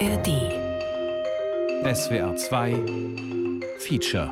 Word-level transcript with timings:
ARD. 0.00 0.28
SWR 1.94 2.34
2 2.34 2.66
Feature. 3.80 4.30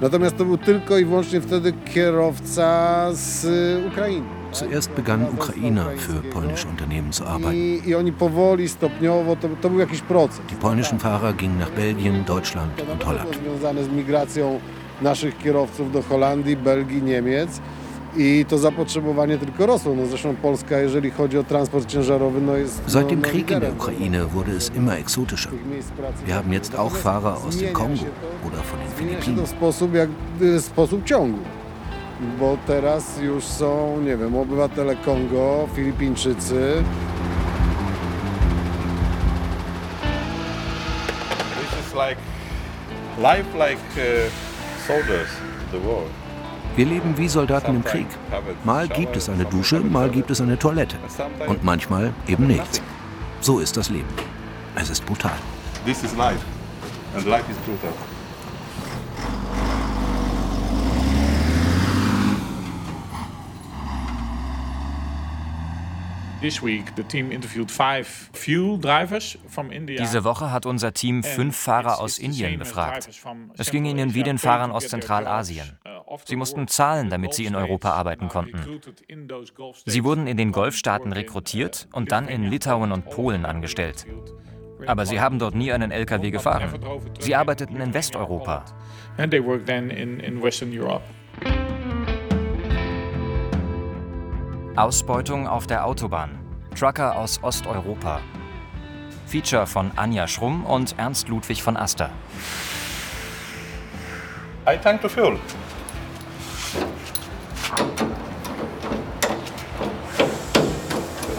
Natomiast 0.00 0.36
to 0.36 0.44
był 0.44 0.58
tylko 0.58 0.98
i 0.98 1.04
wyłącznie 1.04 1.40
wtedy 1.40 1.72
kierowca 1.72 3.08
z 3.12 3.44
y, 3.44 3.88
Ukrainy. 3.88 4.39
Zuerst 4.52 4.94
begann 4.94 5.28
Ukrainer 5.28 5.86
für 5.96 6.20
polnische 6.30 6.68
Unternehmen 6.68 7.12
zu 7.12 7.24
arbeiten. 7.24 7.82
Die 10.50 10.54
polnischen 10.60 10.98
Fahrer 10.98 11.32
gingen 11.32 11.58
nach 11.58 11.70
Belgien, 11.70 12.24
Deutschland 12.26 12.72
und 12.92 13.06
Holland. 13.06 13.34
związane 13.42 13.84
z 13.84 13.88
migracją 13.88 14.60
naszych 15.02 15.38
kierowców 15.38 15.92
do 15.92 16.02
Holandii, 16.02 16.56
Belgii, 16.56 17.02
Niemiec. 17.02 17.60
I 18.16 18.44
to 18.48 18.58
zapotrzebowanie 18.58 19.38
tylko 19.38 19.66
rosło. 19.66 19.94
No 19.94 20.06
zresztą 20.06 20.36
Polska, 20.36 20.78
jeżeli 20.78 21.10
chodzi 21.10 21.38
o 21.38 21.44
transport 21.44 21.86
ciężarowy, 21.86 22.40
no 22.40 22.56
jest 22.56 22.82
Seit 22.86 23.06
dem 23.08 23.22
Krieg 23.22 23.50
in 23.50 23.60
der 23.60 23.72
Ukraine 23.72 24.26
wurde 24.26 24.52
es 24.56 24.70
immer 24.76 24.98
exotischer. 24.98 25.52
Wir 26.26 26.34
haben 26.34 26.52
jetzt 26.52 26.74
auch 26.78 26.96
Fahrer 26.96 27.36
aus 27.46 27.56
dem 27.56 27.72
Kongo 27.72 28.04
oder 28.46 28.62
von 28.62 28.78
den 28.80 28.88
Philippinen. 28.96 29.46
w 29.46 29.48
sposób, 29.48 29.94
jak, 29.94 30.08
y, 30.42 30.60
sposób 30.60 31.04
ciągu. 31.04 31.38
Bo 32.20 32.58
teraz 32.66 33.18
już 33.20 33.44
są, 33.44 34.00
nie 34.00 34.16
wiem, 34.16 34.36
obywatele 34.36 34.96
Kongo, 34.96 35.68
Filipińczycy. 35.74 36.84
This 41.60 41.86
is 41.86 41.94
like 41.94 42.16
life 43.18 43.58
like 43.58 43.80
uh, 43.96 44.30
soldiers, 44.86 45.28
the 45.72 45.78
war. 45.78 46.02
Wir 46.76 46.86
leben 46.86 47.16
wie 47.16 47.28
Soldaten 47.28 47.74
im 47.76 47.84
Krieg. 47.84 48.06
Mal 48.64 48.88
gibt 48.88 49.16
es 49.16 49.28
eine 49.28 49.44
Dusche, 49.44 49.80
mal 49.80 50.10
gibt 50.10 50.30
es 50.30 50.40
eine 50.40 50.58
Toilette. 50.58 50.96
Und 51.46 51.64
manchmal 51.64 52.12
eben 52.28 52.46
nichts. 52.46 52.82
So 53.40 53.60
ist 53.60 53.76
das 53.76 53.88
Leben. 53.90 54.08
Es 54.76 54.90
ist 54.90 55.06
brutal. 55.06 55.38
This 55.84 56.04
is 56.04 56.14
life, 56.16 56.44
and 57.16 57.26
life 57.26 57.50
is 57.50 57.56
brutal. 57.66 57.92
This 57.92 58.08
week, 58.08 58.18
the 59.58 59.78
team 62.16 62.36
interviewed 62.36 62.98
five 64.82 64.90
fuel 64.90 64.90
drivers 64.90 65.16
from 65.16 65.38
India. 66.02 66.29
Diese 66.42 66.62
Woche 70.24 70.52
hat 70.52 70.66
unser 70.66 70.94
Team 70.94 71.22
fünf 71.22 71.56
Fahrer 71.56 72.00
aus 72.00 72.18
Indien 72.18 72.58
befragt. 72.58 73.08
Es 73.58 73.70
ging 73.70 73.84
ihnen 73.84 74.14
wie 74.14 74.22
den 74.22 74.38
Fahrern 74.38 74.72
aus 74.72 74.88
Zentralasien. 74.88 75.78
Sie 76.24 76.36
mussten 76.36 76.66
zahlen, 76.68 77.10
damit 77.10 77.34
sie 77.34 77.44
in 77.44 77.54
Europa 77.54 77.90
arbeiten 77.90 78.28
konnten. 78.28 78.80
Sie 79.86 80.04
wurden 80.04 80.26
in 80.26 80.36
den 80.36 80.52
Golfstaaten 80.52 81.12
rekrutiert 81.12 81.88
und 81.92 82.10
dann 82.10 82.28
in 82.28 82.44
Litauen 82.44 82.92
und 82.92 83.10
Polen 83.10 83.44
angestellt. 83.44 84.06
Aber 84.86 85.06
sie 85.06 85.20
haben 85.20 85.38
dort 85.38 85.54
nie 85.54 85.72
einen 85.72 85.90
LKW 85.90 86.30
gefahren. 86.30 86.80
Sie 87.18 87.34
arbeiteten 87.34 87.80
in 87.80 87.92
Westeuropa. 87.92 88.64
And 89.18 89.30
they 89.30 89.44
work 89.44 89.66
then 89.66 89.90
in, 89.90 90.20
in 90.20 90.42
Western 90.42 90.72
Europe. 90.72 91.02
Ausbeutung 94.76 95.46
auf 95.46 95.66
der 95.66 95.84
Autobahn. 95.86 96.38
Trucker 96.78 97.16
aus 97.16 97.42
Osteuropa. 97.42 98.20
Feature 99.26 99.66
von 99.66 99.90
Anja 99.96 100.26
Schrumm 100.26 100.64
und 100.64 100.94
Ernst 100.98 101.28
Ludwig 101.28 101.62
von 101.62 101.76
Aster. 101.76 102.10
I 104.68 104.76
tank 104.76 105.00
to 105.02 105.08
fuel. 105.08 105.38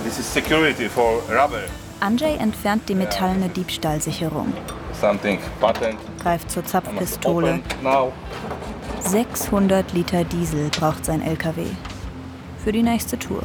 This 0.03 0.19
is 0.19 0.25
security 0.25 0.89
for 0.89 1.21
rubber. 1.29 1.63
Andrzej 1.99 2.37
entfernt 2.37 2.89
die 2.89 2.95
metallene 2.95 3.49
Diebstahlsicherung, 3.49 4.53
Something 4.99 5.39
patent. 5.59 5.97
greift 6.21 6.49
zur 6.49 6.65
Zapfpistole. 6.65 7.53
Open 7.53 7.83
now. 7.83 8.11
600 9.01 9.93
Liter 9.93 10.23
Diesel 10.23 10.69
braucht 10.69 11.05
sein 11.05 11.21
LKW. 11.21 11.65
Für 12.63 12.71
die 12.71 12.83
nächste 12.83 13.17
Tour. 13.17 13.41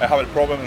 I 0.00 0.04
have 0.04 0.20
a 0.20 0.24
problem 0.34 0.60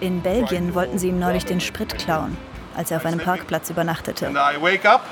in 0.00 0.20
Belgien 0.22 0.74
wollten 0.74 0.98
sie 0.98 1.08
ihm 1.08 1.18
neulich 1.18 1.44
den 1.44 1.60
Sprit 1.60 1.96
klauen, 1.98 2.36
als 2.76 2.90
er 2.90 2.98
auf 2.98 3.06
einem 3.06 3.20
Parkplatz 3.20 3.70
übernachtete. 3.70 4.26
And 4.26 4.36
I 4.36 4.60
wake 4.60 4.88
up 4.88 5.02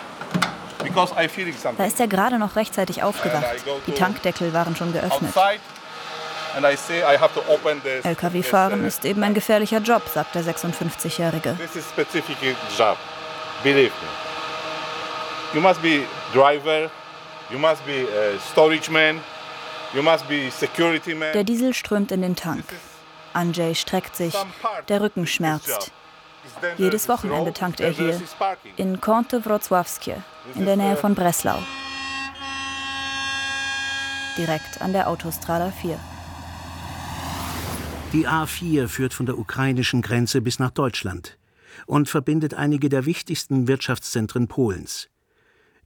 because 0.82 1.12
I 1.14 1.28
feeling 1.28 1.54
Da 1.54 1.60
something 1.60 1.86
ist 1.86 2.00
er 2.00 2.08
gerade 2.08 2.38
noch 2.38 2.56
rechtzeitig 2.56 3.02
aufgewacht. 3.02 3.44
Die 3.86 3.92
Tankdeckel 3.92 4.52
waren 4.52 4.76
schon 4.76 4.92
geöffnet. 4.92 5.32
Lkw-Fahren 8.04 8.84
uh, 8.84 8.86
ist 8.86 9.04
eben 9.04 9.22
ein 9.22 9.34
gefährlicher 9.34 9.78
Job, 9.78 10.02
sagt 10.12 10.34
der 10.34 10.42
56-Jährige. 10.44 11.56
This 11.56 11.76
is 11.76 11.86
You 17.52 17.58
must 17.58 17.84
be 17.84 18.06
a 18.08 18.38
storage 18.38 18.90
man. 18.90 19.20
You 19.94 20.02
must 20.02 20.26
be 20.26 20.50
security 20.50 21.14
man. 21.14 21.34
Der 21.34 21.44
Diesel 21.44 21.74
strömt 21.74 22.10
in 22.10 22.22
den 22.22 22.34
Tank. 22.34 22.64
Andrzej 23.34 23.74
streckt 23.74 24.16
sich, 24.16 24.34
der 24.88 25.02
Rücken 25.02 25.26
schmerzt. 25.26 25.92
Jedes 26.78 27.08
Wochenende 27.10 27.52
tankt 27.52 27.80
er 27.80 27.90
hier, 27.90 28.20
in 28.76 29.00
Kąty 29.00 29.44
Wrocławskie, 29.44 30.16
in 30.54 30.64
der 30.64 30.76
Nähe 30.76 30.96
von 30.96 31.14
Breslau. 31.14 31.58
Direkt 34.38 34.80
an 34.80 34.94
der 34.94 35.08
Autostrada 35.08 35.70
4. 35.70 36.00
Die 38.14 38.26
A4 38.26 38.88
führt 38.88 39.12
von 39.12 39.26
der 39.26 39.38
ukrainischen 39.38 40.00
Grenze 40.00 40.40
bis 40.40 40.58
nach 40.58 40.70
Deutschland 40.70 41.38
und 41.86 42.08
verbindet 42.08 42.54
einige 42.54 42.88
der 42.88 43.04
wichtigsten 43.04 43.68
Wirtschaftszentren 43.68 44.48
Polens. 44.48 45.08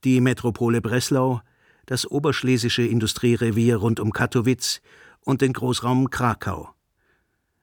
Die 0.04 0.20
Metropole 0.20 0.80
Breslau, 0.80 1.40
das 1.86 2.10
oberschlesische 2.10 2.82
Industrierevier 2.82 3.76
rund 3.76 4.00
um 4.00 4.12
Katowice 4.12 4.80
und 5.20 5.40
den 5.40 5.52
Großraum 5.52 6.10
Krakau. 6.10 6.68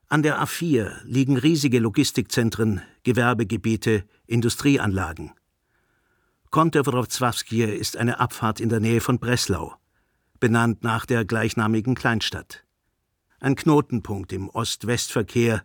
An 0.07 0.23
der 0.23 0.41
A4 0.41 1.03
liegen 1.05 1.37
riesige 1.37 1.79
Logistikzentren, 1.79 2.81
Gewerbegebiete, 3.03 4.03
Industrieanlagen. 4.27 5.31
Kąty-Wrocławskie 6.51 7.63
ist 7.63 7.97
eine 7.97 8.19
Abfahrt 8.19 8.59
in 8.59 8.69
der 8.69 8.79
Nähe 8.79 9.01
von 9.01 9.19
Breslau, 9.19 9.73
benannt 10.39 10.83
nach 10.83 11.05
der 11.05 11.25
gleichnamigen 11.25 11.95
Kleinstadt 11.95 12.63
ein 13.43 13.55
Knotenpunkt 13.55 14.31
im 14.31 14.49
Ost-West-Verkehr 14.49 15.63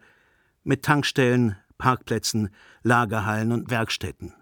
mit 0.65 0.85
Tankstellen, 0.85 1.57
Parkplätzen, 1.79 2.51
Lagerhallen 2.83 3.53
und 3.53 3.71
Werkstätten. 3.71 4.35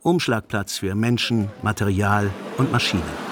Umschlagplatz 0.00 0.78
für 0.78 0.94
Menschen, 0.94 1.50
Material 1.62 2.30
und 2.56 2.72
Maschinen. 2.72 3.25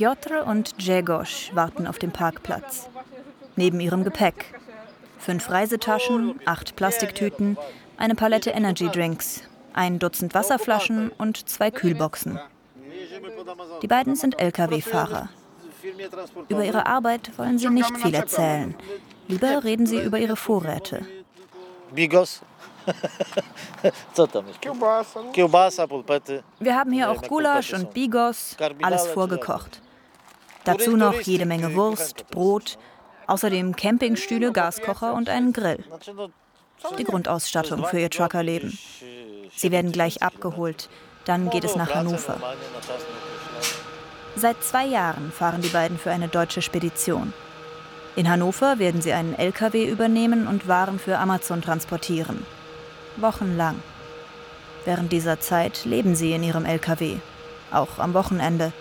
Piotr 0.00 0.46
und 0.46 0.78
Dżegosz 0.78 1.50
warten 1.52 1.86
auf 1.86 1.98
dem 1.98 2.10
Parkplatz. 2.10 2.88
Neben 3.56 3.80
ihrem 3.80 4.02
Gepäck. 4.02 4.46
Fünf 5.18 5.50
Reisetaschen, 5.50 6.40
acht 6.46 6.74
Plastiktüten, 6.74 7.58
eine 7.98 8.14
Palette 8.14 8.48
Energy 8.48 8.88
Drinks, 8.88 9.42
ein 9.74 9.98
Dutzend 9.98 10.32
Wasserflaschen 10.32 11.10
und 11.18 11.46
zwei 11.50 11.70
Kühlboxen. 11.70 12.40
Die 13.82 13.88
beiden 13.88 14.16
sind 14.16 14.40
Lkw-Fahrer. 14.40 15.28
Über 16.48 16.64
ihre 16.64 16.86
Arbeit 16.86 17.36
wollen 17.36 17.58
sie 17.58 17.68
nicht 17.68 17.94
viel 17.98 18.14
erzählen. 18.14 18.74
Lieber 19.28 19.62
reden 19.64 19.84
sie 19.84 20.00
über 20.00 20.18
ihre 20.18 20.36
Vorräte. 20.36 21.04
Bigos. 21.94 22.40
Wir 26.58 26.74
haben 26.74 26.92
hier 26.92 27.10
auch 27.10 27.20
Gulasch 27.20 27.74
und 27.74 27.92
Bigos, 27.92 28.56
alles 28.80 29.06
vorgekocht. 29.08 29.82
Dazu 30.64 30.96
noch 30.96 31.20
jede 31.20 31.46
Menge 31.46 31.74
Wurst, 31.74 32.28
Brot, 32.30 32.78
außerdem 33.26 33.76
Campingstühle, 33.76 34.52
Gaskocher 34.52 35.14
und 35.14 35.28
einen 35.28 35.52
Grill. 35.52 35.84
Die 36.98 37.04
Grundausstattung 37.04 37.84
für 37.86 38.00
ihr 38.00 38.10
Truckerleben. 38.10 38.78
Sie 39.54 39.70
werden 39.70 39.92
gleich 39.92 40.22
abgeholt, 40.22 40.88
dann 41.24 41.50
geht 41.50 41.64
es 41.64 41.76
nach 41.76 41.94
Hannover. 41.94 42.38
Seit 44.36 44.62
zwei 44.62 44.86
Jahren 44.86 45.32
fahren 45.32 45.60
die 45.60 45.68
beiden 45.68 45.98
für 45.98 46.10
eine 46.10 46.28
deutsche 46.28 46.62
Spedition. 46.62 47.32
In 48.16 48.28
Hannover 48.28 48.78
werden 48.78 49.02
sie 49.02 49.12
einen 49.12 49.34
LKW 49.34 49.84
übernehmen 49.86 50.46
und 50.46 50.66
Waren 50.66 50.98
für 50.98 51.18
Amazon 51.18 51.62
transportieren. 51.62 52.44
Wochenlang. 53.16 53.76
Während 54.84 55.12
dieser 55.12 55.40
Zeit 55.40 55.84
leben 55.84 56.14
sie 56.14 56.32
in 56.32 56.42
ihrem 56.42 56.64
LKW, 56.64 57.16
auch 57.70 57.98
am 57.98 58.14
Wochenende. 58.14 58.72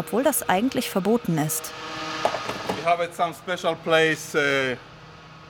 Obwohl 0.00 0.22
das 0.22 0.48
eigentlich 0.48 0.88
verboten 0.88 1.36
ist. 1.36 1.72
We 2.76 2.90
have 2.90 3.06
some 3.12 3.34
special 3.34 3.76
place, 3.76 4.34
uh, 4.34 4.76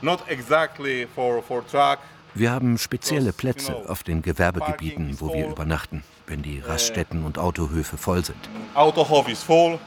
not 0.02 0.20
exactly 0.26 1.06
for, 1.14 1.40
for 1.40 1.64
truck. 1.66 1.98
Wir 2.34 2.50
haben 2.50 2.76
spezielle 2.78 3.32
Plätze 3.32 3.74
auf 3.88 4.02
den 4.02 4.22
Gewerbegebieten, 4.22 5.20
wo 5.20 5.32
wir 5.32 5.48
übernachten, 5.48 6.02
wenn 6.26 6.42
die 6.42 6.60
Raststätten 6.60 7.24
und 7.24 7.38
Autohöfe 7.38 7.96
voll 7.96 8.24
sind. 8.24 8.38
Autohof 8.74 9.28
is 9.28 9.42
full. 9.42 9.78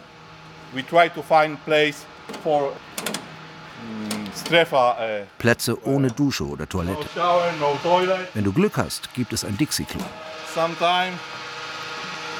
We 0.74 0.86
try 0.86 1.10
to 1.10 1.22
find 1.22 1.64
place 1.66 2.06
for 2.42 2.72
mm. 3.82 4.24
Uh, 4.72 5.26
Plätze 5.38 5.78
ohne 5.86 6.08
Dusche 6.08 6.44
oder 6.46 6.68
Toilette. 6.68 7.06
Wenn 8.34 8.44
du 8.44 8.52
Glück 8.52 8.78
hast, 8.78 9.14
gibt 9.14 9.32
es 9.32 9.46
ein 9.46 9.56
Dixie-Klo. 9.58 10.02
Sometime, 10.56 11.14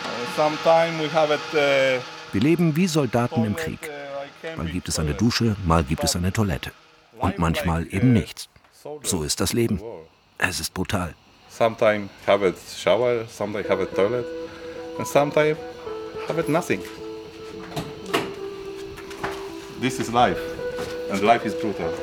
uh, 0.04 0.36
sometime 0.36 1.00
we 1.00 1.08
have 1.14 1.32
it. 1.34 2.04
Wir 2.34 2.42
leben 2.42 2.76
wie 2.76 2.88
Soldaten 2.88 3.46
im 3.46 3.56
Krieg. 3.56 3.80
like 4.44 4.58
Mal 4.58 4.66
gibt 4.66 4.90
es 4.90 4.98
eine 4.98 5.14
Dusche, 5.14 5.56
mal 5.66 5.84
gibt 5.84 6.04
es 6.04 6.16
eine 6.16 6.34
Toilette. 6.34 6.72
Und 7.20 7.38
manchmal 7.38 7.86
eben 7.94 8.12
nichts. 8.12 8.50
So 9.04 9.22
ist 9.22 9.40
das 9.40 9.54
Leben. 9.54 9.80
Es 10.40 10.60
ist 10.60 10.74
brutal. 10.74 11.14
Sometimes 11.48 12.10
have 12.26 12.44
a 12.44 12.52
shower, 12.76 13.26
sometimes 13.28 13.70
have 13.70 13.84
a 13.84 13.86
toilet, 13.86 14.26
and 14.98 15.08
sometimes 15.08 15.60
have 16.28 16.40
it 16.40 16.50
nothing. 16.50 16.82
This 19.80 20.00
is 20.00 20.12
life, 20.12 20.40
and 21.12 21.22
life 21.22 21.46
is 21.46 21.54
brutal. 21.54 21.94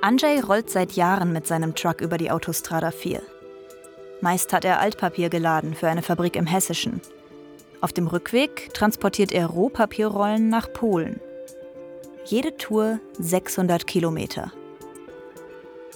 Andrzej 0.00 0.40
rollt 0.40 0.70
seit 0.70 0.92
Jahren 0.92 1.32
mit 1.32 1.48
seinem 1.48 1.74
Truck 1.74 2.00
über 2.00 2.16
die 2.18 2.30
Autostrada 2.30 2.92
4. 2.92 3.20
Meist 4.20 4.52
hat 4.52 4.64
er 4.66 4.80
Altpapier 4.80 5.30
geladen 5.30 5.74
für 5.74 5.88
eine 5.88 6.02
Fabrik 6.02 6.36
im 6.36 6.46
Hessischen. 6.46 7.00
Auf 7.80 7.92
dem 7.92 8.06
Rückweg 8.06 8.72
transportiert 8.74 9.32
er 9.32 9.46
Rohpapierrollen 9.46 10.50
nach 10.50 10.70
Polen. 10.72 11.20
Jede 12.26 12.56
Tour 12.58 13.00
600 13.18 13.86
Kilometer. 13.86 14.52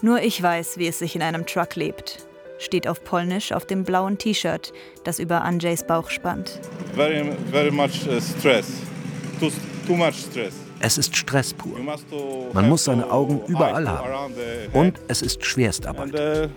Nur 0.01 0.23
ich 0.23 0.43
weiß, 0.43 0.79
wie 0.79 0.89
es 0.89 0.99
sich 0.99 1.15
in 1.15 1.23
einem 1.23 1.47
Truck 1.47 1.77
lebt, 1.77 2.27
steht 2.59 2.89
auf 2.89 3.05
Polnisch 3.05 3.53
auf 3.53 3.67
dem 3.67 3.85
blauen 3.85 4.17
T-Shirt, 4.17 4.73
das 5.05 5.19
über 5.19 5.43
Andrzejs 5.43 5.87
Bauch 5.87 6.09
spannt. 6.09 6.61
Very, 6.95 7.31
very 7.51 7.71
much 7.71 8.07
uh, 8.09 8.21
stress. 8.21 8.67
Too, 9.39 9.51
too 9.87 9.97
much 9.97 10.15
stress. 10.15 10.55
Es 10.81 10.99
ist 10.99 11.17
Stress 11.17 11.55
pur. 11.55 11.79
Man 12.53 12.69
muss 12.69 12.85
seine 12.85 13.11
Augen 13.11 13.41
überall 13.47 13.89
haben. 13.89 14.35
Und 14.75 15.01
es 15.09 15.23
ist 15.23 15.37
and 15.37 15.47
Schwerstarbeit. 15.47 16.13
uh, 16.15 16.49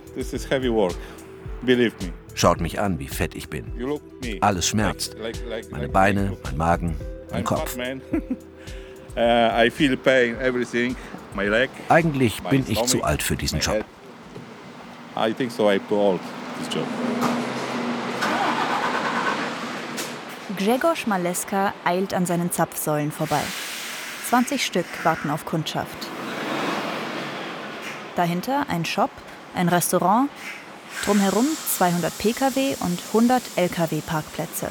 Schaut 2.34 2.60
mich 2.60 2.80
an, 2.80 2.98
wie 2.98 3.08
fett 3.08 3.34
ich 3.34 3.48
bin. 3.48 3.72
Alles 4.40 4.68
schmerzt. 4.68 5.16
Meine 5.70 5.88
Beine, 5.88 6.22
me. 6.22 6.36
mein 6.44 6.56
Magen, 6.56 6.96
mein 7.32 7.44
Kopf. 7.44 7.76
uh. 7.76 8.00
Eigentlich 11.88 12.42
bin 12.42 12.64
ich 12.68 12.82
zu 12.84 13.02
alt 13.02 13.22
für 13.22 13.36
diesen 13.36 13.60
Job. 13.60 13.74
head. 13.74 13.84
I 15.18 15.32
think 15.32 15.50
so. 15.50 15.68
I'm 15.68 15.80
too 15.88 15.96
old. 15.96 16.20
This 16.58 16.72
job. 16.72 16.86
Grzegorz 20.56 21.06
Maleska 21.06 21.74
eilt 21.84 22.14
an 22.14 22.26
seinen 22.26 22.50
Zapfsäulen 22.52 23.12
vorbei. 23.12 23.42
20 24.28 24.64
Stück 24.64 24.86
warten 25.04 25.30
auf 25.30 25.44
Kundschaft. 25.44 26.08
Dahinter 28.16 28.66
ein 28.68 28.84
Shop, 28.84 29.10
ein 29.54 29.68
Restaurant, 29.68 30.30
drumherum 31.04 31.46
200 31.76 32.16
Pkw 32.18 32.76
und 32.80 32.98
100 33.12 33.42
Lkw-Parkplätze. 33.56 34.70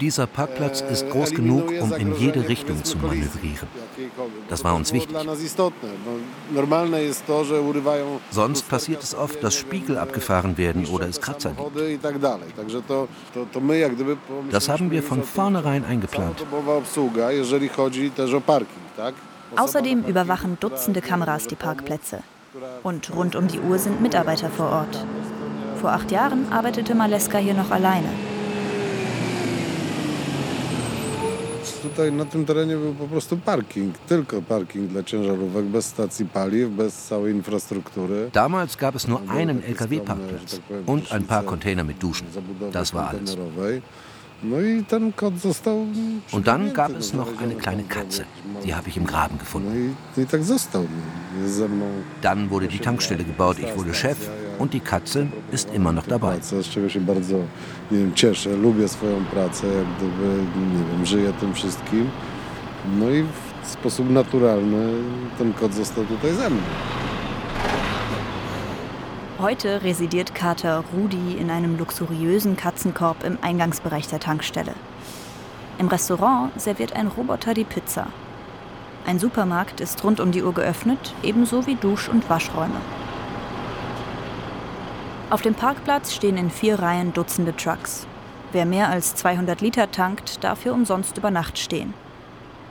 Dieser 0.00 0.26
Parkplatz 0.26 0.80
ist 0.82 1.02
E, 1.04 1.08
groß 1.08 1.30
genug, 1.30 1.72
um 1.80 1.92
in 1.94 2.14
jede 2.16 2.46
Richtung 2.48 2.84
zu 2.84 2.98
manövrieren. 2.98 3.66
Das 4.50 4.62
war 4.62 4.74
uns 4.74 4.92
wichtig. 4.92 5.16
Sonst 8.30 8.68
passiert 8.68 9.02
es 9.02 9.14
oft, 9.14 9.42
dass 9.42 9.54
Spiegel 9.54 9.96
abgefahren 9.96 10.58
werden 10.58 10.84
oder 10.86 11.08
es 11.08 11.18
Kratzer 11.20 11.52
gibt. 11.52 11.94
Das 14.50 14.68
haben 14.68 14.90
wir 14.90 15.02
von 15.02 15.22
vornherein 15.22 15.84
eingeplant. 15.84 16.44
Außerdem 19.56 20.04
überwachen 20.04 20.56
Dutzende 20.60 21.00
Kameras 21.00 21.46
die 21.46 21.56
Parkplätze. 21.56 22.18
Und 22.82 23.14
rund 23.14 23.36
um 23.36 23.48
die 23.48 23.60
Uhr 23.60 23.78
sind 23.78 24.00
Mitarbeiter 24.00 24.50
vor 24.50 24.70
Ort. 24.70 25.06
Vor 25.80 25.92
acht 25.92 26.10
Jahren 26.10 26.52
arbeitete 26.52 26.94
Maleska 26.94 27.38
hier 27.38 27.54
noch 27.54 27.70
alleine. 27.70 28.08
Tutaj 31.82 32.12
na 32.12 32.24
tym 32.24 32.44
terenie 32.44 32.76
był 32.76 32.94
po 32.94 33.08
prostu 33.08 33.36
parking, 33.36 33.98
tylko 33.98 34.42
parking 34.42 34.90
dla 34.90 35.02
ciężarówek, 35.02 35.64
bez 35.64 35.86
stacji 35.86 36.26
paliw, 36.26 36.70
bez 36.70 37.06
całej 37.06 37.34
infrastruktury. 37.34 38.30
Damals 38.32 38.76
gab 38.76 38.96
es 38.96 39.08
nur 39.08 39.20
einen 39.28 39.62
LKW-Parkplatz 39.62 40.60
und 40.86 41.12
ein 41.12 41.24
paar 41.24 41.44
Container 41.44 41.84
mit 41.84 42.02
Duschen. 42.02 42.26
Das 42.72 42.94
war 42.94 43.08
alles. 43.08 43.36
Und 46.32 46.46
dann 46.46 46.72
gab 46.72 46.96
es 46.96 47.12
noch 47.12 47.28
eine 47.40 47.54
kleine 47.54 47.82
Katze. 47.84 48.24
Die 48.64 48.74
habe 48.74 48.88
ich 48.88 48.96
im 48.96 49.06
Graben 49.06 49.38
gefunden. 49.38 49.96
Dann 52.22 52.50
wurde 52.50 52.68
die 52.68 52.78
Tankstelle 52.78 53.24
gebaut, 53.24 53.56
ich 53.58 53.76
wurde 53.76 53.92
Chef 53.94 54.16
und 54.58 54.74
die 54.74 54.80
Katze 54.80 55.26
ist 55.50 55.70
immer 55.74 55.92
noch 55.92 56.06
dabei. 56.06 56.38
No 62.98 63.10
i 63.10 63.22
w 63.22 63.68
sposób 63.72 64.10
naturalny 64.10 65.02
ten 65.38 65.52
kot 65.52 65.74
został 65.74 66.04
tutaj 66.04 66.34
ze 66.34 66.50
mną. 66.50 67.07
Heute 69.40 69.84
residiert 69.84 70.34
Kater 70.34 70.82
Rudi 70.92 71.36
in 71.38 71.48
einem 71.48 71.78
luxuriösen 71.78 72.56
Katzenkorb 72.56 73.22
im 73.22 73.38
Eingangsbereich 73.40 74.08
der 74.08 74.18
Tankstelle. 74.18 74.74
Im 75.78 75.86
Restaurant 75.86 76.60
serviert 76.60 76.94
ein 76.94 77.06
Roboter 77.06 77.54
die 77.54 77.62
Pizza. 77.62 78.08
Ein 79.06 79.20
Supermarkt 79.20 79.80
ist 79.80 80.02
rund 80.02 80.18
um 80.18 80.32
die 80.32 80.42
Uhr 80.42 80.52
geöffnet, 80.52 81.14
ebenso 81.22 81.68
wie 81.68 81.76
Dusch- 81.76 82.08
und 82.08 82.28
Waschräume. 82.28 82.80
Auf 85.30 85.40
dem 85.40 85.54
Parkplatz 85.54 86.14
stehen 86.14 86.36
in 86.36 86.50
vier 86.50 86.80
Reihen 86.80 87.12
Dutzende 87.12 87.54
Trucks. 87.54 88.08
Wer 88.50 88.66
mehr 88.66 88.88
als 88.88 89.14
200 89.14 89.60
Liter 89.60 89.88
tankt, 89.92 90.42
darf 90.42 90.64
hier 90.64 90.74
umsonst 90.74 91.16
über 91.16 91.30
Nacht 91.30 91.58
stehen. 91.58 91.94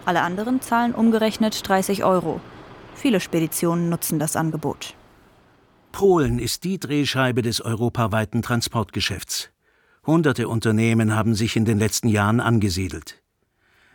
Alle 0.04 0.20
anderen 0.20 0.60
zahlen 0.60 0.94
umgerechnet 0.94 1.66
30 1.66 2.04
Euro. 2.04 2.42
Viele 2.94 3.22
Speditionen 3.22 3.88
nutzen 3.88 4.20
das 4.20 4.36
Angebot. 4.36 4.97
Polen 5.98 6.38
ist 6.38 6.63
die 6.63 6.80
Drehscheibe 6.80 7.42
des 7.42 7.60
europaweiten 7.60 8.44
Transportgeschäfts. 8.44 9.50
Hunderte 10.06 10.48
Unternehmen 10.48 11.16
haben 11.16 11.34
sich 11.34 11.56
in 11.56 11.66
den 11.66 11.80
letzten 11.80 12.08
Jahren 12.08 12.39
angesiedelt. 12.39 13.24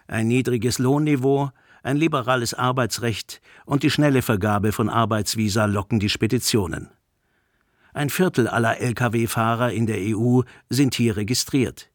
Ein 0.09 0.27
niedriges 0.27 0.81
Lohnniveau, 0.81 1.53
ein 1.85 1.97
liberales 1.97 2.55
Arbeitsrecht 2.55 3.41
und 3.67 3.85
die 3.85 3.91
schnelle 3.91 4.23
Vergabe 4.23 4.73
von 4.73 4.91
Arbeitsvisa 4.91 5.67
locken 5.67 6.01
die 6.01 6.09
Speditionen. 6.09 6.89
Ein 7.95 8.11
Viertel 8.11 8.49
aller 8.49 8.81
Lkw-Fahrer 8.81 9.71
in 9.71 9.87
der 9.87 9.99
EU 10.01 10.41
sind 10.69 10.97
hier 10.97 11.17
registriert. 11.17 11.89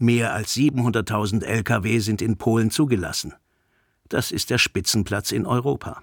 Mehr 0.00 0.34
als 0.34 0.56
700.000 0.56 1.44
Lkw 1.44 2.00
sind 2.00 2.20
in 2.20 2.36
Polen 2.36 2.72
zugelassen. 2.72 3.34
Das 4.08 4.32
ist 4.32 4.50
der 4.50 4.58
Spitzenplatz 4.58 5.30
in 5.30 5.46
Europa. 5.46 6.02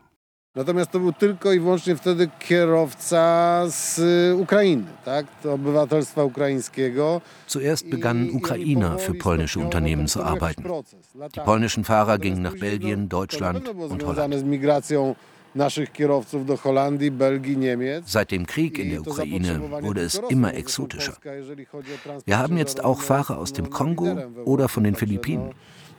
Natomiast 0.57 0.91
to 0.91 0.99
był 0.99 1.13
tylko 1.13 1.53
i 1.53 1.59
wyłącznie 1.59 1.95
wtedy 1.95 2.29
kierowca 2.39 3.63
z 3.67 3.99
Ukrainy, 4.39 4.85
tak? 5.05 5.25
Obywatelstwa 5.53 6.23
ukraińskiego. 6.23 7.21
Zuerst 7.47 7.89
begannen 7.89 8.29
Ukrainer 8.31 8.99
für 8.99 9.13
polnische 9.13 9.59
Unternehmen 9.59 10.07
zu 10.07 10.23
arbeiten. 10.23 10.63
Die 11.35 11.41
polnischen 11.45 11.83
Fahrer 11.83 12.17
gingen 12.17 12.41
nach 12.41 12.55
Belgien, 12.55 13.07
Deutschland 13.07 13.69
und 13.69 14.03
Holland. 14.03 14.35
Seit 18.05 18.31
dem 18.31 18.45
Krieg 18.45 18.79
in 18.79 18.89
der 18.89 19.01
Ukraine 19.01 19.61
wurde 19.81 20.01
es 20.01 20.21
immer 20.29 20.53
exotischer. 20.53 21.13
Wir 22.25 22.37
haben 22.39 22.57
jetzt 22.57 22.83
auch 22.83 23.01
Fahrer 23.01 23.37
aus 23.37 23.53
dem 23.53 23.69
Kongo 23.69 24.17
oder 24.45 24.67
von 24.67 24.83
den 24.83 24.95
Philippinen. 24.95 25.53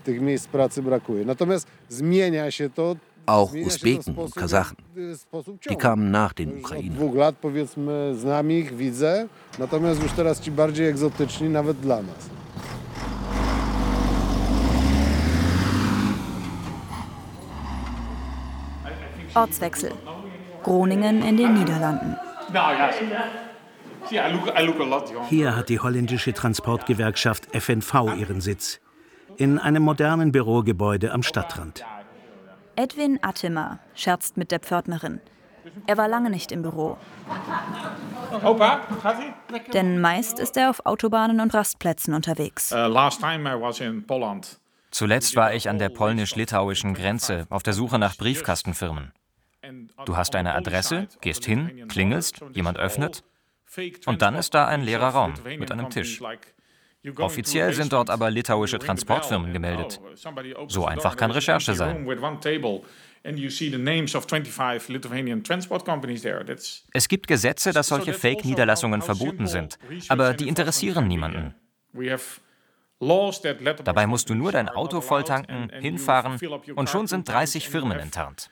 Tych 0.04 0.20
miejsc 0.20 0.48
pracy 0.48 0.82
brakuje. 0.82 1.24
Natomiast 1.24 1.66
zmienia 1.88 2.50
się 2.50 2.70
to. 2.70 2.96
Auch 3.28 3.52
Usbeken 3.52 4.14
und 4.14 4.34
Kasachen. 4.34 4.76
Die 5.70 5.76
kamen 5.76 6.10
nach 6.10 6.32
den 6.32 6.58
Ukrainern. 6.60 6.96
dwóch 6.96 7.14
lat 7.14 7.34
powiedzmy 7.40 8.14
znam 8.14 8.50
ich, 8.50 8.76
widzę, 8.76 9.28
natomiast 9.58 10.02
już 10.02 10.12
teraz 10.12 10.40
ci 10.40 10.50
bardziej 10.50 10.88
egzotyczni 10.88 11.48
nawet 11.48 11.80
dla 11.80 12.02
nas. 12.02 12.30
Ortswechsel. 19.34 19.92
Groningen 20.64 21.22
in 21.22 21.36
den 21.36 21.54
Niederlanden. 21.54 22.16
Hier 25.28 25.56
hat 25.56 25.68
die 25.68 25.78
holländische 25.78 26.32
Transportgewerkschaft 26.32 27.46
FNV 27.52 27.94
ihren 28.16 28.40
Sitz. 28.40 28.80
In 29.36 29.58
einem 29.58 29.82
modernen 29.82 30.32
Bürogebäude 30.32 31.12
am 31.12 31.22
Stadtrand. 31.22 31.84
Edwin 32.78 33.18
Attima 33.22 33.80
scherzt 33.96 34.36
mit 34.36 34.52
der 34.52 34.60
Pförtnerin. 34.60 35.20
Er 35.88 35.96
war 35.96 36.06
lange 36.06 36.30
nicht 36.30 36.52
im 36.52 36.62
Büro. 36.62 36.96
Opa, 38.44 38.82
Denn 39.74 40.00
meist 40.00 40.38
ist 40.38 40.56
er 40.56 40.70
auf 40.70 40.86
Autobahnen 40.86 41.40
und 41.40 41.52
Rastplätzen 41.52 42.14
unterwegs. 42.14 42.70
Uh, 42.70 42.86
last 42.86 43.20
time 43.20 43.50
I 43.50 43.60
was 43.60 43.80
in 43.80 44.06
Poland. 44.06 44.60
Zuletzt 44.92 45.34
war 45.34 45.52
ich 45.54 45.68
an 45.68 45.80
der 45.80 45.88
polnisch-litauischen 45.88 46.94
Grenze 46.94 47.48
auf 47.50 47.64
der 47.64 47.72
Suche 47.72 47.98
nach 47.98 48.16
Briefkastenfirmen. 48.16 49.10
Du 50.04 50.16
hast 50.16 50.36
eine 50.36 50.54
Adresse, 50.54 51.08
gehst 51.20 51.44
hin, 51.44 51.88
klingelst, 51.88 52.44
jemand 52.52 52.78
öffnet 52.78 53.24
und 54.06 54.22
dann 54.22 54.36
ist 54.36 54.54
da 54.54 54.68
ein 54.68 54.82
leerer 54.82 55.08
Raum 55.08 55.34
mit 55.58 55.72
einem 55.72 55.90
Tisch. 55.90 56.22
Offiziell 57.16 57.72
sind 57.72 57.92
dort 57.92 58.10
aber 58.10 58.30
litauische 58.30 58.78
Transportfirmen 58.78 59.52
gemeldet. 59.52 60.00
So 60.68 60.84
einfach 60.84 61.16
kann 61.16 61.30
Recherche 61.30 61.74
sein. 61.74 62.06
Es 66.92 67.08
gibt 67.08 67.26
Gesetze, 67.26 67.72
dass 67.72 67.88
solche 67.88 68.12
Fake-Niederlassungen 68.14 69.02
verboten 69.02 69.46
sind, 69.46 69.78
aber 70.08 70.34
die 70.34 70.48
interessieren 70.48 71.06
niemanden. 71.06 71.54
Dabei 73.84 74.06
musst 74.06 74.28
du 74.28 74.34
nur 74.34 74.52
dein 74.52 74.68
Auto 74.68 75.00
volltanken, 75.00 75.70
hinfahren 75.70 76.38
und 76.74 76.88
schon 76.88 77.06
sind 77.06 77.28
30 77.28 77.68
Firmen 77.68 77.98
enttarnt. 77.98 78.50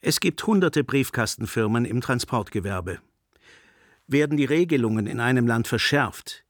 Es 0.00 0.20
gibt 0.20 0.46
hunderte 0.46 0.84
Briefkastenfirmen 0.84 1.84
im 1.84 2.00
Transportgewerbe. 2.00 2.98
Werden 4.08 4.36
die 4.36 4.44
Regelungen 4.44 5.06
in 5.06 5.18
einem 5.18 5.46
Land 5.46 5.66
verschärft, 5.66 6.44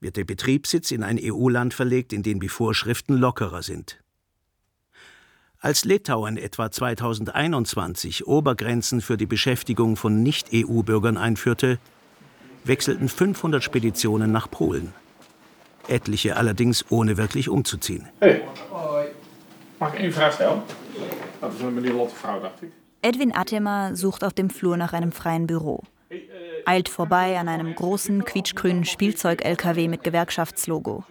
wird 0.00 0.16
der 0.16 0.24
Betriebssitz 0.24 0.90
in 0.90 1.02
ein 1.02 1.18
EU-Land 1.20 1.72
verlegt, 1.72 2.12
in 2.12 2.22
dem 2.22 2.40
die 2.40 2.48
Vorschriften 2.48 3.16
lockerer 3.16 3.62
sind. 3.62 3.98
Als 5.60 5.84
Litauen 5.84 6.36
etwa 6.36 6.70
2021 6.70 8.26
Obergrenzen 8.26 9.00
für 9.00 9.16
die 9.16 9.26
Beschäftigung 9.26 9.96
von 9.96 10.22
Nicht-EU-Bürgern 10.22 11.16
einführte, 11.16 11.78
wechselten 12.64 13.08
500 13.08 13.64
Speditionen 13.64 14.30
nach 14.30 14.50
Polen. 14.50 14.92
Etliche 15.88 16.36
allerdings 16.36 16.84
ohne 16.90 17.16
wirklich 17.16 17.48
umzuziehen. 17.48 18.06
Hey. 18.20 18.42
Mag 19.78 19.94
ich 19.94 20.00
eine 20.00 20.12
Frage 20.12 20.34
stellen? 20.34 20.62
Das 21.40 21.54
ist 21.54 21.62
eine 21.62 21.80
Lotte 21.80 22.14
Frau, 22.14 22.40
dachte 22.40 22.66
ich. 22.66 22.72
Edwin 23.00 23.34
Atema 23.34 23.94
sucht 23.94 24.24
auf 24.24 24.34
dem 24.34 24.50
Flur 24.50 24.76
nach 24.76 24.92
einem 24.92 25.12
freien 25.12 25.46
Büro. 25.46 25.84
Eilt 26.68 26.90
vorbei 26.90 27.38
an 27.38 27.48
einem 27.48 27.74
großen, 27.74 28.26
quietschgrünen 28.26 28.84
Spielzeug-LKW 28.84 29.88
mit 29.88 30.04
Gewerkschaftslogo. 30.04 31.02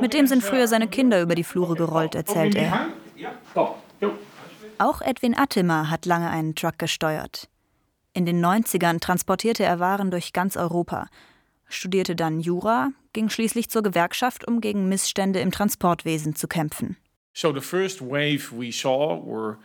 Mit 0.00 0.14
dem 0.14 0.26
sind 0.26 0.42
früher 0.42 0.66
seine 0.66 0.88
Kinder 0.88 1.22
über 1.22 1.36
die 1.36 1.44
Flure 1.44 1.76
gerollt, 1.76 2.16
erzählt 2.16 2.56
er. 2.56 2.88
Auch 4.78 5.00
Edwin 5.00 5.38
Atema 5.38 5.90
hat 5.90 6.06
lange 6.06 6.28
einen 6.28 6.56
Truck 6.56 6.80
gesteuert. 6.80 7.48
In 8.14 8.26
den 8.26 8.44
90ern 8.44 8.98
transportierte 8.98 9.62
er 9.62 9.78
Waren 9.78 10.10
durch 10.10 10.32
ganz 10.32 10.56
Europa, 10.56 11.06
studierte 11.68 12.16
dann 12.16 12.40
Jura, 12.40 12.88
ging 13.12 13.28
schließlich 13.28 13.70
zur 13.70 13.84
Gewerkschaft, 13.84 14.44
um 14.44 14.60
gegen 14.60 14.88
Missstände 14.88 15.38
im 15.38 15.52
Transportwesen 15.52 16.34
zu 16.34 16.48
kämpfen. 16.48 16.96
So 17.32 17.54
the 17.54 17.60
first 17.60 18.00
wave 18.00 18.50
we 18.50 18.72
saw 18.72 19.22
were 19.24 19.56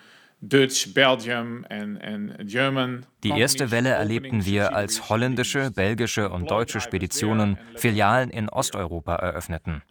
Dutch, 0.42 0.94
Belgium 0.94 1.66
and, 1.70 2.02
and 2.02 2.50
German. 2.50 3.06
Die 3.24 3.30
erste 3.32 3.72
Welle 3.72 3.90
erlebten 3.90 4.46
wir, 4.46 4.74
als 4.74 5.10
holländische, 5.10 5.72
belgische 5.72 6.30
und 6.30 6.50
deutsche 6.50 6.80
Speditionen 6.80 7.58
Filialen 7.76 8.30
in 8.30 8.48
Osteuropa 8.48 9.16
eröffneten. 9.16 9.84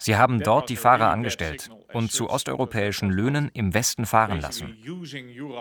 Sie 0.00 0.16
haben 0.16 0.40
dort 0.40 0.68
die 0.68 0.76
Fahrer 0.76 1.10
angestellt 1.10 1.70
und 1.92 2.12
zu 2.12 2.30
osteuropäischen 2.30 3.10
Löhnen 3.10 3.50
im 3.52 3.74
Westen 3.74 4.06
fahren 4.06 4.40
lassen. 4.40 4.76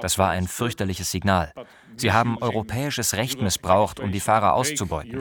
Das 0.01 0.19
war 0.19 0.29
ein 0.29 0.47
fürchterliches 0.47 1.09
Signal. 1.09 1.53
Sie 1.95 2.11
haben 2.11 2.37
europäisches 2.37 3.15
Recht 3.15 3.41
missbraucht, 3.41 3.99
um 3.99 4.11
die 4.11 4.19
Fahrer 4.19 4.53
auszubeuten. 4.53 5.19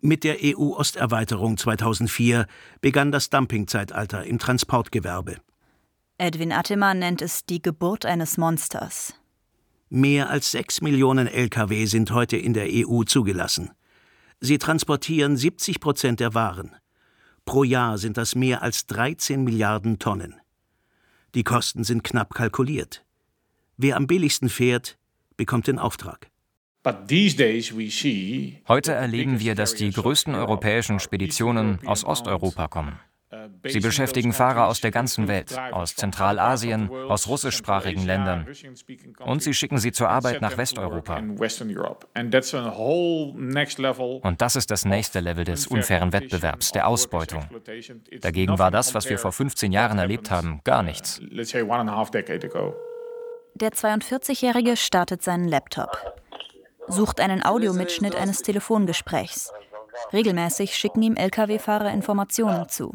Mit 0.00 0.24
der 0.24 0.36
EU-Osterweiterung 0.42 1.56
2004 1.56 2.46
begann 2.82 3.10
das 3.10 3.30
Dumpingzeitalter 3.30 4.24
im 4.24 4.38
Transportgewerbe. 4.38 5.36
Edwin 6.16 6.52
Attemann 6.52 7.00
nennt 7.00 7.22
es 7.22 7.44
die 7.44 7.60
Geburt 7.60 8.06
eines 8.06 8.36
Monsters. 8.36 9.14
Mehr 9.88 10.30
als 10.30 10.52
sechs 10.52 10.80
Millionen 10.80 11.26
Lkw 11.26 11.86
sind 11.86 12.12
heute 12.12 12.36
in 12.36 12.54
der 12.54 12.68
EU 12.70 13.02
zugelassen. 13.02 13.72
Sie 14.38 14.58
transportieren 14.58 15.36
70 15.36 15.80
Prozent 15.80 16.20
der 16.20 16.32
Waren. 16.32 16.76
Pro 17.44 17.64
Jahr 17.64 17.98
sind 17.98 18.16
das 18.16 18.36
mehr 18.36 18.62
als 18.62 18.86
13 18.86 19.42
Milliarden 19.42 19.98
Tonnen. 19.98 20.36
Die 21.34 21.42
Kosten 21.42 21.82
sind 21.82 22.04
knapp 22.04 22.32
kalkuliert. 22.32 23.04
Wer 23.76 23.96
am 23.96 24.06
billigsten 24.06 24.48
fährt, 24.48 24.96
bekommt 25.36 25.66
den 25.66 25.80
Auftrag. 25.80 26.30
Heute 28.68 28.92
erleben 28.92 29.40
wir, 29.40 29.54
dass 29.56 29.74
die 29.74 29.90
größten 29.90 30.34
europäischen 30.36 31.00
Speditionen 31.00 31.84
aus 31.86 32.04
Osteuropa 32.04 32.68
kommen. 32.68 33.00
Sie 33.66 33.80
beschäftigen 33.80 34.32
Fahrer 34.32 34.68
aus 34.68 34.80
der 34.80 34.90
ganzen 34.90 35.28
Welt, 35.28 35.58
aus 35.72 35.96
Zentralasien, 35.96 36.90
aus 36.90 37.28
russischsprachigen 37.28 38.04
Ländern. 38.04 38.46
Und 39.24 39.42
sie 39.42 39.54
schicken 39.54 39.78
sie 39.78 39.92
zur 39.92 40.08
Arbeit 40.08 40.40
nach 40.40 40.56
Westeuropa. 40.56 41.18
Und 44.22 44.42
das 44.42 44.56
ist 44.56 44.70
das 44.70 44.84
nächste 44.84 45.20
Level 45.20 45.44
des 45.44 45.66
unfairen 45.66 46.12
Wettbewerbs, 46.12 46.72
der 46.72 46.88
Ausbeutung. 46.88 47.44
Dagegen 48.20 48.58
war 48.58 48.70
das, 48.70 48.94
was 48.94 49.08
wir 49.08 49.18
vor 49.18 49.32
15 49.32 49.72
Jahren 49.72 49.98
erlebt 49.98 50.30
haben, 50.30 50.60
gar 50.64 50.82
nichts. 50.82 51.20
Der 53.56 53.70
42-Jährige 53.70 54.76
startet 54.76 55.22
seinen 55.22 55.46
Laptop, 55.46 55.96
sucht 56.88 57.20
einen 57.20 57.44
Audiomitschnitt 57.44 58.16
eines 58.16 58.42
Telefongesprächs. 58.42 59.52
Regelmäßig 60.12 60.76
schicken 60.76 61.02
ihm 61.02 61.16
Lkw-Fahrer 61.16 61.90
Informationen 61.90 62.68
zu. 62.68 62.94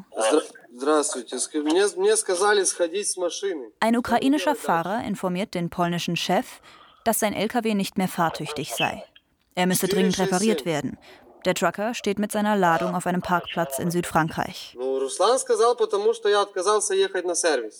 Ein 3.80 3.98
ukrainischer 3.98 4.56
Fahrer 4.56 5.04
informiert 5.04 5.54
den 5.54 5.70
polnischen 5.70 6.16
Chef, 6.16 6.62
dass 7.04 7.20
sein 7.20 7.34
Lkw 7.34 7.74
nicht 7.74 7.98
mehr 7.98 8.08
fahrtüchtig 8.08 8.76
sei. 8.76 9.04
Er 9.56 9.68
müsse 9.68 9.88
dringend 9.88 10.20
repariert 10.20 10.66
werden. 10.66 10.98
Der 11.46 11.56
Trucker 11.56 11.94
steht 11.94 12.20
mit 12.20 12.32
seiner 12.32 12.58
Ladung 12.58 12.96
auf 12.96 13.08
einem 13.08 13.22
Parkplatz 13.22 13.80
in 13.80 13.92
Südfrankreich. 13.92 14.78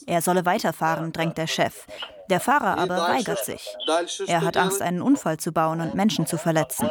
Er 0.08 0.22
solle 0.22 0.46
weiterfahren, 0.46 1.12
drängt 1.12 1.38
der 1.38 1.48
Chef. 1.48 1.86
Der 2.30 2.40
Fahrer 2.40 2.78
aber 2.78 2.98
weigert 2.98 3.44
sich. 3.44 3.76
Er 4.28 4.42
hat 4.42 4.56
Angst, 4.56 4.82
einen 4.82 5.02
Unfall 5.02 5.38
zu 5.38 5.52
bauen 5.52 5.82
und 5.82 5.94
Menschen 5.94 6.26
zu 6.26 6.38
verletzen. 6.38 6.90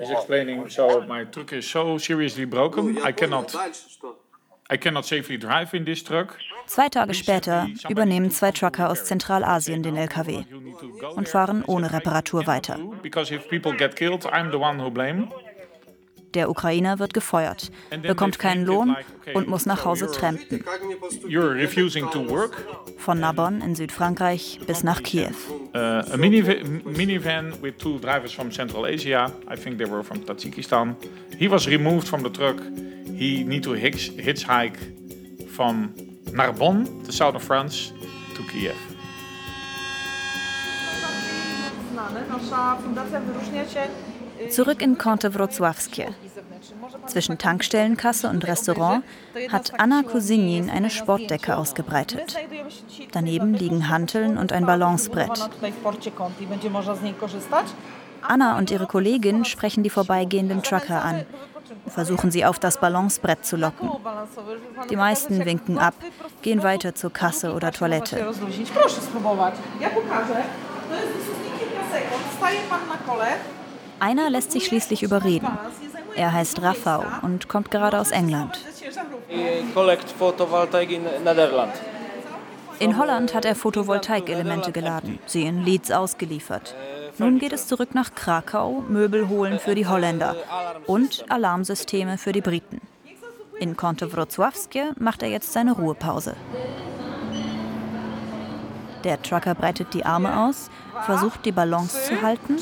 He's 0.00 0.10
explaining, 0.10 0.68
so 0.68 1.00
my 1.06 1.24
truck 1.24 1.52
is 1.52 1.66
so 1.70 1.98
seriously 1.98 2.44
broken, 2.44 2.98
I 3.04 3.12
cannot, 3.12 3.54
I 4.68 4.76
cannot 4.76 5.06
safely 5.06 5.38
drive 5.38 5.74
in 5.74 5.84
this 5.84 6.02
truck. 6.02 6.38
Zwei 6.66 6.88
Tage 6.88 7.14
später 7.14 7.68
übernehmen 7.88 8.30
zwei 8.30 8.50
Trucker 8.50 8.90
aus 8.90 9.04
Zentralasien 9.04 9.82
den 9.82 9.96
LKW 9.96 10.44
und 11.14 11.28
fahren 11.28 11.64
ohne 11.64 11.92
Reparatur 11.92 12.46
weiter. 12.46 12.78
Der 16.36 16.50
Ukrainer 16.50 16.98
wird 16.98 17.14
gefeuert, 17.14 17.70
bekommt 18.02 18.38
keinen 18.38 18.66
Lohn 18.66 18.94
und 19.32 19.48
muss 19.48 19.64
nach 19.64 19.86
Hause 19.86 20.10
trampen. 20.12 20.62
Von 22.98 23.20
Narbonne 23.20 23.64
in 23.64 23.74
Südfrankreich 23.74 24.60
bis 24.66 24.84
nach 24.84 25.02
Kiew. 25.02 25.32
Uh, 25.74 25.78
a 25.78 26.16
minivan 26.16 27.52
with 27.62 27.78
two 27.78 27.98
drivers 27.98 28.32
from 28.32 28.50
Central 28.50 28.84
Asia. 28.84 29.32
I 29.48 29.56
think 29.56 29.78
they 29.78 29.90
were 29.90 30.04
from 30.04 30.24
Tajikistan. 30.26 30.94
He 31.38 31.48
was 31.48 31.66
removed 31.66 32.06
from 32.06 32.22
the 32.22 32.30
truck. 32.30 32.60
He 33.16 33.42
need 33.42 33.64
to 33.64 33.70
hitchhike 33.70 34.76
from 35.48 35.94
Narbonne, 36.32 36.86
the 37.04 37.12
south 37.12 37.34
of 37.34 37.42
France, 37.42 37.92
to 38.34 38.42
Kiev. 38.42 38.76
Zurück 44.50 44.82
in 44.82 44.98
Kąte 44.98 45.34
Wrocławskie. 45.34 46.25
Zwischen 47.06 47.38
Tankstellenkasse 47.38 48.28
und 48.28 48.46
Restaurant 48.46 49.04
hat 49.50 49.78
Anna 49.78 50.02
Kosinin 50.02 50.70
eine 50.70 50.90
Sportdecke 50.90 51.56
ausgebreitet. 51.56 52.36
Daneben 53.12 53.54
liegen 53.54 53.88
Hanteln 53.88 54.38
und 54.38 54.52
ein 54.52 54.66
Balancebrett. 54.66 55.50
Anna 58.22 58.58
und 58.58 58.70
ihre 58.70 58.86
Kollegin 58.86 59.44
sprechen 59.44 59.82
die 59.82 59.90
vorbeigehenden 59.90 60.62
Trucker 60.62 61.04
an, 61.04 61.26
versuchen 61.86 62.30
sie 62.30 62.44
auf 62.44 62.58
das 62.58 62.80
Balancesbrett 62.80 63.44
zu 63.44 63.56
locken. 63.56 63.90
Die 64.90 64.96
meisten 64.96 65.44
winken 65.44 65.78
ab, 65.78 65.94
gehen 66.42 66.62
weiter 66.62 66.94
zur 66.94 67.12
Kasse 67.12 67.52
oder 67.52 67.72
Toilette. 67.72 68.32
Einer 73.98 74.30
lässt 74.30 74.52
sich 74.52 74.66
schließlich 74.66 75.02
überreden. 75.02 75.48
Er 76.16 76.32
heißt 76.32 76.62
Rafał 76.62 77.04
und 77.22 77.48
kommt 77.48 77.70
gerade 77.70 78.00
aus 78.00 78.10
England. 78.10 78.58
In 82.78 82.98
Holland 82.98 83.34
hat 83.34 83.44
er 83.44 83.54
Photovoltaikelemente 83.54 84.72
geladen, 84.72 85.18
sie 85.26 85.42
in 85.42 85.64
Leeds 85.64 85.90
ausgeliefert. 85.90 86.74
Nun 87.18 87.38
geht 87.38 87.52
es 87.52 87.66
zurück 87.66 87.94
nach 87.94 88.14
Krakau, 88.14 88.84
Möbel 88.88 89.28
holen 89.28 89.58
für 89.58 89.74
die 89.74 89.86
Holländer 89.86 90.36
und 90.86 91.24
Alarmsysteme 91.30 92.18
für 92.18 92.32
die 92.32 92.42
Briten. 92.42 92.80
In 93.58 93.76
Konto-Wrocławskie 93.76 94.92
macht 94.98 95.22
er 95.22 95.30
jetzt 95.30 95.52
seine 95.52 95.72
Ruhepause. 95.72 96.36
Der 99.04 99.22
Trucker 99.22 99.54
breitet 99.54 99.94
die 99.94 100.04
Arme 100.04 100.46
aus, 100.46 100.70
versucht 101.04 101.46
die 101.46 101.52
Balance 101.52 102.04
zu 102.04 102.20
halten. 102.20 102.56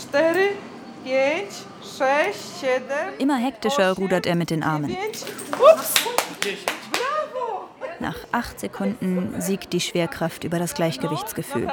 Immer 3.18 3.36
hektischer 3.36 3.92
rudert 3.92 4.26
er 4.26 4.34
mit 4.34 4.50
den 4.50 4.62
Armen. 4.62 4.96
Nach 8.00 8.16
acht 8.32 8.60
Sekunden 8.60 9.40
siegt 9.40 9.72
die 9.72 9.80
Schwerkraft 9.80 10.44
über 10.44 10.58
das 10.58 10.74
Gleichgewichtsgefühl. 10.74 11.68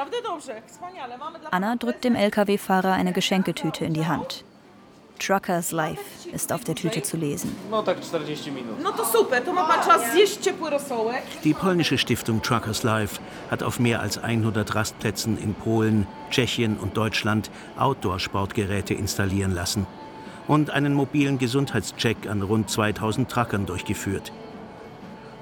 Anna 1.50 1.76
drückt 1.76 2.04
dem 2.04 2.14
Lkw-Fahrer 2.14 2.92
eine 2.92 3.12
Geschenketüte 3.12 3.84
in 3.84 3.94
die 3.94 4.06
Hand. 4.06 4.44
Truckers 5.24 5.70
Life 5.70 6.00
ist 6.32 6.52
auf 6.52 6.64
der 6.64 6.74
Tüte 6.74 7.00
zu 7.02 7.16
lesen. 7.16 7.54
Die 11.44 11.54
polnische 11.54 11.98
Stiftung 11.98 12.42
Truckers 12.42 12.82
Life 12.82 13.20
hat 13.48 13.62
auf 13.62 13.78
mehr 13.78 14.00
als 14.00 14.18
100 14.18 14.74
Rastplätzen 14.74 15.38
in 15.38 15.54
Polen, 15.54 16.08
Tschechien 16.30 16.76
und 16.76 16.96
Deutschland 16.96 17.52
Outdoor-Sportgeräte 17.78 18.94
installieren 18.94 19.52
lassen 19.52 19.86
und 20.48 20.70
einen 20.70 20.92
mobilen 20.92 21.38
Gesundheitscheck 21.38 22.28
an 22.28 22.42
rund 22.42 22.68
2000 22.68 23.30
Truckern 23.30 23.64
durchgeführt. 23.64 24.32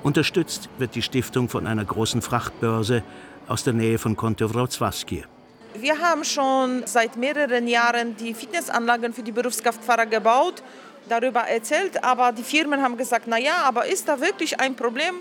Unterstützt 0.03 0.69
wird 0.77 0.95
die 0.95 1.03
Stiftung 1.03 1.49
von 1.49 1.67
einer 1.67 1.87
großen 1.87 2.21
Frachtbörse 2.21 3.03
aus 3.49 3.65
der 3.65 3.73
Nähe 3.73 3.99
von 3.99 4.15
Kontowrocławskie. 4.15 5.25
Wir 5.75 5.99
haben 6.01 6.25
schon 6.25 6.83
seit 6.87 7.17
mehreren 7.17 7.69
Jahren 7.69 8.17
die 8.17 8.35
Fitnessanlagen 8.35 9.13
für 9.15 9.23
die 9.23 9.31
Berufskraftfahrer 9.31 10.07
gebaut, 10.07 10.63
darüber 11.09 11.43
erzählt, 11.43 12.03
aber 12.03 12.33
die 12.33 12.43
Firmen 12.43 12.83
haben 12.83 12.97
gesagt, 12.97 13.27
na 13.29 13.39
ja, 13.39 13.59
aber 13.65 13.87
ist 13.87 14.09
da 14.09 14.21
wirklich 14.21 14.59
ein 14.59 14.75
Problem? 14.75 15.15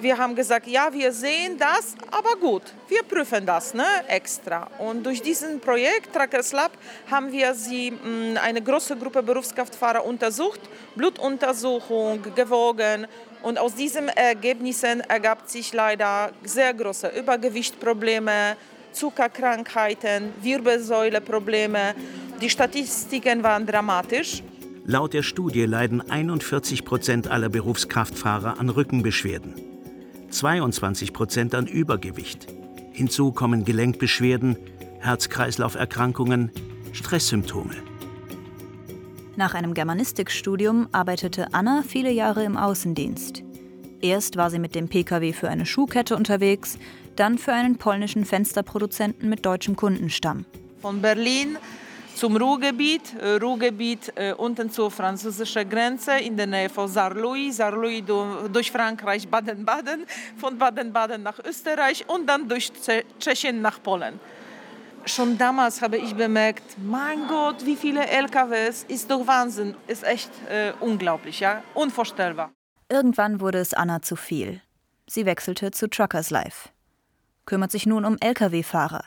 Wir 0.00 0.18
haben 0.18 0.34
gesagt, 0.34 0.66
ja, 0.66 0.92
wir 0.92 1.12
sehen 1.12 1.58
das, 1.58 1.94
aber 2.10 2.36
gut, 2.40 2.62
wir 2.88 3.02
prüfen 3.04 3.46
das 3.46 3.72
ne, 3.72 3.84
extra. 4.08 4.68
Und 4.78 5.06
durch 5.06 5.22
diesen 5.22 5.60
Projekt 5.60 6.12
Trackers 6.12 6.52
Lab 6.52 6.72
haben 7.10 7.30
wir 7.30 7.54
sie, 7.54 7.92
mm, 7.92 8.36
eine 8.42 8.60
große 8.60 8.96
Gruppe 8.96 9.22
Berufskraftfahrer 9.22 10.04
untersucht, 10.04 10.60
Blutuntersuchung, 10.96 12.22
gewogen 12.34 13.06
und 13.42 13.58
aus 13.58 13.74
diesen 13.74 14.08
Ergebnissen 14.08 15.00
ergab 15.00 15.48
sich 15.48 15.72
leider 15.72 16.30
sehr 16.42 16.74
große 16.74 17.08
Übergewichtprobleme, 17.08 18.56
Zuckerkrankheiten, 18.92 20.30
Wirbelsäuleprobleme. 20.42 21.94
Die 22.40 22.50
Statistiken 22.50 23.42
waren 23.42 23.66
dramatisch. 23.66 24.42
Laut 24.84 25.12
der 25.12 25.22
Studie 25.22 25.66
leiden 25.66 26.00
41 26.10 26.84
Prozent 26.84 27.28
aller 27.28 27.48
Berufskraftfahrer 27.50 28.58
an 28.58 28.70
Rückenbeschwerden, 28.70 29.54
22 30.30 31.12
Prozent 31.12 31.54
an 31.54 31.66
Übergewicht. 31.66 32.46
Hinzu 32.92 33.32
kommen 33.32 33.64
Gelenkbeschwerden, 33.64 34.56
Herz-Kreislauf-Erkrankungen, 35.00 36.50
Stresssymptome. 36.92 37.74
Nach 39.36 39.54
einem 39.54 39.74
Germanistikstudium 39.74 40.88
arbeitete 40.90 41.52
Anna 41.52 41.84
viele 41.86 42.10
Jahre 42.10 42.42
im 42.44 42.56
Außendienst. 42.56 43.44
Erst 44.00 44.36
war 44.36 44.50
sie 44.50 44.58
mit 44.58 44.74
dem 44.74 44.88
Pkw 44.88 45.32
für 45.32 45.48
eine 45.48 45.66
Schuhkette 45.66 46.16
unterwegs, 46.16 46.78
dann 47.18 47.38
für 47.38 47.52
einen 47.52 47.76
polnischen 47.76 48.24
Fensterproduzenten 48.24 49.28
mit 49.28 49.44
deutschem 49.44 49.76
Kundenstamm. 49.76 50.44
Von 50.80 51.02
Berlin 51.02 51.58
zum 52.14 52.36
Ruhrgebiet, 52.36 53.14
äh, 53.20 53.36
Ruhrgebiet 53.36 54.12
äh, 54.16 54.32
unten 54.32 54.70
zur 54.70 54.90
französischen 54.90 55.68
Grenze 55.68 56.18
in 56.18 56.36
der 56.36 56.46
Nähe 56.46 56.68
von 56.68 56.88
Saarlouis, 56.88 57.56
Saarlouis 57.56 58.02
durch 58.52 58.70
Frankreich, 58.70 59.28
Baden-Baden, 59.28 60.04
von 60.36 60.58
Baden-Baden 60.58 61.22
nach 61.22 61.38
Österreich 61.44 62.04
und 62.08 62.26
dann 62.26 62.48
durch 62.48 62.72
Tschechien 63.20 63.62
nach 63.62 63.82
Polen 63.82 64.18
schon 65.08 65.38
damals 65.38 65.80
habe 65.82 65.96
ich 65.96 66.14
bemerkt, 66.14 66.76
mein 66.78 67.26
Gott, 67.28 67.64
wie 67.64 67.76
viele 67.76 68.06
LKWs, 68.06 68.84
ist 68.88 69.10
doch 69.10 69.26
Wahnsinn, 69.26 69.74
ist 69.86 70.04
echt 70.04 70.30
äh, 70.48 70.72
unglaublich, 70.80 71.40
ja, 71.40 71.62
unvorstellbar. 71.74 72.52
Irgendwann 72.88 73.40
wurde 73.40 73.58
es 73.58 73.74
Anna 73.74 74.02
zu 74.02 74.16
viel. 74.16 74.60
Sie 75.06 75.26
wechselte 75.26 75.70
zu 75.70 75.88
Truckers 75.88 76.30
Life, 76.30 76.70
kümmert 77.48 77.72
sich 77.72 77.86
nun 77.86 78.04
um 78.04 78.16
Lkw-Fahrer. 78.20 79.04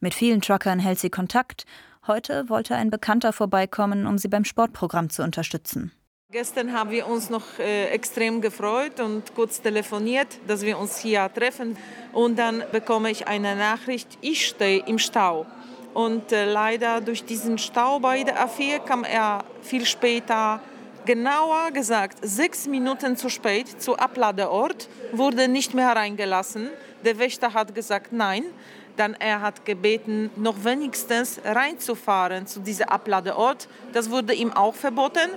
Mit 0.00 0.14
vielen 0.14 0.40
Truckern 0.40 0.78
hält 0.78 0.98
sie 0.98 1.10
Kontakt. 1.10 1.66
Heute 2.06 2.48
wollte 2.48 2.74
ein 2.74 2.90
Bekannter 2.90 3.34
vorbeikommen, 3.34 4.06
um 4.06 4.16
sie 4.16 4.28
beim 4.28 4.44
Sportprogramm 4.44 5.10
zu 5.10 5.22
unterstützen. 5.22 5.92
Gestern 6.32 6.72
haben 6.72 6.90
wir 6.90 7.06
uns 7.06 7.28
noch 7.28 7.58
äh, 7.58 7.90
extrem 7.90 8.40
gefreut 8.40 8.98
und 8.98 9.34
kurz 9.34 9.60
telefoniert, 9.60 10.28
dass 10.48 10.62
wir 10.62 10.78
uns 10.78 10.98
hier 10.98 11.30
treffen. 11.32 11.76
Und 12.12 12.38
dann 12.38 12.64
bekomme 12.72 13.10
ich 13.10 13.28
eine 13.28 13.54
Nachricht, 13.54 14.08
ich 14.22 14.46
stehe 14.46 14.82
im 14.86 14.98
Stau. 14.98 15.46
Und 15.92 16.32
äh, 16.32 16.50
leider 16.50 17.02
durch 17.02 17.24
diesen 17.24 17.58
Stau 17.58 18.00
bei 18.00 18.24
der 18.24 18.48
A4 18.48 18.80
kam 18.80 19.04
er 19.04 19.44
viel 19.60 19.84
später, 19.84 20.60
genauer 21.04 21.70
gesagt 21.72 22.18
sechs 22.22 22.66
Minuten 22.66 23.16
zu 23.16 23.28
spät, 23.28 23.80
zu 23.80 23.96
Abladeort, 23.98 24.88
wurde 25.12 25.46
nicht 25.46 25.74
mehr 25.74 25.94
reingelassen. 25.94 26.70
Der 27.04 27.18
Wächter 27.18 27.52
hat 27.52 27.74
gesagt 27.74 28.12
nein. 28.12 28.44
Dann 28.96 29.14
er 29.14 29.40
hat 29.40 29.64
gebeten, 29.64 30.30
noch 30.36 30.62
wenigstens 30.64 31.40
reinzufahren 31.44 32.46
zu 32.46 32.60
diesem 32.60 32.88
Abladeort. 32.88 33.68
Das 33.92 34.08
wurde 34.10 34.34
ihm 34.34 34.52
auch 34.52 34.74
verboten 34.74 35.30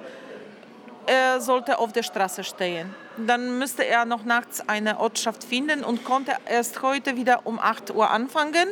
er 1.08 1.40
sollte 1.40 1.80
auf 1.80 1.94
der 1.94 2.04
Straße 2.04 2.44
stehen. 2.44 2.94
Dann 3.18 3.58
müsste 3.58 3.86
er 3.86 4.06
noch 4.06 4.26
nachts 4.26 4.68
eine 4.68 5.00
Ortschaft 5.00 5.44
finden 5.44 5.84
und 5.84 6.04
konnte 6.04 6.34
erst 6.46 6.82
heute 6.82 7.16
wieder 7.16 7.42
um 7.46 7.60
8 7.60 7.96
Uhr 7.96 8.12
anfangen. 8.12 8.68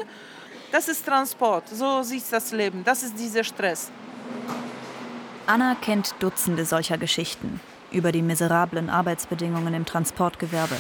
Das 0.72 0.88
ist 0.90 1.06
Transport, 1.06 1.70
so 1.70 2.04
sieht 2.04 2.24
das 2.32 2.52
Leben, 2.52 2.84
das 2.84 3.04
ist 3.04 3.18
dieser 3.18 3.44
Stress. 3.44 3.90
Anna 5.48 5.76
kennt 5.80 6.14
Dutzende 6.20 6.66
solcher 6.66 6.98
Geschichten 6.98 7.62
über 7.92 8.12
die 8.12 8.22
miserablen 8.22 8.90
Arbeitsbedingungen 8.90 9.74
im 9.74 9.86
Transportgewerbe. 9.86 10.76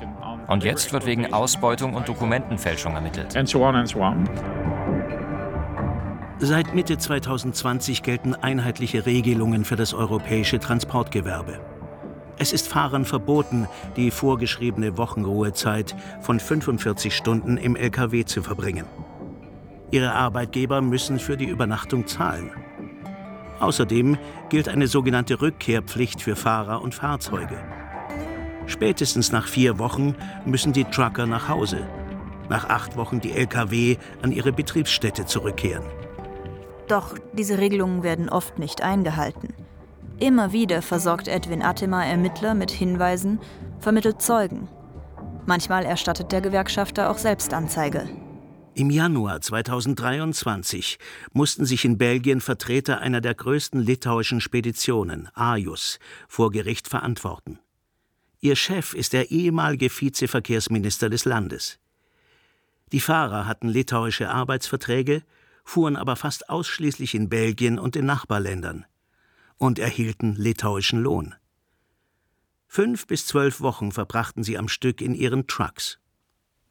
Und 0.53 0.63
jetzt 0.63 0.93
wird 0.93 1.07
wegen 1.07 1.33
Ausbeutung 1.33 1.95
und 1.95 2.07
Dokumentenfälschung 2.07 2.93
ermittelt. 2.93 3.31
Seit 6.37 6.75
Mitte 6.75 6.97
2020 6.99 8.03
gelten 8.03 8.35
einheitliche 8.35 9.07
Regelungen 9.07 9.65
für 9.65 9.75
das 9.75 9.95
europäische 9.95 10.59
Transportgewerbe. 10.59 11.59
Es 12.37 12.53
ist 12.53 12.67
Fahrern 12.67 13.03
verboten, 13.03 13.67
die 13.95 14.11
vorgeschriebene 14.11 14.95
Wochenruhezeit 14.95 15.95
von 16.21 16.39
45 16.39 17.15
Stunden 17.15 17.57
im 17.57 17.75
Lkw 17.75 18.23
zu 18.23 18.43
verbringen. 18.43 18.85
Ihre 19.89 20.13
Arbeitgeber 20.13 20.81
müssen 20.81 21.17
für 21.17 21.35
die 21.35 21.47
Übernachtung 21.47 22.05
zahlen. 22.05 22.51
Außerdem 23.59 24.19
gilt 24.49 24.69
eine 24.69 24.85
sogenannte 24.85 25.41
Rückkehrpflicht 25.41 26.21
für 26.21 26.35
Fahrer 26.35 26.83
und 26.83 26.93
Fahrzeuge. 26.93 27.57
Spätestens 28.67 29.31
nach 29.31 29.47
vier 29.47 29.79
Wochen 29.79 30.15
müssen 30.45 30.73
die 30.73 30.85
Trucker 30.85 31.25
nach 31.25 31.49
Hause. 31.49 31.87
Nach 32.49 32.69
acht 32.69 32.97
Wochen 32.97 33.19
die 33.21 33.31
Lkw 33.31 33.97
an 34.21 34.31
ihre 34.31 34.51
Betriebsstätte 34.51 35.25
zurückkehren. 35.25 35.85
Doch 36.87 37.15
diese 37.33 37.57
Regelungen 37.57 38.03
werden 38.03 38.29
oft 38.29 38.59
nicht 38.59 38.81
eingehalten. 38.81 39.53
Immer 40.19 40.51
wieder 40.51 40.81
versorgt 40.81 41.27
Edwin 41.27 41.61
Atema 41.61 42.03
Ermittler 42.03 42.53
mit 42.53 42.71
Hinweisen, 42.71 43.39
vermittelt 43.79 44.21
Zeugen. 44.21 44.67
Manchmal 45.45 45.85
erstattet 45.85 46.31
der 46.31 46.41
Gewerkschafter 46.41 47.09
auch 47.09 47.17
selbst 47.17 47.53
Anzeige. 47.53 48.07
Im 48.75 48.89
Januar 48.89 49.41
2023 49.41 50.97
mussten 51.31 51.65
sich 51.65 51.85
in 51.85 51.97
Belgien 51.97 52.41
Vertreter 52.41 52.99
einer 53.01 53.21
der 53.21 53.35
größten 53.35 53.79
litauischen 53.79 54.41
Speditionen, 54.41 55.29
Ajus, 55.35 55.99
vor 56.27 56.49
Gericht 56.49 56.87
verantworten. 56.87 57.59
Ihr 58.43 58.57
Chef 58.57 58.93
ist 58.93 59.13
der 59.13 59.31
ehemalige 59.31 59.89
Vizeverkehrsminister 59.89 61.09
des 61.09 61.23
Landes. 61.23 61.79
Die 62.91 62.99
Fahrer 62.99 63.47
hatten 63.47 63.69
litauische 63.69 64.29
Arbeitsverträge, 64.29 65.23
fuhren 65.63 65.95
aber 65.95 66.17
fast 66.17 66.49
ausschließlich 66.49 67.15
in 67.15 67.29
Belgien 67.29 67.79
und 67.79 67.95
in 67.95 68.05
Nachbarländern 68.05 68.85
und 69.55 69.79
erhielten 69.79 70.35
litauischen 70.35 71.01
Lohn. 71.01 71.35
Fünf 72.67 73.07
bis 73.07 73.27
zwölf 73.27 73.61
Wochen 73.61 73.93
verbrachten 73.93 74.43
sie 74.43 74.57
am 74.57 74.67
Stück 74.67 74.99
in 74.99 75.15
ihren 75.15 75.47
Trucks. 75.47 75.99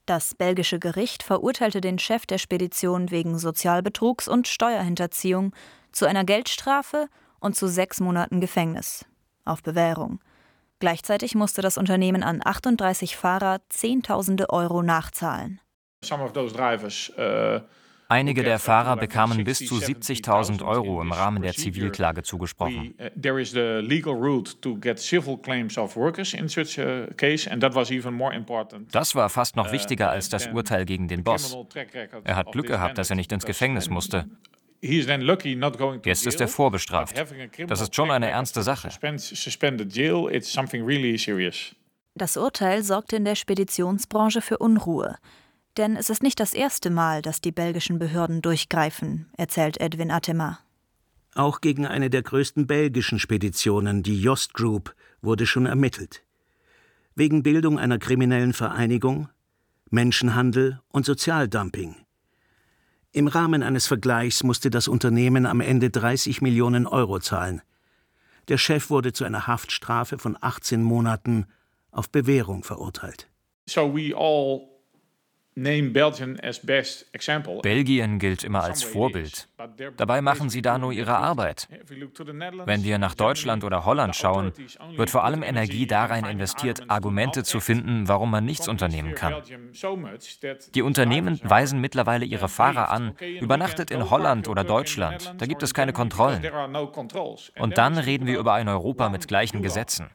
Das 0.04 0.34
belgische 0.34 0.78
Gericht 0.78 1.22
verurteilte 1.22 1.80
den 1.80 1.98
Chef 1.98 2.26
der 2.26 2.36
Spedition 2.36 3.10
wegen 3.10 3.38
Sozialbetrugs 3.38 4.28
und 4.28 4.46
Steuerhinterziehung 4.46 5.54
zu 5.90 6.04
einer 6.04 6.24
Geldstrafe 6.24 7.08
und 7.40 7.56
zu 7.56 7.66
sechs 7.66 7.98
Monaten 7.98 8.42
Gefängnis 8.42 9.06
auf 9.46 9.62
Bewährung. 9.62 10.20
Gleichzeitig 10.82 11.36
musste 11.36 11.62
das 11.62 11.78
Unternehmen 11.78 12.24
an 12.24 12.40
38 12.44 13.16
Fahrer 13.16 13.60
Zehntausende 13.68 14.50
Euro 14.50 14.82
nachzahlen. 14.82 15.60
Äh, 16.04 17.60
Einige 18.08 18.42
der 18.42 18.58
Fahrer 18.58 18.96
bekamen 18.96 19.44
bis 19.44 19.58
zu 19.60 19.76
70.000 19.76 20.66
Euro 20.66 21.00
im 21.00 21.12
Rahmen 21.12 21.40
der 21.40 21.52
Zivilklage 21.52 22.24
zugesprochen. 22.24 22.96
Uh, 22.98 23.10
das 28.90 29.14
war 29.14 29.28
fast 29.28 29.54
noch 29.54 29.68
uh, 29.68 29.72
wichtiger 29.72 30.10
als 30.10 30.28
das 30.30 30.48
Urteil 30.48 30.84
gegen 30.84 31.06
den 31.06 31.22
Boss. 31.22 31.56
Er 32.24 32.34
hat 32.34 32.50
Glück 32.50 32.66
gehabt, 32.66 32.98
dass 32.98 33.08
er 33.08 33.14
nicht 33.14 33.30
ins 33.30 33.46
Gefängnis 33.46 33.88
musste. 33.88 34.26
Jetzt 34.82 36.26
ist 36.26 36.40
er 36.40 36.48
vorbestraft. 36.48 37.16
Das 37.68 37.80
ist 37.80 37.94
schon 37.94 38.10
eine 38.10 38.28
ernste 38.28 38.62
Sache. 38.62 38.88
Das 42.14 42.36
Urteil 42.36 42.82
sorgte 42.82 43.16
in 43.16 43.24
der 43.24 43.34
Speditionsbranche 43.36 44.42
für 44.42 44.58
Unruhe. 44.58 45.16
Denn 45.76 45.96
es 45.96 46.10
ist 46.10 46.22
nicht 46.22 46.38
das 46.40 46.52
erste 46.52 46.90
Mal, 46.90 47.22
dass 47.22 47.40
die 47.40 47.52
belgischen 47.52 47.98
Behörden 47.98 48.42
durchgreifen, 48.42 49.30
erzählt 49.38 49.80
Edwin 49.80 50.10
Atema. 50.10 50.58
Auch 51.34 51.62
gegen 51.62 51.86
eine 51.86 52.10
der 52.10 52.22
größten 52.22 52.66
belgischen 52.66 53.18
Speditionen, 53.18 54.02
die 54.02 54.20
Jost 54.20 54.52
Group, 54.52 54.94
wurde 55.22 55.46
schon 55.46 55.64
ermittelt. 55.64 56.22
Wegen 57.14 57.42
Bildung 57.42 57.78
einer 57.78 57.98
kriminellen 57.98 58.52
Vereinigung, 58.52 59.28
Menschenhandel 59.88 60.80
und 60.88 61.06
Sozialdumping. 61.06 61.96
Im 63.14 63.26
Rahmen 63.26 63.62
eines 63.62 63.86
Vergleichs 63.86 64.42
musste 64.42 64.70
das 64.70 64.88
Unternehmen 64.88 65.44
am 65.44 65.60
Ende 65.60 65.90
30 65.90 66.40
Millionen 66.40 66.86
Euro 66.86 67.20
zahlen. 67.20 67.60
Der 68.48 68.56
Chef 68.56 68.88
wurde 68.88 69.12
zu 69.12 69.24
einer 69.24 69.46
Haftstrafe 69.46 70.16
von 70.16 70.38
18 70.40 70.82
Monaten 70.82 71.46
auf 71.90 72.08
Bewährung 72.08 72.64
verurteilt. 72.64 73.28
So 73.68 73.94
we 73.94 74.16
all 74.16 74.71
Belgien 77.62 78.18
gilt 78.18 78.42
immer 78.42 78.62
als 78.64 78.82
Vorbild. 78.82 79.48
Dabei 79.98 80.22
machen 80.22 80.48
sie 80.48 80.62
da 80.62 80.78
nur 80.78 80.92
ihre 80.92 81.16
Arbeit. 81.16 81.68
Wenn 82.64 82.84
wir 82.84 82.98
nach 82.98 83.14
Deutschland 83.14 83.62
oder 83.62 83.84
Holland 83.84 84.16
schauen, 84.16 84.52
wird 84.96 85.10
vor 85.10 85.24
allem 85.24 85.42
Energie 85.42 85.86
darein 85.86 86.24
investiert, 86.24 86.88
Argumente 86.88 87.44
zu 87.44 87.60
finden, 87.60 88.08
warum 88.08 88.30
man 88.30 88.46
nichts 88.46 88.66
unternehmen 88.66 89.14
kann. 89.14 89.42
Die 90.74 90.82
Unternehmen 90.82 91.38
weisen 91.44 91.80
mittlerweile 91.82 92.24
ihre 92.24 92.48
Fahrer 92.48 92.90
an, 92.90 93.14
übernachtet 93.40 93.90
in 93.90 94.08
Holland 94.08 94.48
oder 94.48 94.64
Deutschland, 94.64 95.34
da 95.36 95.44
gibt 95.44 95.62
es 95.62 95.74
keine 95.74 95.92
Kontrollen. 95.92 96.42
Und 97.58 97.76
dann 97.76 97.98
reden 97.98 98.26
wir 98.26 98.38
über 98.38 98.54
ein 98.54 98.68
Europa 98.68 99.10
mit 99.10 99.28
gleichen 99.28 99.60
Gesetzen. 99.60 100.08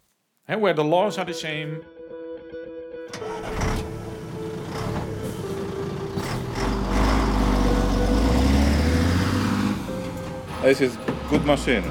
This 10.63 10.81
is 10.81 10.97
good 11.29 11.45
machine. 11.45 11.83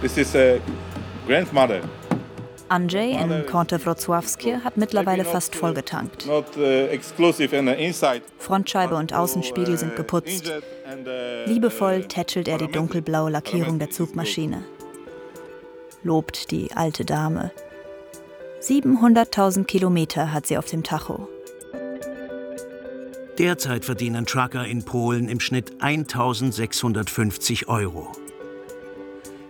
This 0.00 0.16
is 0.16 0.34
a 0.36 0.60
grandmother. 1.26 1.82
Andrzej 2.68 3.12
in 3.12 3.46
Kąte-Wrocławskie 3.46 4.62
hat 4.62 4.76
mittlerweile 4.76 5.24
fast 5.24 5.56
vollgetankt. 5.56 6.26
Uh, 6.26 6.86
Frontscheibe 8.38 8.94
und 8.94 9.12
Außenspiegel 9.12 9.78
sind 9.78 9.96
geputzt. 9.96 10.48
Uh, 10.48 11.50
Liebevoll 11.50 12.04
tätschelt 12.04 12.46
er 12.46 12.58
die 12.58 12.70
dunkelblaue 12.70 13.30
Lackierung 13.30 13.78
der 13.78 13.90
Zugmaschine. 13.90 14.62
Lobt 16.02 16.50
die 16.50 16.70
alte 16.74 17.04
Dame. 17.04 17.50
700.000 18.60 19.64
Kilometer 19.64 20.32
hat 20.32 20.46
sie 20.46 20.56
auf 20.58 20.66
dem 20.66 20.82
Tacho. 20.82 21.28
Derzeit 23.38 23.84
verdienen 23.84 24.26
Trucker 24.26 24.66
in 24.66 24.84
Polen 24.84 25.28
im 25.28 25.38
Schnitt 25.38 25.80
1650 25.80 27.68
Euro. 27.68 28.10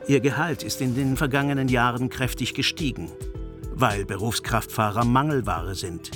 Ihr 0.07 0.21
Gehalt 0.21 0.63
ist 0.63 0.83
in 0.83 0.95
den 0.95 1.17
vergangenen 1.17 1.69
Jahren 1.69 2.11
kräftig 2.11 2.53
gestiegen, 2.53 3.11
weil 3.73 4.05
Berufskraftfahrer 4.05 5.07
Mangelware 5.07 5.75
sind. 5.75 6.11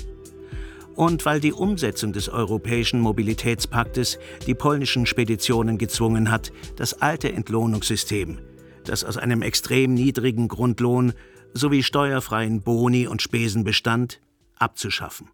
Und 0.96 1.24
weil 1.24 1.40
die 1.40 1.54
Umsetzung 1.54 2.12
des 2.12 2.28
Europäischen 2.28 3.00
Mobilitätspaktes 3.00 4.18
die 4.46 4.54
polnischen 4.54 5.06
Speditionen 5.06 5.78
gezwungen 5.78 6.30
hat, 6.30 6.52
das 6.76 7.00
alte 7.00 7.32
Entlohnungssystem, 7.32 8.38
das 8.84 9.02
aus 9.02 9.16
einem 9.16 9.40
extrem 9.40 9.94
niedrigen 9.94 10.48
Grundlohn 10.48 11.14
sowie 11.54 11.82
steuerfreien 11.82 12.60
Boni 12.60 13.06
und 13.06 13.22
Spesen 13.22 13.64
bestand, 13.64 14.20
abzuschaffen. 14.58 15.30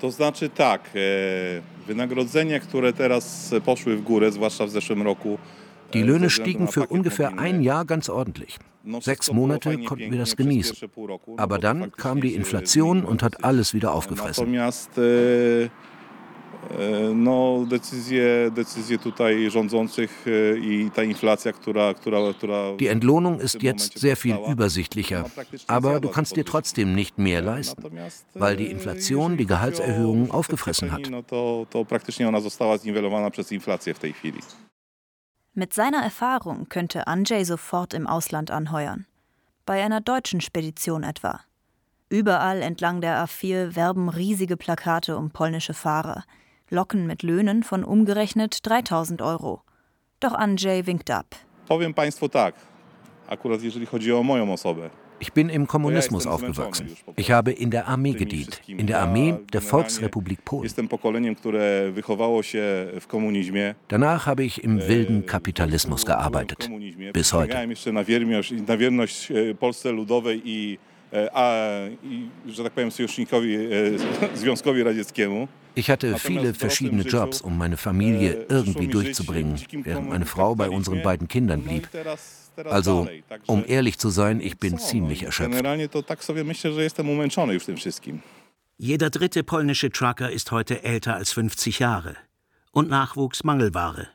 To 0.00 0.10
znaczy 0.10 0.48
tak, 0.48 0.90
wynagrodzenia, 1.86 2.60
które 2.60 2.92
teraz 2.92 3.54
poszły 3.64 3.96
w 3.96 4.02
górę, 4.02 4.32
zwłaszcza 4.32 4.66
w 4.66 4.70
zeszłym 4.70 5.02
roku. 5.02 5.38
Die 5.92 6.04
Löhne 6.04 6.30
stiegen 6.30 6.66
für 6.68 6.86
ungefähr 6.88 7.38
ein 7.38 7.62
Jahr 7.62 7.86
ganz 7.86 8.10
ordentlich. 8.10 8.58
Sechs 9.00 9.32
Monate 9.32 9.78
konnten 9.78 10.10
wir 10.10 10.18
das 10.18 10.36
genießen. 10.36 10.76
Aber 11.36 11.58
dann 11.58 11.92
kam 11.92 12.20
die 12.20 12.34
Inflation 12.34 13.04
und 13.04 13.22
hat 13.22 13.44
alles 13.44 13.72
wieder 13.74 13.92
aufgefressen. 13.92 14.52
E, 16.70 17.14
no, 17.14 17.64
decyzje, 17.66 18.50
decyzje 18.50 18.98
tutaj 18.98 19.50
rządzących 19.50 20.24
e, 20.26 20.58
i 20.58 20.90
ta 20.90 21.02
inflacja, 21.02 21.52
która, 21.52 21.94
która, 21.94 22.18
która 22.32 22.76
Die 22.78 22.90
Entlohnung 22.90 23.42
ist 23.42 23.62
jetzt 23.62 23.98
sehr 23.98 24.16
viel 24.16 24.36
übersichtlicher, 24.52 25.24
aber 25.66 26.00
du 26.00 26.08
kannst 26.08 26.36
dir 26.36 26.44
trotzdem 26.44 26.94
nicht 26.94 27.18
mehr 27.18 27.42
leisten, 27.42 27.82
weil 28.34 28.56
die 28.56 28.70
Inflation 28.70 29.36
die 29.36 29.46
Gehaltserhöhungen 29.46 30.30
aufgefressen 30.30 30.92
hat. 30.92 31.10
No 31.10 31.22
to, 31.22 31.66
to 31.70 31.84
praktycznie 31.84 32.28
ona 32.28 32.40
została 32.40 32.78
zniwelowana 32.78 33.30
przez 33.30 33.52
inflację 33.52 33.94
w 33.94 33.98
tej 33.98 34.12
chwili. 34.12 34.40
Mit 35.54 35.74
seiner 35.74 36.04
Erfahrung 36.04 36.68
könnte 36.68 37.06
Andrzej 37.06 37.44
sofort 37.46 37.94
im 37.94 38.06
Ausland 38.06 38.50
anheuern. 38.50 39.06
Bei 39.66 39.82
einer 39.82 40.00
deutschen 40.00 40.40
Spedition 40.40 41.02
etwa. 41.02 41.40
Überall 42.10 42.62
entlang 42.62 43.00
der 43.00 43.24
A4 43.24 43.74
werben 43.74 44.08
riesige 44.08 44.56
Plakate 44.56 45.16
um 45.16 45.30
polnische 45.30 45.74
Fahrer. 45.74 46.24
Locken 46.70 47.06
mit 47.06 47.22
Löhnen 47.22 47.62
von 47.62 47.84
umgerechnet 47.84 48.66
3000 48.66 49.22
Euro. 49.22 49.62
Doch 50.20 50.32
Andrzej 50.32 50.86
winkt 50.86 51.10
ab. 51.10 51.26
Powiem 51.68 51.94
Państwu 51.94 52.28
tak, 52.28 52.54
akurat 53.28 53.62
jeżeli 53.62 53.86
chodzi 53.86 54.12
o 54.12 54.22
moją 54.22 54.52
osobę. 54.52 54.90
Ich 55.20 55.32
bin 55.32 55.48
im 55.50 55.66
Kommunismus 55.66 56.26
aufgewachsen. 56.26 56.88
Ich 57.16 57.30
habe 57.30 57.52
in 57.52 57.70
der 57.70 57.86
Armee 57.88 58.12
gedient, 58.12 58.60
in 58.66 58.86
der 58.86 59.00
Armee 59.00 59.34
der 59.52 59.62
Volksrepublik 59.62 60.44
Polen. 60.44 60.70
Danach 63.88 64.26
habe 64.26 64.44
ich 64.44 64.64
im 64.64 64.88
wilden 64.88 65.26
Kapitalismus 65.26 66.04
gearbeitet. 66.04 66.70
Bis 67.12 67.32
heute. 67.32 67.56
Ich 75.74 75.90
hatte 75.90 76.18
viele 76.18 76.54
verschiedene 76.54 77.02
Jobs, 77.02 77.40
um 77.40 77.58
meine 77.58 77.76
Familie 77.76 78.46
irgendwie 78.48 78.88
durchzubringen, 78.88 79.60
während 79.70 80.08
meine 80.08 80.26
Frau 80.26 80.54
bei 80.54 80.70
unseren 80.70 81.02
beiden 81.02 81.28
Kindern 81.28 81.62
blieb. 81.62 81.88
Also, 82.64 83.08
um 83.46 83.64
ehrlich 83.66 83.98
zu 83.98 84.08
sein, 84.08 84.40
ich 84.40 84.58
bin 84.58 84.78
ziemlich 84.78 85.22
erschöpft. 85.22 85.62
Jeder 88.78 89.10
dritte 89.10 89.42
polnische 89.42 89.90
Trucker 89.90 90.30
ist 90.30 90.50
heute 90.50 90.82
älter 90.82 91.14
als 91.14 91.32
50 91.32 91.78
Jahre. 91.78 92.16
Und 92.72 92.90
Nachwuchs 92.90 93.42
Mangelware. 93.44 94.08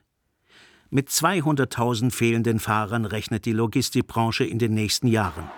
Mit 0.92 1.10
200.000 1.10 2.12
fehlenden 2.12 2.60
Fahrern 2.60 3.06
rechnet 3.06 3.46
die 3.46 3.54
Logistikbranche 3.54 4.44
in 4.44 4.60
den 4.60 4.74
nächsten 4.74 5.08
Jahren. 5.08 5.50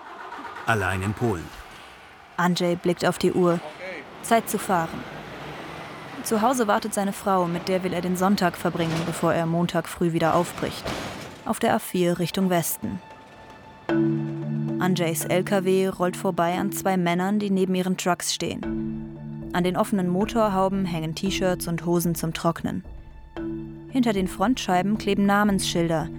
Allein 0.66 1.02
in 1.02 1.14
Polen. 1.14 1.48
Andrzej 2.38 2.76
blickt 2.76 3.06
auf 3.06 3.18
die 3.18 3.34
Uhr. 3.34 3.60
Zeit 4.22 4.50
zu 4.50 4.58
fahren. 4.58 5.04
Zu 6.24 6.42
Hause 6.42 6.68
wartet 6.68 6.94
seine 6.94 7.14
Frau, 7.14 7.46
mit 7.46 7.68
der 7.68 7.84
will 7.84 7.94
er 7.94 8.02
den 8.02 8.16
Sonntag 8.16 8.56
verbringen, 8.56 9.00
bevor 9.06 9.34
er 9.34 9.46
Montag 9.46 9.90
früh 9.90 10.14
wieder 10.14 10.36
aufbricht 10.36 10.84
auf 11.46 11.60
der 11.60 11.78
A4 11.78 12.20
Richtung 12.20 12.50
Westen. 12.50 13.00
Anjays 14.80 15.26
LKW 15.26 15.88
rollt 15.88 16.18
vorbei 16.18 16.54
an 16.54 16.72
zwei 16.72 16.98
Männern, 16.98 17.40
die 17.40 17.50
neben 17.50 17.76
ihren 17.76 17.98
Trucks 17.98 18.34
stehen. 18.34 19.50
An 19.54 19.64
den 19.64 19.78
offenen 19.78 20.08
Motorhauben 20.08 20.86
hängen 20.86 21.16
T-Shirts 21.16 21.68
und 21.68 21.86
Hosen 21.86 22.16
zum 22.16 22.34
Trocknen. 22.34 22.84
Hinter 23.90 24.14
den 24.14 24.28
Frontscheiben 24.28 24.98
kleben 24.98 25.26
Namensschilder 25.26 26.10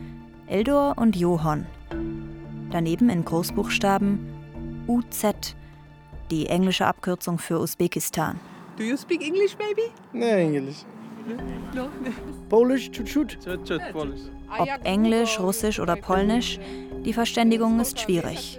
Eldor 0.46 0.98
und 0.98 1.16
Johann. 1.16 1.66
Daneben 2.70 3.09
in 3.09 3.24
Großbuchstaben 3.24 4.33
UZ, 4.86 5.54
die 6.30 6.46
englische 6.46 6.86
Abkürzung 6.86 7.38
für 7.38 7.58
Usbekistan. 7.58 8.38
Do 8.76 8.84
you 8.84 8.96
speak 8.96 9.22
English, 9.22 9.56
baby? 9.56 9.90
No, 10.12 10.26
English. 10.26 10.84
No. 11.74 11.88
Polish, 12.48 12.90
chut 12.90 13.38
Ob 14.58 14.68
Englisch, 14.84 15.40
Russisch 15.40 15.80
oder 15.80 15.96
Polnisch, 15.96 16.58
die 17.04 17.12
Verständigung 17.12 17.80
ist 17.80 17.98
schwierig. 17.98 18.58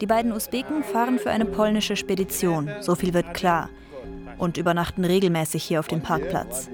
Die 0.00 0.06
beiden 0.06 0.32
Usbeken 0.32 0.82
fahren 0.82 1.18
für 1.18 1.30
eine 1.30 1.44
polnische 1.44 1.96
Spedition, 1.96 2.68
so 2.80 2.94
viel 2.94 3.14
wird 3.14 3.34
klar, 3.34 3.68
und 4.38 4.56
übernachten 4.56 5.04
regelmäßig 5.04 5.62
hier 5.62 5.80
auf 5.80 5.88
dem 5.88 6.02
Parkplatz. 6.02 6.68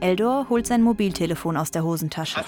Eldor 0.00 0.46
holt 0.48 0.66
sein 0.66 0.82
Mobiltelefon 0.82 1.56
aus 1.56 1.70
der 1.70 1.84
Hosentasche. 1.84 2.40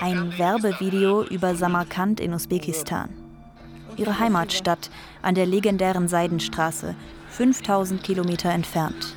Ein 0.00 0.38
Werbevideo 0.38 1.22
über 1.24 1.54
Samarkand 1.54 2.20
in 2.20 2.34
Usbekistan. 2.34 3.08
Ihre 3.96 4.18
Heimatstadt 4.18 4.90
an 5.22 5.34
der 5.34 5.46
legendären 5.46 6.06
Seidenstraße, 6.06 6.94
5000 7.30 8.02
Kilometer 8.02 8.50
entfernt. 8.50 9.14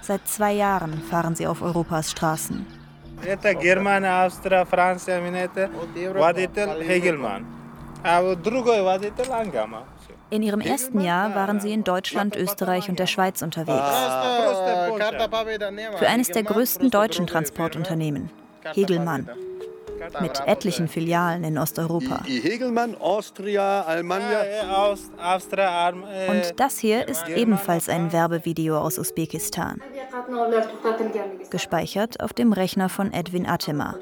Seit 0.00 0.26
zwei 0.26 0.52
Jahren 0.52 1.00
fahren 1.02 1.36
sie 1.36 1.46
auf 1.46 1.62
Europas 1.62 2.10
Straßen. 2.10 2.66
In 10.32 10.42
ihrem 10.42 10.62
ersten 10.62 11.02
Jahr 11.02 11.34
waren 11.34 11.60
sie 11.60 11.74
in 11.74 11.84
Deutschland, 11.84 12.36
Österreich 12.36 12.88
und 12.88 12.98
der 12.98 13.06
Schweiz 13.06 13.42
unterwegs. 13.42 13.84
Für 15.98 16.08
eines 16.08 16.28
der 16.28 16.42
größten 16.42 16.90
deutschen 16.90 17.26
Transportunternehmen, 17.26 18.30
Hegelmann. 18.72 19.28
Mit 20.20 20.40
etlichen 20.46 20.88
Filialen 20.88 21.44
in 21.44 21.58
Osteuropa. 21.58 22.22
Und 26.28 26.60
das 26.60 26.78
hier 26.78 27.06
ist 27.06 27.28
ebenfalls 27.28 27.90
ein 27.90 28.10
Werbevideo 28.12 28.78
aus 28.78 28.98
Usbekistan. 28.98 29.82
Gespeichert 31.50 32.20
auf 32.20 32.32
dem 32.32 32.54
Rechner 32.54 32.88
von 32.88 33.12
Edwin 33.12 33.46
Atema. 33.46 33.96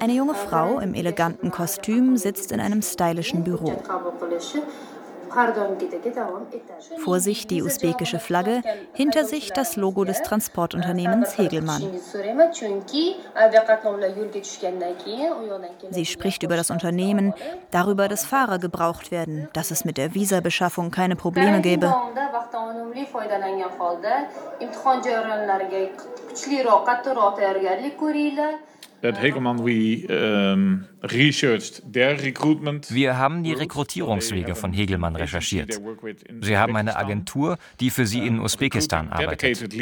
Eine 0.00 0.12
junge 0.12 0.34
Frau 0.34 0.78
im 0.78 0.94
eleganten 0.94 1.50
Kostüm 1.50 2.16
sitzt 2.16 2.52
in 2.52 2.60
einem 2.60 2.82
stylischen 2.82 3.44
Büro. 3.44 3.82
Vor 6.98 7.20
sich 7.20 7.46
die 7.46 7.62
usbekische 7.62 8.18
Flagge, 8.18 8.62
hinter 8.92 9.24
sich 9.24 9.52
das 9.52 9.76
Logo 9.76 10.04
des 10.04 10.22
Transportunternehmens 10.22 11.36
Hegelmann. 11.38 11.82
Sie 15.90 16.06
spricht 16.06 16.42
über 16.42 16.56
das 16.56 16.70
Unternehmen, 16.70 17.34
darüber, 17.70 18.08
dass 18.08 18.24
Fahrer 18.24 18.58
gebraucht 18.58 19.10
werden, 19.10 19.48
dass 19.52 19.70
es 19.70 19.84
mit 19.84 19.98
der 19.98 20.14
Visabeschaffung 20.14 20.90
keine 20.90 21.16
Probleme 21.16 21.60
gäbe. 21.60 21.94
At 29.04 29.20
Hegelmann 29.20 29.58
we 29.66 30.06
um, 30.08 30.86
researched 31.02 31.82
their 31.92 32.18
recruitment. 32.18 32.94
Wir 32.94 33.18
haben 33.18 33.44
die 33.44 33.52
Rekrutierungswege 33.52 34.54
von 34.54 34.72
Hegelmann 34.72 35.14
recherchiert. 35.14 35.78
Sie 36.40 36.56
haben 36.56 36.74
eine 36.74 36.96
Agentur, 36.96 37.58
die 37.80 37.90
für 37.90 38.06
sie 38.06 38.26
in 38.26 38.40
Usbekistan 38.40 39.10
arbeitet. 39.10 39.74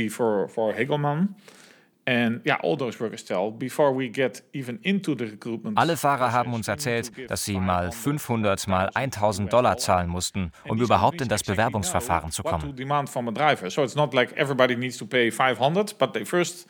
Alle 5.77 5.97
Fahrer 5.97 6.33
haben 6.33 6.53
uns 6.53 6.69
erzählt, 6.69 7.13
dass 7.31 7.45
sie 7.45 7.59
mal 7.59 7.91
500 7.93 8.67
mal 8.69 8.91
1000 8.93 9.53
Dollar 9.53 9.79
zahlen 9.79 10.09
mussten, 10.09 10.53
um 10.69 10.81
überhaupt 10.81 11.21
in 11.21 11.29
das 11.29 11.43
Bewerbungsverfahren 11.43 12.31
zu 12.31 12.43
kommen. 12.43 12.75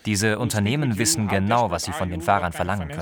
Diese 0.06 0.38
Unternehmen 0.38 0.98
wissen 0.98 1.28
genau, 1.28 1.70
was 1.70 1.84
sie 1.84 1.92
von 1.92 2.10
den 2.10 2.20
Fahrern 2.20 2.52
verlangen 2.52 2.88
können. 2.88 3.00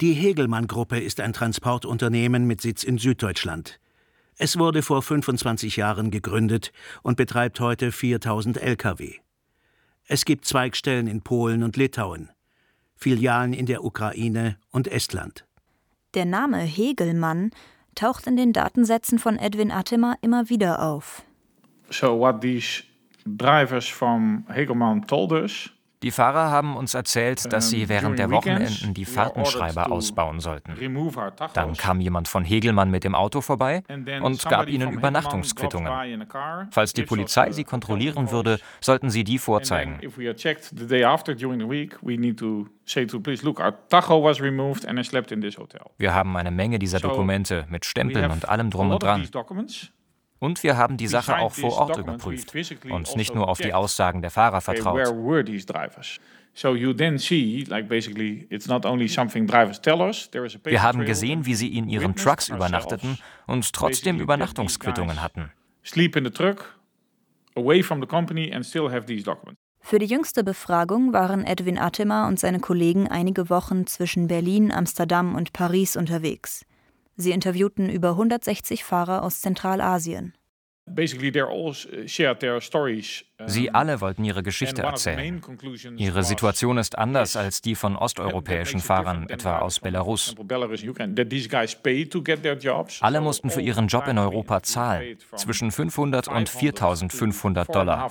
Die 0.00 0.12
Hegelmann-Gruppe 0.12 1.00
ist 1.00 1.20
ein 1.20 1.32
Transportunternehmen 1.32 2.46
mit 2.46 2.60
Sitz 2.60 2.84
in 2.84 2.98
Süddeutschland. 2.98 3.80
Es 4.40 4.56
wurde 4.56 4.82
vor 4.82 5.02
25 5.02 5.76
Jahren 5.76 6.12
gegründet 6.12 6.72
und 7.02 7.16
betreibt 7.16 7.58
heute 7.58 7.90
4000 7.90 8.62
Lkw. 8.62 9.14
Es 10.04 10.24
gibt 10.24 10.44
Zweigstellen 10.44 11.08
in 11.08 11.22
Polen 11.22 11.64
und 11.64 11.76
Litauen, 11.76 12.30
Filialen 12.94 13.52
in 13.52 13.66
der 13.66 13.82
Ukraine 13.82 14.56
und 14.70 14.86
Estland. 14.86 15.44
Der 16.14 16.24
Name 16.24 16.58
Hegelmann 16.58 17.50
taucht 17.96 18.28
in 18.28 18.36
den 18.36 18.52
Datensätzen 18.52 19.18
von 19.18 19.38
Edwin 19.38 19.72
Atema 19.72 20.14
immer 20.22 20.48
wieder 20.48 20.82
auf. 20.82 21.22
So 21.90 22.16
what 22.16 22.40
these 22.40 22.84
drivers 23.26 23.88
from 23.88 24.46
Hegelmann 24.48 25.04
told 25.04 25.32
us 25.32 25.68
die 26.02 26.10
Fahrer 26.10 26.50
haben 26.50 26.76
uns 26.76 26.94
erzählt, 26.94 27.52
dass 27.52 27.70
sie 27.70 27.88
während 27.88 28.18
der 28.18 28.30
Wochenenden 28.30 28.94
die 28.94 29.04
Fahrtenschreiber 29.04 29.90
ausbauen 29.90 30.40
sollten. 30.40 30.74
Dann 31.54 31.74
kam 31.74 32.00
jemand 32.00 32.28
von 32.28 32.44
Hegelmann 32.44 32.90
mit 32.90 33.04
dem 33.04 33.14
Auto 33.14 33.40
vorbei 33.40 33.82
und 34.22 34.44
gab 34.44 34.68
ihnen 34.68 34.92
Übernachtungsquittungen. 34.92 36.26
Falls 36.70 36.92
die 36.92 37.02
Polizei 37.02 37.50
sie 37.52 37.64
kontrollieren 37.64 38.30
würde, 38.30 38.60
sollten 38.80 39.10
sie 39.10 39.24
die 39.24 39.38
vorzeigen. 39.38 39.98
Wir 45.98 46.14
haben 46.14 46.36
eine 46.36 46.50
Menge 46.50 46.78
dieser 46.78 47.00
Dokumente 47.00 47.66
mit 47.68 47.84
Stempeln 47.84 48.30
und 48.30 48.48
allem 48.48 48.70
drum 48.70 48.90
und 48.90 49.02
dran. 49.02 49.28
Und 50.38 50.62
wir 50.62 50.76
haben 50.76 50.96
die 50.96 51.08
Sache 51.08 51.36
auch 51.38 51.52
vor 51.52 51.72
Ort 51.78 51.96
überprüft 51.98 52.54
und 52.88 53.16
nicht 53.16 53.34
nur 53.34 53.48
auf 53.48 53.58
die 53.58 53.72
Aussagen 53.74 54.22
der 54.22 54.30
Fahrer 54.30 54.60
vertraut. 54.60 54.96
Wir 60.64 60.82
haben 60.82 61.04
gesehen, 61.04 61.46
wie 61.46 61.54
sie 61.54 61.76
in 61.76 61.88
ihren 61.88 62.16
Trucks 62.16 62.48
übernachteten 62.48 63.18
und 63.46 63.72
trotzdem 63.72 64.20
Übernachtungsquittungen 64.20 65.22
hatten. 65.22 65.52
Für 69.80 69.98
die 69.98 70.06
jüngste 70.06 70.44
Befragung 70.44 71.12
waren 71.12 71.44
Edwin 71.44 71.78
Atema 71.78 72.28
und 72.28 72.38
seine 72.38 72.60
Kollegen 72.60 73.08
einige 73.08 73.48
Wochen 73.48 73.86
zwischen 73.86 74.28
Berlin, 74.28 74.70
Amsterdam 74.70 75.34
und 75.34 75.52
Paris 75.52 75.96
unterwegs. 75.96 76.64
Sie 77.20 77.32
interviewten 77.32 77.90
über 77.90 78.10
160 78.10 78.84
Fahrer 78.84 79.24
aus 79.24 79.40
Zentralasien. 79.40 80.34
Sie 83.46 83.70
alle 83.70 84.00
wollten 84.00 84.24
ihre 84.24 84.42
Geschichte 84.44 84.82
erzählen. 84.82 85.42
Ihre 85.96 86.22
Situation 86.22 86.78
ist 86.78 86.96
anders 86.96 87.34
als 87.34 87.60
die 87.60 87.74
von 87.74 87.96
osteuropäischen 87.96 88.80
Fahrern, 88.80 89.28
etwa 89.28 89.58
aus 89.58 89.80
Belarus. 89.80 90.36
Alle 93.00 93.20
mussten 93.20 93.50
für 93.50 93.60
ihren 93.60 93.88
Job 93.88 94.06
in 94.06 94.18
Europa 94.18 94.62
zahlen, 94.62 95.18
zwischen 95.34 95.72
500 95.72 96.28
und 96.28 96.48
4500 96.48 97.74
Dollar. 97.74 98.10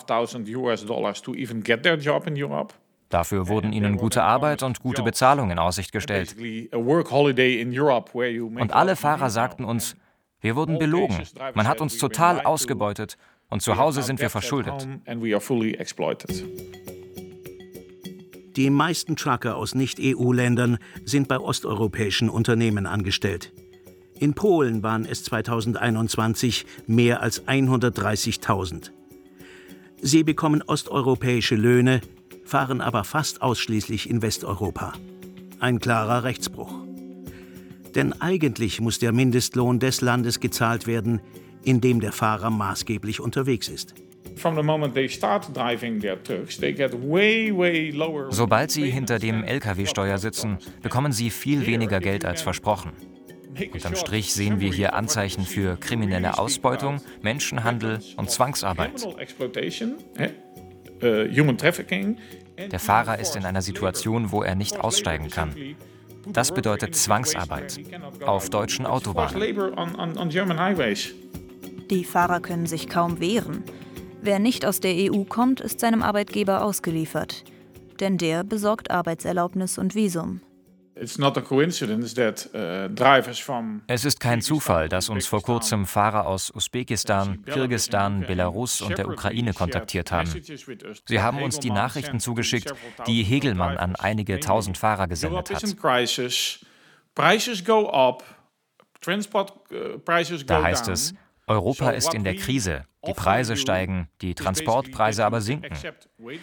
Dafür 3.09 3.47
wurden 3.47 3.71
ihnen 3.71 3.97
gute 3.97 4.23
Arbeit 4.23 4.63
und 4.63 4.81
gute 4.81 5.03
Bezahlung 5.03 5.49
in 5.49 5.59
Aussicht 5.59 5.91
gestellt. 5.91 6.35
Und 6.71 8.73
alle 8.73 8.95
Fahrer 8.95 9.29
sagten 9.29 9.63
uns, 9.63 9.95
wir 10.41 10.55
wurden 10.55 10.77
belogen. 10.77 11.17
Man 11.53 11.67
hat 11.67 11.81
uns 11.81 11.97
total 11.97 12.41
ausgebeutet 12.41 13.17
und 13.49 13.61
zu 13.61 13.77
Hause 13.77 14.03
sind 14.03 14.19
wir 14.19 14.29
verschuldet. 14.29 14.87
Die 18.57 18.69
meisten 18.71 19.15
Trucker 19.15 19.55
aus 19.55 19.75
Nicht-EU-Ländern 19.75 20.79
sind 21.05 21.27
bei 21.27 21.39
osteuropäischen 21.39 22.29
Unternehmen 22.29 22.87
angestellt. 22.87 23.53
In 24.19 24.33
Polen 24.33 24.81
waren 24.81 25.05
es 25.05 25.23
2021 25.25 26.65
mehr 26.87 27.21
als 27.21 27.47
130.000. 27.47 28.89
Sie 30.01 30.23
bekommen 30.23 30.63
osteuropäische 30.63 31.55
Löhne, 31.55 32.01
fahren 32.47 32.81
aber 32.81 33.03
fast 33.03 33.41
ausschließlich 33.41 34.09
in 34.09 34.21
Westeuropa. 34.21 34.93
Ein 35.59 35.79
klarer 35.79 36.23
Rechtsbruch. 36.23 36.73
Denn 37.95 38.13
eigentlich 38.21 38.79
muss 38.79 38.99
der 38.99 39.11
Mindestlohn 39.11 39.79
des 39.79 40.01
Landes 40.01 40.39
gezahlt 40.39 40.87
werden, 40.87 41.21
in 41.63 41.81
dem 41.81 41.99
der 41.99 42.11
Fahrer 42.11 42.49
maßgeblich 42.49 43.19
unterwegs 43.19 43.67
ist. 43.67 43.95
Sobald 48.29 48.71
sie 48.71 48.91
hinter 48.91 49.19
dem 49.19 49.43
Lkw-Steuer 49.43 50.17
sitzen, 50.19 50.57
bekommen 50.81 51.11
sie 51.11 51.31
viel 51.31 51.65
weniger 51.65 51.99
Geld 51.99 52.23
als 52.23 52.41
versprochen. 52.41 52.91
Unterm 53.73 53.95
Strich 53.95 54.33
sehen 54.33 54.59
wir 54.59 54.71
hier 54.71 54.93
Anzeichen 54.93 55.43
für 55.43 55.77
kriminelle 55.77 56.37
Ausbeutung, 56.37 57.01
Menschenhandel 57.23 57.99
und 58.15 58.29
Zwangsarbeit. 58.29 59.07
Der 61.01 62.79
Fahrer 62.79 63.19
ist 63.19 63.35
in 63.35 63.45
einer 63.45 63.61
Situation, 63.61 64.31
wo 64.31 64.43
er 64.43 64.55
nicht 64.55 64.79
aussteigen 64.79 65.29
kann. 65.29 65.53
Das 66.27 66.53
bedeutet 66.53 66.95
Zwangsarbeit 66.95 67.79
auf 68.25 68.49
deutschen 68.49 68.85
Autobahnen. 68.85 69.41
Die 71.89 72.03
Fahrer 72.03 72.39
können 72.41 72.65
sich 72.65 72.89
kaum 72.89 73.19
wehren. 73.19 73.63
Wer 74.21 74.39
nicht 74.39 74.65
aus 74.65 74.79
der 74.79 74.93
EU 74.93 75.23
kommt, 75.23 75.61
ist 75.61 75.79
seinem 75.79 76.03
Arbeitgeber 76.03 76.63
ausgeliefert. 76.63 77.45
Denn 77.99 78.17
der 78.17 78.43
besorgt 78.43 78.91
Arbeitserlaubnis 78.91 79.77
und 79.77 79.95
Visum. 79.95 80.41
Uh, 82.53 82.89
es 83.87 84.05
ist 84.05 84.19
kein 84.19 84.41
Zufall, 84.41 84.89
dass 84.89 85.09
uns 85.09 85.27
vor 85.27 85.41
kurzem 85.41 85.85
Fahrer 85.85 86.25
aus 86.25 86.51
Usbekistan, 86.53 87.43
Kirgistan, 87.45 88.21
Belarus 88.21 88.81
und 88.81 88.97
der 88.97 89.07
Ukraine 89.07 89.53
kontaktiert 89.53 90.11
haben. 90.11 90.29
Sie 91.05 91.21
haben 91.21 91.41
uns 91.41 91.59
die 91.59 91.71
Nachrichten 91.71 92.19
zugeschickt, 92.19 92.73
die 93.05 93.23
Hegelmann 93.23 93.77
an 93.77 93.95
einige 93.95 94.39
tausend 94.39 94.77
Fahrer 94.77 95.07
gesendet 95.07 95.49
hat. 95.51 95.63
Uh, 95.63 95.73
da 100.45 100.63
heißt 100.63 100.87
es, 100.89 101.13
Europa 101.47 101.91
ist 101.91 102.13
in 102.13 102.23
der 102.25 102.35
Krise, 102.35 102.85
die 103.07 103.13
Preise 103.13 103.55
steigen, 103.55 104.09
die 104.21 104.35
Transportpreise 104.35 105.25
aber 105.25 105.39
sinken. 105.39 105.75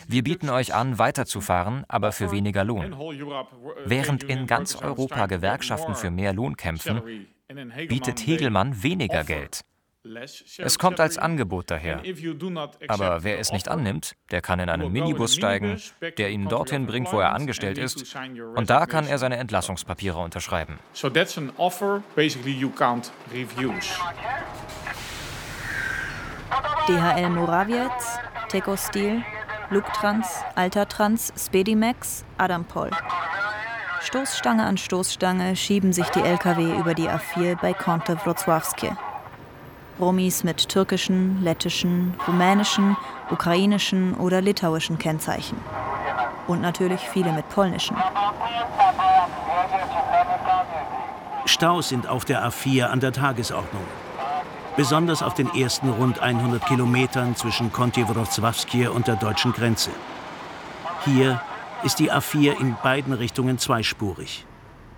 Wir 0.09 0.25
bieten 0.25 0.49
euch 0.49 0.75
an, 0.75 0.99
weiterzufahren, 0.99 1.85
aber 1.89 2.13
für 2.13 2.33
weniger 2.33 2.65
Lohn. 2.65 2.97
Während 3.85 4.25
in 4.25 4.47
ganz 4.47 4.77
Europa 4.77 5.27
Gewerkschaften 5.27 5.95
für 5.95 6.11
mehr 6.11 6.33
Lohn 6.33 6.57
kämpfen, 6.57 7.27
bietet 7.87 8.27
Hegelmann 8.27 8.83
weniger 8.83 9.25
Geld. 9.25 9.61
Es 10.59 10.79
kommt 10.79 11.01
als 11.01 11.17
Angebot 11.17 11.71
daher. 11.71 12.03
Aber 12.89 13.25
wer 13.25 13.39
es 13.39 13.53
nicht 13.53 13.69
annimmt, 13.69 14.15
der 14.31 14.43
kann 14.43 14.61
in 14.61 14.69
einen 14.69 14.93
Minibus 14.93 15.35
steigen, 15.35 15.81
der 16.19 16.31
ihn 16.31 16.49
dorthin 16.49 16.87
bringt, 16.87 17.11
wo 17.11 17.21
er 17.21 17.33
angestellt 17.33 17.79
ist, 17.79 18.15
und 18.55 18.69
da 18.69 18.85
kann 18.87 19.07
er 19.07 19.19
seine 19.19 19.37
Entlassungspapiere 19.37 20.19
unterschreiben. 20.19 20.79
So 20.93 21.09
that's 21.09 21.39
an 21.39 21.53
offer 21.57 22.03
basically 22.15 22.53
you 22.53 22.69
can't 22.69 23.11
refuse. 23.33 23.99
DHL 26.87 27.31
Morawiec, 27.31 27.91
Teco 28.49 28.77
Luktrans, 29.71 30.27
Altatrans, 30.55 31.33
Spedimax, 31.37 32.25
Adampol. 32.39 32.91
Stoßstange 34.01 34.65
an 34.65 34.77
Stoßstange 34.77 35.57
schieben 35.57 35.93
sich 35.93 36.09
die 36.11 36.21
Lkw 36.21 36.79
über 36.79 36.95
die 36.95 37.09
A4 37.09 37.61
bei 37.61 37.73
Konte 37.73 38.17
Wrocławskie. 38.25 38.93
Romis 39.99 40.45
mit 40.45 40.69
türkischen, 40.69 41.43
lettischen, 41.43 42.15
rumänischen, 42.29 42.97
ukrainischen 43.31 44.15
oder 44.15 44.41
litauischen 44.41 44.99
Kennzeichen. 44.99 45.59
Und 46.47 46.61
natürlich 46.61 47.01
viele 47.01 47.33
mit 47.33 47.49
polnischen. 47.49 47.97
Staus 51.47 51.89
sind 51.89 52.07
auf 52.07 52.25
der 52.25 52.47
A4 52.47 52.85
an 52.87 53.01
der 53.01 53.13
Tagesordnung 53.13 53.85
besonders 54.77 55.23
auf 55.23 55.35
den 55.35 55.49
ersten 55.55 55.89
rund 55.89 56.19
100 56.21 56.67
Kilometern 56.67 57.37
zwischen 57.37 57.73
Kontiwrocławskie 57.73 58.89
und 58.89 59.07
der 59.07 59.17
deutschen 59.17 59.53
Grenze. 59.53 59.91
Hier 61.05 61.41
ist 61.85 61.99
die 61.99 62.11
A4 62.11 62.59
in 62.61 62.77
beiden 62.83 63.13
Richtungen 63.13 63.59
zweispurig, 63.59 64.47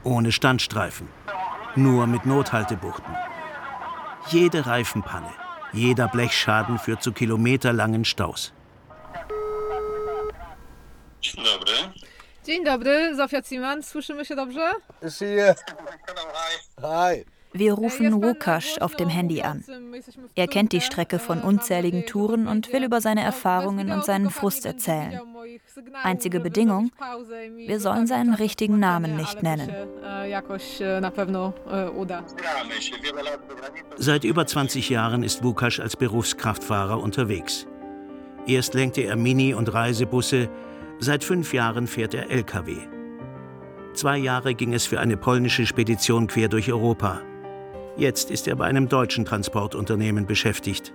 ohne 0.04 0.32
Standstreifen, 0.32 1.08
nur 1.74 2.06
mit 2.06 2.26
Nothaltebuchten. 2.26 3.14
Jede 4.28 4.66
Reifenpanne, 4.66 5.32
jeder 5.72 6.08
Blechschaden 6.08 6.78
führt 6.78 7.02
zu 7.02 7.12
kilometerlangen 7.12 8.04
Staus. 8.04 8.52
Dzień 11.20 11.44
dobry. 11.44 11.72
Dzień 12.44 12.64
dobry, 12.64 13.16
Zofia 13.16 13.42
Ziman, 13.42 13.82
słyszymy 13.82 14.24
się 14.24 14.36
dobrze? 14.36 14.72
Hi. 16.80 17.35
Wir 17.56 17.72
rufen 17.72 18.12
Łukasz 18.12 18.78
auf 18.78 18.94
dem 18.96 19.08
Handy 19.08 19.42
an. 19.42 19.64
Er 20.34 20.46
kennt 20.46 20.72
die 20.72 20.80
Strecke 20.80 21.18
von 21.18 21.40
unzähligen 21.40 22.04
Touren 22.06 22.46
und 22.46 22.72
will 22.72 22.84
über 22.84 23.00
seine 23.00 23.22
Erfahrungen 23.22 23.90
und 23.90 24.04
seinen 24.04 24.30
Frust 24.30 24.66
erzählen. 24.66 25.20
Einzige 26.02 26.40
Bedingung, 26.40 26.90
wir 27.56 27.80
sollen 27.80 28.06
seinen 28.06 28.34
richtigen 28.34 28.78
Namen 28.78 29.16
nicht 29.16 29.42
nennen. 29.42 29.70
Seit 33.96 34.24
über 34.24 34.46
20 34.46 34.90
Jahren 34.90 35.22
ist 35.22 35.42
Łukasz 35.42 35.80
als 35.80 35.96
Berufskraftfahrer 35.96 37.00
unterwegs. 37.00 37.66
Erst 38.46 38.74
lenkte 38.74 39.00
er 39.02 39.16
Mini- 39.16 39.54
und 39.54 39.72
Reisebusse, 39.72 40.48
seit 40.98 41.24
fünf 41.24 41.52
Jahren 41.52 41.86
fährt 41.86 42.14
er 42.14 42.30
Lkw. 42.30 42.76
Zwei 43.94 44.18
Jahre 44.18 44.54
ging 44.54 44.74
es 44.74 44.86
für 44.86 45.00
eine 45.00 45.16
polnische 45.16 45.64
Spedition 45.64 46.26
quer 46.26 46.48
durch 46.48 46.70
Europa. 46.70 47.22
Jetzt 47.96 48.30
ist 48.30 48.46
er 48.46 48.56
bei 48.56 48.66
einem 48.66 48.88
deutschen 48.90 49.24
Transportunternehmen 49.24 50.26
beschäftigt. 50.26 50.92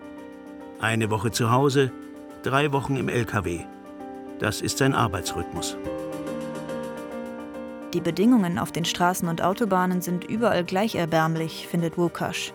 Eine 0.80 1.10
Woche 1.10 1.32
zu 1.32 1.52
Hause, 1.52 1.92
drei 2.44 2.72
Wochen 2.72 2.96
im 2.96 3.10
LKW. 3.10 3.62
Das 4.38 4.62
ist 4.62 4.78
sein 4.78 4.94
Arbeitsrhythmus. 4.94 5.78
Die 7.94 8.02
Bedingungen 8.02 8.60
auf 8.60 8.72
den 8.72 8.86
Straßen 8.86 9.28
und 9.28 9.42
Autobahnen 9.42 10.02
sind 10.02 10.24
überall 10.26 10.64
gleich 10.64 10.96
erbärmlich, 10.96 11.68
findet 11.68 11.98
Wukasch. 11.98 12.54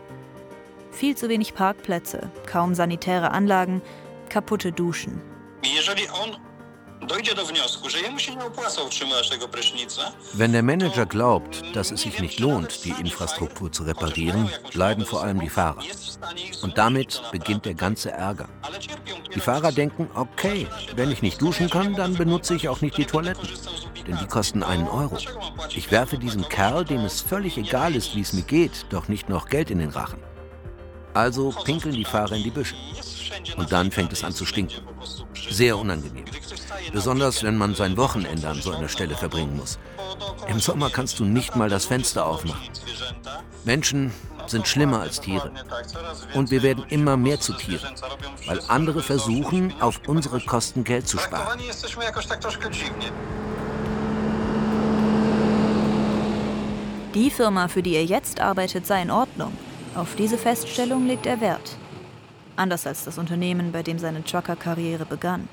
Viel 0.93 1.17
zu 1.17 1.29
wenig 1.29 1.55
Parkplätze, 1.55 2.31
kaum 2.47 2.75
sanitäre 2.75 3.33
Anlagen, 3.33 3.83
kaputte 4.29 4.71
Duschen. 4.73 5.21
Wenn 10.33 10.53
der 10.53 10.63
Manager 10.63 11.07
glaubt, 11.07 11.63
dass 11.75 11.91
es 11.91 12.03
sich 12.03 12.19
nicht 12.21 12.41
lohnt, 12.41 12.85
die 12.85 12.91
Infrastruktur 12.91 13.71
zu 13.71 13.85
reparieren, 13.85 14.51
leiden 14.73 15.05
vor 15.05 15.23
allem 15.23 15.41
die 15.41 15.49
Fahrer. 15.49 15.83
Und 16.63 16.79
damit 16.79 17.23
beginnt 17.33 17.65
der 17.65 17.75
ganze 17.75 18.11
Ärger. 18.11 18.49
Die 19.35 19.41
Fahrer 19.41 19.73
denken, 19.73 20.09
okay, 20.15 20.67
wenn 20.97 21.11
ich 21.11 21.23
nicht 21.23 21.41
duschen 21.41 21.71
kann, 21.71 21.95
dann 21.95 22.15
benutze 22.15 22.55
ich 22.55 22.69
auch 22.69 22.81
nicht 22.81 22.97
die 22.97 23.05
Toiletten. 23.05 23.49
Denn 24.07 24.19
die 24.19 24.27
kosten 24.27 24.63
einen 24.63 24.89
Euro. 24.89 25.17
Ich 25.75 25.91
werfe 25.91 26.19
diesem 26.19 26.49
Kerl, 26.49 26.85
dem 26.85 27.05
es 27.05 27.21
völlig 27.21 27.57
egal 27.59 27.95
ist, 27.95 28.15
wie 28.15 28.21
es 28.21 28.33
mir 28.33 28.43
geht, 28.43 28.87
doch 28.91 29.09
nicht 29.09 29.29
noch 29.29 29.49
Geld 29.49 29.71
in 29.71 29.79
den 29.79 29.91
Rachen. 29.91 30.19
Also 31.15 31.55
pinkeln 31.65 31.95
die 31.95 32.05
Fahrer 32.05 32.33
in 32.33 32.43
die 32.43 32.51
Büsche. 32.51 32.75
Und 33.57 33.73
dann 33.73 33.91
fängt 33.91 34.13
es 34.13 34.25
an 34.25 34.33
zu 34.33 34.45
stinken. 34.45 34.83
Sehr 35.51 35.79
unangenehm. 35.79 36.25
Besonders 36.93 37.43
wenn 37.43 37.57
man 37.57 37.75
sein 37.75 37.97
Wochenende 37.97 38.49
an 38.49 38.61
so 38.61 38.73
einer 38.73 38.89
Stelle 38.89 39.15
verbringen 39.15 39.57
muss. 39.57 39.79
Im 40.49 40.61
Sommer 40.61 40.91
kannst 40.91 41.19
du 41.19 41.25
nicht 41.25 41.57
mal 41.57 41.69
das 41.69 41.87
Fenster 41.87 42.27
aufmachen. 42.27 42.69
Menschen 43.65 44.13
sind 44.47 44.69
schlimmer 44.69 45.01
als 45.01 45.21
Tiere. 45.21 45.51
Und 46.35 46.51
wir 46.51 46.63
werden 46.63 46.85
immer 46.89 47.17
mehr 47.17 47.41
zu 47.41 47.53
Tieren, 47.53 47.95
weil 48.47 48.61
andere 48.69 49.03
versuchen, 49.03 49.75
auf 49.81 50.01
unsere 50.07 50.41
Kosten 50.41 50.85
Geld 50.85 51.09
zu 51.09 51.19
sparen. 51.19 51.59
Die 57.15 57.31
Firma, 57.31 57.69
für 57.69 57.83
die 57.83 57.95
er 57.95 58.05
jetzt 58.05 58.41
arbeitet, 58.41 58.87
sei 58.87 59.03
in 59.03 59.11
Ordnung. 59.11 59.53
Auf 59.95 60.15
diese 60.17 60.37
Feststellung 60.37 61.07
legt 61.07 61.27
er 61.27 61.41
Wert. 61.41 61.77
Anders 62.57 62.87
als 62.87 63.05
das 63.05 63.19
Unternehmen, 63.19 63.73
bei 63.73 63.83
dem 63.83 63.99
seine 63.99 64.25
Trucker-Karriere 64.25 65.05
begann. 65.05 65.49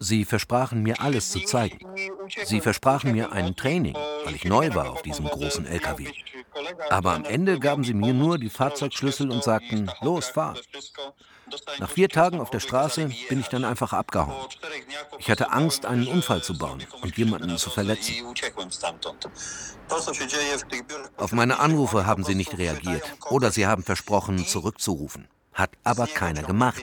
Sie 0.00 0.24
versprachen 0.24 0.82
mir 0.82 1.00
alles 1.00 1.30
zu 1.30 1.40
zeigen. 1.40 1.78
Sie 2.44 2.60
versprachen 2.60 3.12
mir 3.12 3.30
ein 3.30 3.54
Training, 3.54 3.94
weil 4.24 4.34
ich 4.34 4.44
neu 4.44 4.74
war 4.74 4.90
auf 4.90 5.02
diesem 5.02 5.26
großen 5.26 5.64
LKW. 5.64 6.08
Aber 6.90 7.12
am 7.12 7.24
Ende 7.24 7.60
gaben 7.60 7.84
sie 7.84 7.94
mir 7.94 8.12
nur 8.12 8.38
die 8.38 8.50
Fahrzeugschlüssel 8.50 9.30
und 9.30 9.44
sagten, 9.44 9.88
los, 10.00 10.26
fahr. 10.26 10.56
Nach 11.78 11.90
vier 11.90 12.08
Tagen 12.08 12.40
auf 12.40 12.50
der 12.50 12.60
Straße 12.60 13.10
bin 13.28 13.40
ich 13.40 13.48
dann 13.48 13.64
einfach 13.64 13.92
abgehauen. 13.92 14.48
Ich 15.18 15.30
hatte 15.30 15.50
Angst, 15.50 15.86
einen 15.86 16.06
Unfall 16.06 16.42
zu 16.42 16.56
bauen 16.56 16.82
und 17.00 17.16
jemanden 17.16 17.56
zu 17.58 17.70
verletzen. 17.70 18.14
Auf 21.16 21.32
meine 21.32 21.58
Anrufe 21.58 22.06
haben 22.06 22.24
sie 22.24 22.34
nicht 22.34 22.56
reagiert 22.58 23.02
oder 23.30 23.50
sie 23.50 23.66
haben 23.66 23.82
versprochen, 23.82 24.46
zurückzurufen. 24.46 25.28
Hat 25.52 25.70
aber 25.84 26.06
keiner 26.06 26.42
gemacht. 26.42 26.82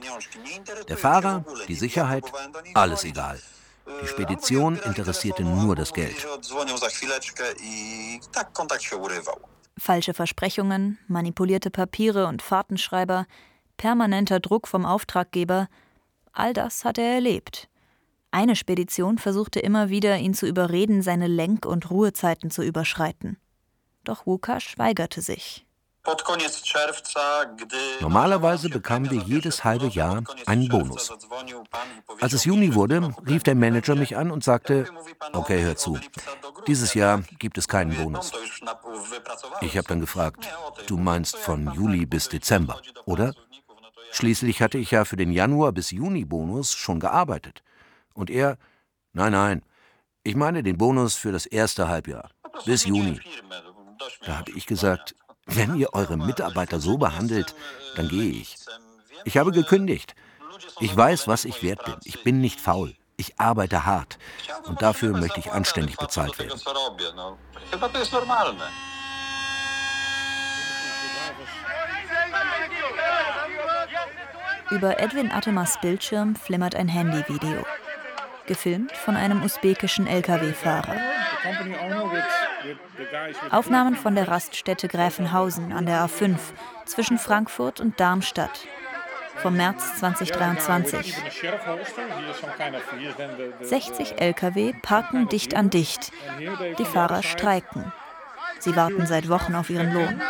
Der 0.88 0.98
Fahrer, 0.98 1.44
die 1.68 1.76
Sicherheit, 1.76 2.24
alles 2.76 3.04
egal. 3.04 3.40
Die 4.04 4.08
Spedition 4.08 4.78
interessierte 4.78 5.44
nur 5.44 5.76
das 5.76 5.94
Geld. 5.94 6.16
Falsche 9.78 10.14
Versprechungen, 10.14 11.00
manipulierte 11.08 11.72
Papiere 11.72 12.28
und 12.28 12.42
Fahrtenschreiber, 12.42 13.26
permanenter 13.80 14.40
Druck 14.40 14.68
vom 14.68 14.86
Auftraggeber, 14.86 15.68
all 16.34 16.54
das 16.54 16.86
hat 16.86 17.00
er 17.00 17.16
erlebt. 17.16 17.70
Eine 18.30 18.56
Spedition 18.56 19.18
versuchte 19.18 19.60
immer 19.60 19.90
wieder, 19.90 20.18
ihn 20.18 20.36
zu 20.36 20.46
überreden, 20.46 21.02
seine 21.02 21.28
Lenk- 21.28 21.66
und 21.66 21.90
Ruhezeiten 21.90 22.52
zu 22.52 22.62
überschreiten. 22.62 23.38
Doch 24.04 24.28
Łukasz 24.28 24.78
weigerte 24.78 25.22
sich. 25.22 25.66
Normalerweise 28.00 28.70
bekamen 28.70 29.12
wir 29.12 29.22
jedes 29.22 29.64
halbe 29.64 29.88
Jahr 29.88 30.24
einen 30.46 30.68
Bonus. 30.68 31.12
Als 32.20 32.34
es 32.34 32.46
Juni 32.46 32.74
wurde, 32.74 33.14
rief 33.28 33.44
der 33.44 33.56
Manager 33.56 33.96
mich 33.96 34.18
an 34.18 34.32
und 34.32 34.44
sagte, 34.44 34.86
okay, 35.34 35.62
hör 35.64 35.76
zu, 35.76 36.00
dieses 36.68 36.94
Jahr 36.94 37.24
gibt 37.38 37.58
es 37.58 37.68
keinen 37.68 37.96
Bonus. 37.96 38.32
Ich 39.62 39.78
habe 39.78 39.88
dann 39.88 40.00
gefragt, 40.00 40.48
du 40.88 40.98
meinst 40.98 41.38
von 41.38 41.72
Juli 41.74 42.06
bis 42.06 42.30
Dezember, 42.30 42.82
oder? 43.06 43.34
Schließlich 44.12 44.62
hatte 44.62 44.78
ich 44.78 44.92
ja 44.92 45.06
für 45.06 45.18
den 45.18 45.32
Januar 45.32 45.72
bis 45.72 45.92
Juni 45.92 46.26
Bonus 46.26 46.74
schon 46.74 47.00
gearbeitet. 47.00 47.64
Und 48.14 48.30
er, 48.30 48.58
nein, 49.14 49.32
nein, 49.32 49.62
ich 50.24 50.36
meine 50.36 50.64
den 50.64 50.78
Bonus 50.78 51.16
für 51.16 51.32
das 51.32 51.46
erste 51.46 51.88
Halbjahr, 51.88 52.30
bis 52.66 52.86
Juni. 52.86 53.20
Da 54.26 54.40
habe 54.40 54.52
ich 54.52 54.66
gesagt, 54.66 55.16
wenn 55.46 55.76
ihr 55.76 55.94
eure 55.94 56.18
Mitarbeiter 56.18 56.80
so 56.80 56.98
behandelt, 56.98 57.56
dann 57.96 58.08
gehe 58.08 58.32
ich. 58.32 58.56
Ich 59.26 59.38
habe 59.38 59.52
gekündigt. 59.52 60.16
Ich 60.80 60.96
weiß, 60.96 61.28
was 61.28 61.46
ich 61.46 61.64
wert 61.64 61.84
bin. 61.86 61.96
Ich 62.04 62.24
bin 62.24 62.42
nicht 62.42 62.60
faul. 62.60 62.96
Ich 63.18 63.40
arbeite 63.40 63.86
hart. 63.86 64.18
Und 64.66 64.82
dafür 64.82 65.18
möchte 65.18 65.40
ich 65.40 65.52
anständig 65.52 65.98
bezahlt 65.98 66.38
werden. 66.40 66.60
Über 74.72 75.00
Edwin 75.00 75.32
Atemas 75.32 75.80
Bildschirm 75.82 76.36
flimmert 76.36 76.76
ein 76.76 76.88
Handyvideo. 76.88 77.66
Gefilmt 78.46 78.92
von 78.92 79.16
einem 79.16 79.44
usbekischen 79.44 80.08
Lkw-Fahrer. 80.08 80.96
Aufnahmen 83.52 83.96
von 83.96 84.16
der 84.16 84.28
Raststätte 84.28 84.88
Gräfenhausen 84.88 85.72
an 85.72 85.86
der 85.86 86.06
A5 86.06 86.38
zwischen 86.86 87.18
Frankfurt 87.18 87.80
und 87.80 88.00
Darmstadt 88.00 88.68
vom 89.38 89.56
März 89.56 90.00
2023. 90.00 91.16
60 93.62 94.22
Lkw 94.22 94.74
parken 94.82 95.30
dicht 95.30 95.56
an 95.56 95.70
dicht. 95.70 96.12
Die 96.78 96.86
Fahrer 96.86 97.24
streiken. 97.24 97.92
Sie 98.60 98.76
warten 98.76 99.06
seit 99.06 99.30
Wochen 99.30 99.56
auf 99.56 99.70
ihren 99.70 99.94
Lohn. 99.94 100.22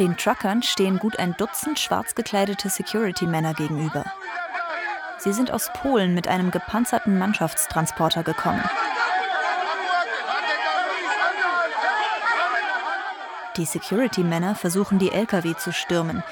Den 0.00 0.16
Truckern 0.16 0.62
stehen 0.62 0.98
gut 0.98 1.20
ein 1.20 1.36
Dutzend 1.36 1.78
schwarz 1.78 2.16
gekleidete 2.16 2.68
Security-Männer 2.68 3.54
gegenüber. 3.54 4.04
Sie 5.18 5.32
sind 5.32 5.52
aus 5.52 5.70
Polen 5.72 6.14
mit 6.14 6.26
einem 6.26 6.50
gepanzerten 6.50 7.16
Mannschaftstransporter 7.16 8.24
gekommen. 8.24 8.62
Die 13.56 13.64
Security-Männer 13.64 14.56
versuchen, 14.56 14.98
die 14.98 15.12
Lkw 15.12 15.54
zu 15.56 15.72
stürmen. 15.72 16.24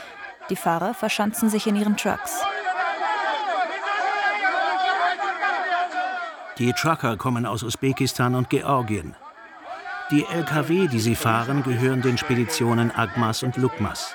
Die 0.50 0.56
Fahrer 0.56 0.92
verschanzen 0.92 1.48
sich 1.48 1.68
in 1.68 1.76
ihren 1.76 1.96
Trucks. 1.96 2.42
Die 6.58 6.72
Trucker 6.72 7.16
kommen 7.16 7.46
aus 7.46 7.62
Usbekistan 7.62 8.34
und 8.34 8.50
Georgien. 8.50 9.14
Die 10.12 10.26
Lkw, 10.26 10.88
die 10.88 11.00
sie 11.00 11.14
fahren, 11.14 11.62
gehören 11.62 12.02
den 12.02 12.18
Speditionen 12.18 12.94
Agmas 12.94 13.42
und 13.42 13.56
Lukmas. 13.56 14.14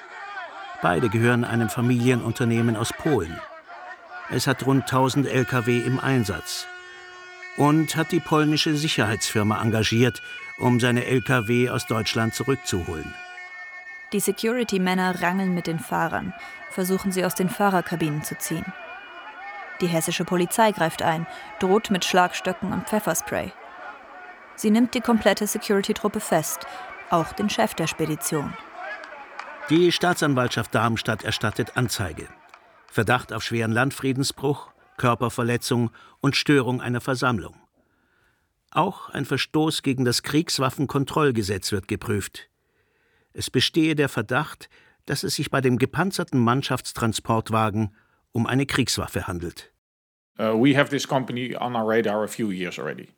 Beide 0.84 1.10
gehören 1.10 1.44
einem 1.44 1.70
Familienunternehmen 1.70 2.76
aus 2.76 2.94
Polen. 2.94 3.42
Es 4.30 4.46
hat 4.46 4.64
rund 4.68 4.84
1000 4.84 5.26
Lkw 5.26 5.80
im 5.80 6.00
Einsatz 6.00 6.68
und 7.58 7.96
hat 7.96 8.12
die 8.12 8.20
polnische 8.20 8.76
Sicherheitsfirma 8.76 9.60
engagiert, 9.60 10.22
um 10.60 10.80
seine 10.80 11.04
Lkw 11.04 11.72
aus 11.72 11.88
Deutschland 11.88 12.36
zurückzuholen. 12.36 13.12
Die 14.14 14.20
Security-Männer 14.20 15.24
rangeln 15.24 15.56
mit 15.56 15.66
den 15.66 15.80
Fahrern, 15.80 16.32
versuchen 16.70 17.12
sie 17.12 17.26
aus 17.26 17.34
den 17.34 17.50
Fahrerkabinen 17.50 18.22
zu 18.22 18.38
ziehen. 18.38 18.72
Die 19.82 19.88
hessische 19.88 20.26
Polizei 20.26 20.74
greift 20.74 21.02
ein, 21.02 21.26
droht 21.58 21.90
mit 21.90 22.06
Schlagstöcken 22.06 22.72
und 22.72 22.88
Pfefferspray. 22.88 23.52
Sie 24.58 24.72
nimmt 24.72 24.96
die 24.96 25.02
komplette 25.02 25.46
Security-Truppe 25.46 26.20
fest, 26.20 26.66
auch 27.12 27.32
den 27.34 27.48
Chef 27.50 27.76
der 27.76 27.86
Spedition. 27.86 28.54
Die 29.70 29.92
Staatsanwaltschaft 29.92 30.74
Darmstadt 30.74 31.24
erstattet 31.24 31.78
Anzeige. 31.78 32.28
Verdacht 32.92 33.32
auf 33.34 33.44
schweren 33.44 33.72
Landfriedensbruch, 33.72 34.72
Körperverletzung 34.98 35.92
und 36.22 36.36
Störung 36.36 36.82
einer 36.82 37.02
Versammlung. 37.02 37.56
Auch 38.72 39.10
ein 39.10 39.26
Verstoß 39.26 39.84
gegen 39.84 40.06
das 40.06 40.24
Kriegswaffenkontrollgesetz 40.24 41.72
wird 41.72 41.88
geprüft. 41.88 42.50
Es 43.34 43.52
bestehe 43.52 43.94
der 43.94 44.10
Verdacht, 44.10 44.70
dass 45.06 45.24
es 45.24 45.36
sich 45.36 45.52
bei 45.52 45.62
dem 45.62 45.78
gepanzerten 45.78 46.40
Mannschaftstransportwagen 46.40 47.96
um 48.32 48.48
eine 48.48 48.66
Kriegswaffe 48.66 49.28
handelt. 49.28 49.72
Uh, 50.40 50.64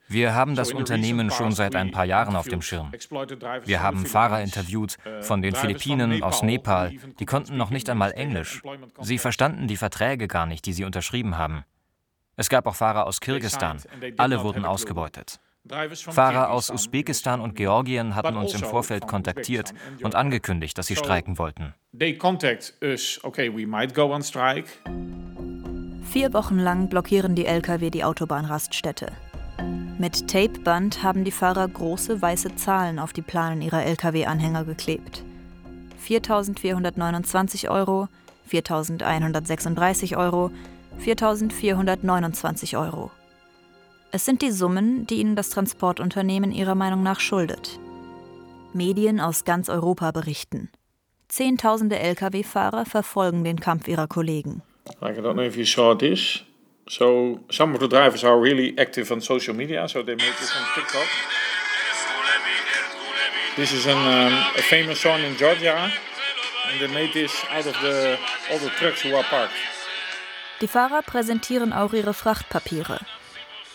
Wir 0.08 0.36
haben 0.36 0.56
das 0.56 0.72
Unternehmen 0.72 1.32
schon 1.32 1.52
seit 1.52 1.76
ein 1.76 1.92
paar 1.92 2.06
Jahren 2.06 2.36
auf 2.36 2.48
dem 2.48 2.62
Schirm. 2.62 2.92
Wir 3.66 3.84
haben 3.84 4.06
Fahrer 4.06 4.42
interviewt 4.42 4.96
uh, 5.06 5.22
von 5.22 5.42
den 5.42 5.54
Philippinen, 5.54 6.24
aus 6.24 6.44
Nepal, 6.44 6.94
die 7.20 7.26
konnten 7.26 7.58
noch 7.58 7.72
nicht 7.72 7.90
einmal 7.90 8.14
Englisch. 8.14 8.62
Sie 9.02 9.18
verstanden 9.18 9.68
die 9.68 9.76
Verträge 9.76 10.28
gar 10.28 10.46
nicht, 10.46 10.66
die 10.66 10.74
sie 10.74 10.86
unterschrieben 10.86 11.38
haben. 11.38 11.66
Es 12.38 12.48
gab 12.48 12.68
auch 12.68 12.76
Fahrer 12.76 13.06
aus 13.06 13.20
Kirgistan. 13.20 13.82
Alle 14.16 14.42
wurden 14.44 14.64
ausgebeutet. 14.64 15.42
Fahrer 15.98 16.52
aus 16.52 16.70
Usbekistan 16.72 17.42
und 17.42 17.56
Georgien 17.56 18.16
hatten 18.16 18.38
uns 18.38 18.54
im 18.54 18.62
also 18.62 18.70
Vorfeld 18.70 19.08
kontaktiert 19.08 19.74
und 20.02 20.16
angekündigt, 20.16 20.78
dass 20.78 20.88
sie 20.88 20.96
streiken 20.96 21.38
wollten. 21.38 21.74
Vier 26.12 26.34
Wochen 26.34 26.58
lang 26.58 26.90
blockieren 26.90 27.36
die 27.36 27.46
Lkw 27.46 27.92
die 27.92 28.04
Autobahnraststätte. 28.04 29.12
Mit 30.00 30.28
Tapeband 30.28 31.04
haben 31.04 31.24
die 31.24 31.30
Fahrer 31.30 31.68
große 31.68 32.20
weiße 32.20 32.56
Zahlen 32.56 32.98
auf 32.98 33.14
die 33.14 33.22
Planen 33.22 33.62
ihrer 33.62 33.86
Lkw-Anhänger 33.86 34.66
geklebt. 34.66 35.24
4.429 36.04 37.70
Euro, 37.70 38.08
4.136 38.50 40.18
Euro, 40.18 40.50
4.429 41.00 42.80
Euro. 42.80 43.12
Es 44.12 44.26
sind 44.26 44.42
die 44.42 44.50
Summen, 44.50 45.06
die 45.06 45.20
ihnen 45.20 45.36
das 45.36 45.52
Transportunternehmen 45.52 46.52
ihrer 46.52 46.74
Meinung 46.74 47.04
nach 47.04 47.20
schuldet. 47.20 47.80
Medien 48.74 49.20
aus 49.20 49.46
ganz 49.46 49.70
Europa 49.70 50.10
berichten. 50.10 50.72
Zehntausende 51.28 52.00
Lkw-Fahrer 52.00 52.86
verfolgen 52.86 53.44
den 53.44 53.60
Kampf 53.60 53.88
ihrer 53.88 54.08
Kollegen. 54.08 54.64
Like, 55.02 55.18
I 55.18 55.22
don't 55.22 55.36
know 55.36 55.44
if 55.44 55.56
you 55.56 55.66
saw 55.66 55.94
this. 55.96 56.42
So 56.90 57.40
some 57.52 57.74
of 57.76 57.80
the 57.80 57.88
drivers 57.88 58.24
are 58.24 58.40
really 58.40 58.78
active 58.78 59.12
on 59.12 59.22
social 59.22 59.54
media, 59.54 59.88
so 59.88 60.02
they 60.02 60.16
made 60.16 60.34
this 60.40 60.52
on 60.56 60.64
TikTok. 60.74 61.08
This 63.56 63.72
is 63.72 63.86
an, 63.86 63.98
um, 63.98 64.34
a 64.58 64.62
famous 64.62 65.00
song 65.00 65.22
in 65.22 65.36
Georgia, 65.38 65.92
and 66.72 66.82
they 66.82 66.88
made 66.88 67.14
this 67.14 67.32
out 67.52 67.68
of 67.68 67.76
the, 67.82 68.18
all 68.52 68.58
the 68.58 68.70
trucks 68.70 69.02
who 69.02 69.16
are 69.16 69.24
parked. 69.24 69.54
Die 70.62 70.68
Fahrer 70.68 71.02
präsentieren 71.04 71.74
auch 71.74 71.94
ihre 71.94 72.14
Frachtpapiere. 72.14 73.00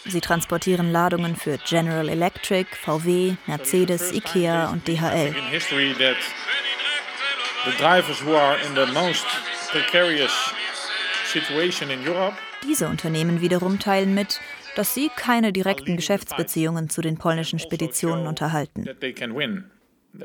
Sie 0.07 0.21
transportieren 0.21 0.93
Ladungen 0.93 1.35
für 1.35 1.57
General 1.59 2.09
Electric, 2.09 2.67
VW, 2.77 3.37
Mercedes, 3.47 4.13
IKEA 4.13 4.69
und 4.71 4.87
DHL. 4.87 5.29
In 5.29 5.45
history 5.51 5.95
that 5.95 6.17
the 7.65 7.73
drivers 7.79 8.21
who 8.21 8.35
are 8.35 8.59
in 8.59 8.75
the 8.75 8.87
most 8.93 9.25
precarious 9.71 10.33
Diese 12.63 12.89
Unternehmen 12.89 13.41
wiederum 13.41 13.79
teilen 13.79 14.15
mit, 14.15 14.41
dass 14.77 14.95
sie 14.95 15.11
keine 15.15 15.53
direkten 15.53 15.97
Geschäftsbeziehungen 15.97 16.91
zu 16.91 17.01
den 17.01 17.17
polnischen 17.17 17.59
Speditionen 17.59 18.27
unterhalten. 18.27 18.85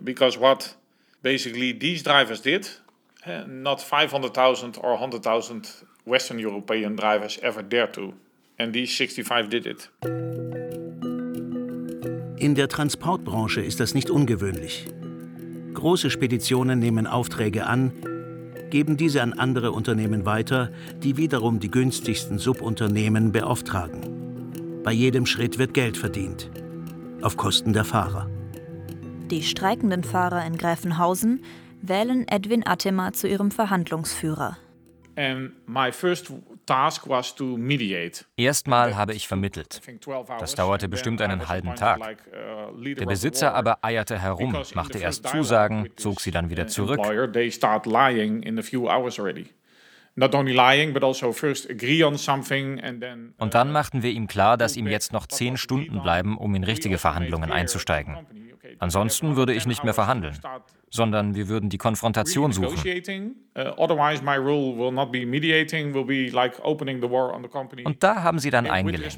Because 0.03 0.39
what 0.39 0.77
basically 1.23 1.73
these 1.73 2.03
drivers 2.03 2.41
did, 2.41 2.81
eh, 3.25 3.43
not 3.47 3.81
500,000 3.81 4.77
or 4.77 4.99
100,000 4.99 5.85
Western 6.05 6.37
European 6.39 6.95
drivers 6.95 7.39
ever 7.39 7.63
dared 7.63 7.93
to. 7.93 8.13
And 8.57 8.73
these 8.73 8.93
65 8.95 9.49
did 9.49 9.65
it. 9.65 9.89
In 12.37 12.55
der 12.55 12.67
Transportbranche 12.69 13.61
ist 13.61 13.79
das 13.79 13.93
nicht 13.93 14.09
ungewöhnlich. 14.09 14.85
Große 15.73 16.09
Speditionen 16.09 16.79
nehmen 16.79 17.07
Aufträge 17.07 17.65
an, 17.65 17.91
geben 18.69 18.97
diese 18.97 19.21
an 19.21 19.33
andere 19.33 19.71
Unternehmen 19.71 20.25
weiter, 20.25 20.71
die 21.03 21.17
wiederum 21.17 21.59
die 21.59 21.71
günstigsten 21.71 22.37
Subunternehmen 22.37 23.31
beauftragen. 23.31 24.81
Bei 24.83 24.91
jedem 24.91 25.25
Schritt 25.25 25.57
wird 25.57 25.73
Geld 25.73 25.97
verdient. 25.97 26.49
Auf 27.21 27.37
Kosten 27.37 27.73
der 27.73 27.85
Fahrer. 27.85 28.29
Die 29.29 29.43
streikenden 29.43 30.03
Fahrer 30.03 30.45
in 30.45 30.57
Gräfenhausen 30.57 31.43
wählen 31.81 32.27
Edwin 32.27 32.65
Attema 32.65 33.13
zu 33.13 33.27
ihrem 33.27 33.51
Verhandlungsführer. 33.51 34.57
And 35.15 35.51
my 35.67 35.91
first 35.91 36.31
Erstmal 38.37 38.95
habe 38.95 39.13
ich 39.13 39.27
vermittelt. 39.27 39.81
Das 40.39 40.55
dauerte 40.55 40.87
bestimmt 40.87 41.21
einen 41.21 41.47
halben 41.47 41.75
Tag. 41.75 42.17
Der 42.31 43.05
Besitzer 43.05 43.53
aber 43.53 43.83
eierte 43.83 44.19
herum, 44.19 44.55
machte 44.73 44.99
erst 44.99 45.27
Zusagen, 45.27 45.89
zog 45.95 46.21
sie 46.21 46.31
dann 46.31 46.49
wieder 46.49 46.67
zurück. 46.67 46.99
Und 53.37 53.53
dann 53.53 53.71
machten 53.71 54.03
wir 54.03 54.11
ihm 54.11 54.27
klar, 54.27 54.57
dass 54.57 54.75
ihm 54.75 54.87
jetzt 54.87 55.13
noch 55.13 55.27
zehn 55.27 55.57
Stunden 55.57 56.01
bleiben, 56.01 56.37
um 56.37 56.55
in 56.55 56.63
richtige 56.63 56.97
Verhandlungen 56.97 57.51
einzusteigen. 57.51 58.17
Ansonsten 58.79 59.35
würde 59.35 59.53
ich 59.53 59.65
nicht 59.65 59.83
mehr 59.83 59.93
verhandeln, 59.93 60.37
sondern 60.89 61.35
wir 61.35 61.47
würden 61.47 61.69
die 61.69 61.77
Konfrontation 61.77 62.51
suchen. 62.51 62.77
Uh. 62.77 63.73
Und 67.85 68.03
da 68.03 68.23
haben 68.23 68.39
sie 68.39 68.49
dann 68.49 68.67
eingelenkt. 68.67 69.17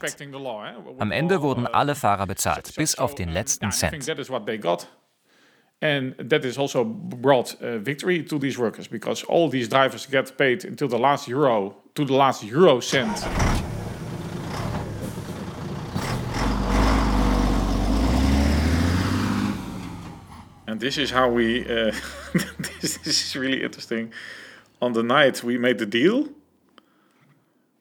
eh? 0.65 0.99
Am 0.99 1.11
Ende 1.11 1.41
wurden 1.41 1.65
uh, 1.65 1.71
alle 1.73 1.95
Fahrer 1.95 2.27
bezahlt, 2.27 2.75
bis 2.75 2.97
auf 2.97 3.15
den 3.15 3.29
letzten 3.29 3.71
Cent. 3.71 4.05
And 5.81 6.15
that 6.19 6.45
is 6.45 6.57
also 6.59 6.83
brought 6.83 7.59
uh, 7.61 7.79
victory 7.79 8.23
to 8.23 8.37
these 8.37 8.57
workers 8.57 8.87
because 8.87 9.23
all 9.23 9.49
these 9.49 9.67
drivers 9.67 10.05
get 10.05 10.37
paid 10.37 10.63
until 10.63 10.87
the 10.87 10.99
last 10.99 11.27
euro, 11.27 11.75
to 11.95 12.05
the 12.05 12.13
last 12.13 12.43
euro 12.43 12.79
cent. 12.81 13.25
And 20.67 20.79
this 20.79 20.97
is 20.97 21.09
how 21.09 21.29
we, 21.29 21.65
uh, 21.65 21.91
this, 22.81 22.97
this 23.03 23.25
is 23.25 23.35
really 23.35 23.63
interesting. 23.63 24.13
On 24.81 24.93
the 24.93 25.03
night 25.03 25.43
we 25.43 25.57
made 25.57 25.79
the 25.79 25.87
deal. 25.87 26.29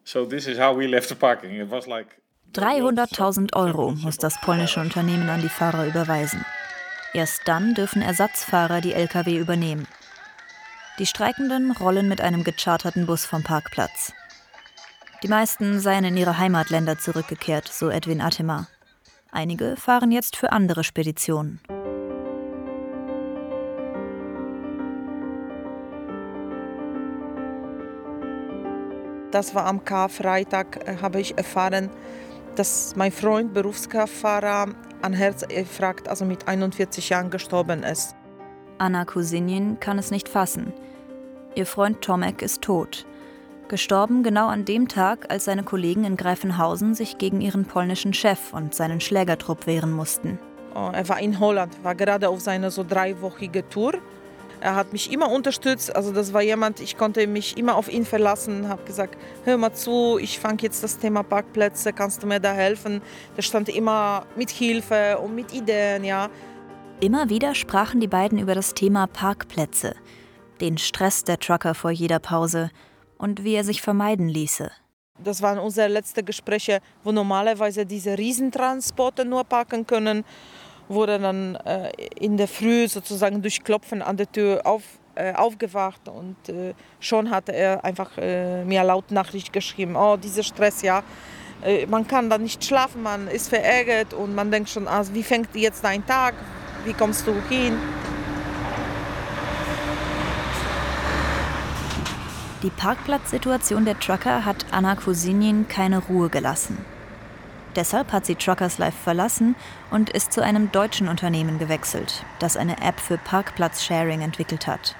So 0.04 0.24
this 0.24 0.46
is 0.46 0.56
how 0.56 0.72
we 0.72 0.88
left 0.88 1.10
the 1.10 1.16
parking. 1.16 1.54
It 1.54 1.68
was 1.68 1.86
like 1.86 2.16
300.000 2.52 3.54
Euro 3.54 3.92
muss 3.92 4.16
das 4.16 4.40
polnische 4.40 4.80
Unternehmen 4.80 5.28
an 5.28 5.40
die 5.40 5.48
Fahrer 5.48 5.86
überweisen. 5.86 6.44
Erst 7.12 7.42
dann 7.46 7.74
dürfen 7.74 8.02
Ersatzfahrer 8.02 8.80
die 8.80 8.92
Lkw 8.92 9.36
übernehmen. 9.36 9.86
Die 10.98 11.06
Streikenden 11.06 11.72
rollen 11.72 12.08
mit 12.08 12.20
einem 12.20 12.44
gecharterten 12.44 13.06
Bus 13.06 13.24
vom 13.24 13.42
Parkplatz. 13.42 14.12
Die 15.22 15.28
meisten 15.28 15.80
seien 15.80 16.04
in 16.04 16.16
ihre 16.16 16.38
Heimatländer 16.38 16.98
zurückgekehrt, 16.98 17.68
so 17.68 17.90
Edwin 17.90 18.20
Attema. 18.20 18.68
Einige 19.32 19.76
fahren 19.76 20.12
jetzt 20.12 20.36
für 20.36 20.52
andere 20.52 20.84
Speditionen. 20.84 21.60
Das 29.30 29.54
war 29.54 29.66
am 29.66 29.84
Karfreitag, 29.84 30.88
äh, 30.88 30.96
habe 31.00 31.20
ich 31.20 31.38
erfahren, 31.38 31.90
dass 32.56 32.94
mein 32.96 33.12
Freund, 33.12 33.54
Berufskraftfahrer, 33.54 34.68
an 35.02 35.12
Herzinfarkt, 35.12 36.08
also 36.08 36.24
mit 36.24 36.46
41 36.48 37.08
Jahren 37.08 37.30
gestorben 37.30 37.82
ist. 37.82 38.14
Anna 38.78 39.04
Kusinien 39.04 39.78
kann 39.80 39.98
es 39.98 40.10
nicht 40.10 40.28
fassen. 40.28 40.72
Ihr 41.54 41.66
Freund 41.66 42.00
Tomek 42.00 42.42
ist 42.42 42.62
tot. 42.62 43.06
Gestorben 43.68 44.22
genau 44.22 44.48
an 44.48 44.64
dem 44.64 44.88
Tag, 44.88 45.30
als 45.30 45.44
seine 45.44 45.62
Kollegen 45.62 46.04
in 46.04 46.16
Greifenhausen 46.16 46.94
sich 46.94 47.18
gegen 47.18 47.40
ihren 47.40 47.66
polnischen 47.66 48.12
Chef 48.12 48.52
und 48.52 48.74
seinen 48.74 49.00
Schlägertrupp 49.00 49.66
wehren 49.66 49.92
mussten. 49.92 50.38
Oh, 50.74 50.90
Er 50.92 51.08
war 51.08 51.20
in 51.20 51.38
Holland, 51.38 51.82
war 51.84 51.94
gerade 51.94 52.28
auf 52.28 52.40
seiner 52.40 52.70
so 52.70 52.84
dreiwöchige 52.84 53.68
Tour. 53.68 53.92
Er 54.60 54.74
hat 54.74 54.92
mich 54.92 55.10
immer 55.10 55.30
unterstützt, 55.30 55.96
also 55.96 56.12
das 56.12 56.34
war 56.34 56.42
jemand, 56.42 56.80
ich 56.80 56.98
konnte 56.98 57.26
mich 57.26 57.56
immer 57.56 57.76
auf 57.76 57.90
ihn 57.90 58.04
verlassen, 58.04 58.68
habe 58.68 58.84
gesagt, 58.84 59.16
hör 59.44 59.56
mal 59.56 59.72
zu, 59.72 60.18
ich 60.20 60.38
fange 60.38 60.58
jetzt 60.60 60.84
das 60.84 60.98
Thema 60.98 61.22
Parkplätze, 61.22 61.94
kannst 61.94 62.22
du 62.22 62.26
mir 62.26 62.40
da 62.40 62.52
helfen? 62.52 63.00
Der 63.38 63.42
stand 63.42 63.70
immer 63.70 64.26
mit 64.36 64.50
Hilfe 64.50 65.18
und 65.18 65.34
mit 65.34 65.54
Ideen, 65.54 66.04
ja. 66.04 66.28
Immer 67.00 67.30
wieder 67.30 67.54
sprachen 67.54 68.00
die 68.00 68.08
beiden 68.08 68.38
über 68.38 68.54
das 68.54 68.74
Thema 68.74 69.06
Parkplätze, 69.06 69.94
den 70.60 70.76
Stress 70.76 71.24
der 71.24 71.38
Trucker 71.38 71.74
vor 71.74 71.90
jeder 71.90 72.18
Pause 72.18 72.70
und 73.16 73.42
wie 73.44 73.54
er 73.54 73.64
sich 73.64 73.80
vermeiden 73.80 74.28
ließe. 74.28 74.70
Das 75.22 75.42
waren 75.42 75.58
unsere 75.58 75.88
letzten 75.88 76.24
Gespräche, 76.24 76.80
wo 77.02 77.12
normalerweise 77.12 77.84
diese 77.86 78.16
Riesentransporte 78.16 79.24
nur 79.24 79.44
parken 79.44 79.86
können, 79.86 80.24
wurde 80.90 81.18
dann 81.18 81.54
äh, 81.54 81.90
in 82.18 82.36
der 82.36 82.48
Früh 82.48 82.88
sozusagen 82.88 83.40
durch 83.40 83.62
Klopfen 83.62 84.02
an 84.02 84.16
der 84.16 84.30
Tür 84.30 84.62
auf, 84.64 84.82
äh, 85.14 85.32
aufgewacht 85.32 86.08
und 86.08 86.36
äh, 86.48 86.74
schon 86.98 87.30
hatte 87.30 87.52
er 87.52 87.84
einfach 87.84 88.10
äh, 88.18 88.64
mir 88.64 88.82
laut 88.82 89.10
Nachricht 89.12 89.52
geschrieben, 89.52 89.96
oh, 89.96 90.16
dieser 90.16 90.42
Stress, 90.42 90.82
ja, 90.82 91.02
äh, 91.62 91.86
man 91.86 92.06
kann 92.06 92.28
da 92.28 92.38
nicht 92.38 92.64
schlafen, 92.64 93.02
man 93.02 93.28
ist 93.28 93.48
verärgert 93.48 94.14
und 94.14 94.34
man 94.34 94.50
denkt 94.50 94.68
schon, 94.68 94.88
ah, 94.88 95.04
wie 95.12 95.22
fängt 95.22 95.54
jetzt 95.54 95.84
dein 95.84 96.04
Tag, 96.04 96.34
wie 96.84 96.92
kommst 96.92 97.26
du 97.26 97.34
hin? 97.48 97.78
Die 102.62 102.70
Parkplatzsituation 102.70 103.84
der 103.84 103.98
Trucker 103.98 104.44
hat 104.44 104.66
Anna 104.70 104.94
Kusinien 104.96 105.66
keine 105.68 105.98
Ruhe 105.98 106.28
gelassen. 106.28 106.76
Deshalb 107.76 108.12
hat 108.12 108.26
sie 108.26 108.34
Truckers 108.34 108.78
Life 108.78 108.98
verlassen 108.98 109.54
und 109.90 110.10
ist 110.10 110.32
zu 110.32 110.42
einem 110.42 110.72
deutschen 110.72 111.08
Unternehmen 111.08 111.58
gewechselt, 111.58 112.24
das 112.40 112.56
eine 112.56 112.80
App 112.82 112.98
für 112.98 113.16
Parkplatz-Sharing 113.16 114.22
entwickelt 114.22 114.66
hat. 114.66 114.96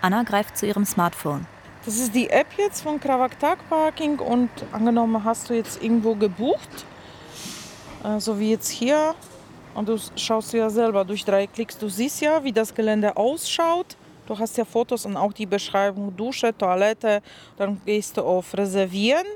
Anna 0.00 0.22
greift 0.22 0.56
zu 0.56 0.66
ihrem 0.66 0.84
Smartphone. 0.84 1.46
Das 1.84 1.98
ist 1.98 2.14
die 2.14 2.30
App 2.30 2.46
jetzt 2.56 2.82
von 2.82 2.98
Krawak 2.98 3.38
Tag 3.38 3.58
Parking 3.68 4.18
und 4.18 4.48
angenommen 4.72 5.22
hast 5.22 5.50
du 5.50 5.54
jetzt 5.54 5.82
irgendwo 5.82 6.14
gebucht, 6.14 6.86
äh, 8.02 8.18
so 8.18 8.38
wie 8.38 8.52
jetzt 8.52 8.70
hier. 8.70 9.14
Und 9.74 9.88
du 9.88 9.98
schaust 10.16 10.52
ja 10.54 10.70
selber 10.70 11.04
durch 11.04 11.24
drei 11.24 11.46
Klicks, 11.46 11.76
du 11.76 11.88
siehst 11.88 12.22
ja, 12.22 12.42
wie 12.42 12.52
das 12.52 12.74
Gelände 12.74 13.16
ausschaut. 13.16 13.96
Du 14.26 14.38
hast 14.38 14.56
ja 14.56 14.64
Fotos 14.64 15.04
und 15.04 15.18
auch 15.18 15.34
die 15.34 15.44
Beschreibung 15.44 16.16
Dusche, 16.16 16.56
Toilette. 16.56 17.20
Dann 17.58 17.80
gehst 17.84 18.16
du 18.16 18.22
auf 18.22 18.56
Reservieren. 18.56 19.26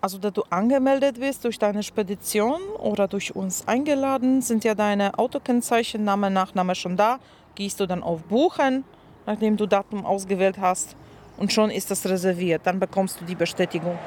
Also, 0.00 0.18
da 0.18 0.30
du 0.30 0.42
angemeldet 0.48 1.18
bist 1.18 1.44
durch 1.44 1.58
deine 1.58 1.82
Spedition 1.82 2.60
oder 2.78 3.08
durch 3.08 3.34
uns 3.34 3.66
eingeladen, 3.66 4.42
sind 4.42 4.62
ja 4.62 4.76
deine 4.76 5.18
Autokennzeichen, 5.18 6.04
Name, 6.04 6.30
Nachname 6.30 6.76
schon 6.76 6.96
da. 6.96 7.18
Gehst 7.56 7.80
du 7.80 7.86
dann 7.86 8.04
auf 8.04 8.22
Buchen, 8.22 8.84
nachdem 9.26 9.56
du 9.56 9.66
Datum 9.66 10.06
ausgewählt 10.06 10.58
hast. 10.60 10.94
Und 11.36 11.52
schon 11.52 11.70
ist 11.70 11.90
das 11.90 12.06
reserviert. 12.06 12.62
Dann 12.64 12.78
bekommst 12.78 13.20
du 13.20 13.24
die 13.24 13.34
Bestätigung. 13.34 13.98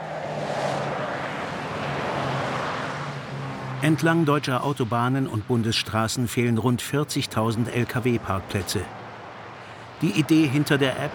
Entlang 3.81 4.23
deutscher 4.23 4.63
Autobahnen 4.63 5.27
und 5.27 5.47
Bundesstraßen 5.47 6.29
fehlen 6.29 6.57
rund 6.57 6.81
40.000 6.81 7.69
Lkw-Parkplätze. 7.69 8.81
Die 10.01 10.11
Idee 10.11 10.47
hinter 10.47 10.77
der 10.77 10.91
App? 10.91 11.11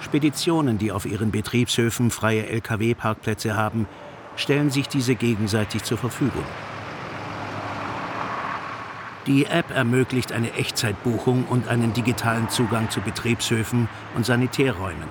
Speditionen, 0.00 0.78
die 0.78 0.92
auf 0.92 1.06
ihren 1.06 1.30
Betriebshöfen 1.30 2.10
freie 2.10 2.46
Lkw-Parkplätze 2.46 3.56
haben, 3.56 3.86
stellen 4.36 4.70
sich 4.70 4.88
diese 4.88 5.14
gegenseitig 5.14 5.82
zur 5.82 5.98
Verfügung. 5.98 6.44
Die 9.26 9.44
App 9.44 9.70
ermöglicht 9.70 10.32
eine 10.32 10.52
Echtzeitbuchung 10.54 11.44
und 11.44 11.68
einen 11.68 11.92
digitalen 11.92 12.48
Zugang 12.48 12.88
zu 12.88 13.00
Betriebshöfen 13.00 13.88
und 14.14 14.24
Sanitärräumen. 14.24 15.08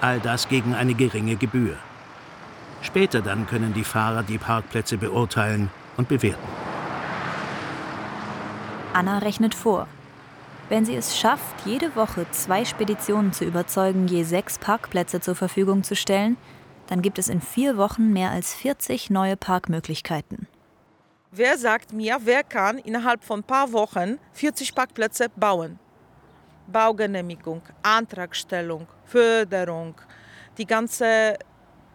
All 0.00 0.18
das 0.18 0.48
gegen 0.48 0.74
eine 0.74 0.94
geringe 0.94 1.36
Gebühr. 1.36 1.76
Später 2.82 3.20
dann 3.20 3.46
können 3.46 3.74
die 3.74 3.84
Fahrer 3.84 4.22
die 4.22 4.38
Parkplätze 4.38 4.96
beurteilen 4.96 5.70
und 5.96 6.08
bewerten. 6.08 6.48
Anna 8.94 9.18
rechnet 9.18 9.54
vor. 9.54 9.86
Wenn 10.70 10.84
sie 10.84 10.94
es 10.94 11.18
schafft, 11.18 11.66
jede 11.66 11.96
Woche 11.96 12.26
zwei 12.30 12.64
Speditionen 12.64 13.32
zu 13.32 13.44
überzeugen, 13.44 14.06
je 14.06 14.22
sechs 14.22 14.56
Parkplätze 14.56 15.20
zur 15.20 15.34
Verfügung 15.34 15.82
zu 15.82 15.96
stellen, 15.96 16.36
dann 16.86 17.02
gibt 17.02 17.18
es 17.18 17.28
in 17.28 17.40
vier 17.40 17.76
Wochen 17.76 18.12
mehr 18.12 18.30
als 18.30 18.54
40 18.54 19.10
neue 19.10 19.36
Parkmöglichkeiten. 19.36 20.46
Wer 21.32 21.58
sagt 21.58 21.92
mir, 21.92 22.18
wer 22.22 22.44
kann 22.44 22.78
innerhalb 22.78 23.24
von 23.24 23.40
ein 23.40 23.42
paar 23.42 23.72
Wochen 23.72 24.20
40 24.34 24.72
Parkplätze 24.72 25.26
bauen? 25.34 25.80
Baugenehmigung, 26.68 27.62
Antragstellung, 27.82 28.86
Förderung, 29.06 29.96
die 30.56 30.66
ganze 30.66 31.36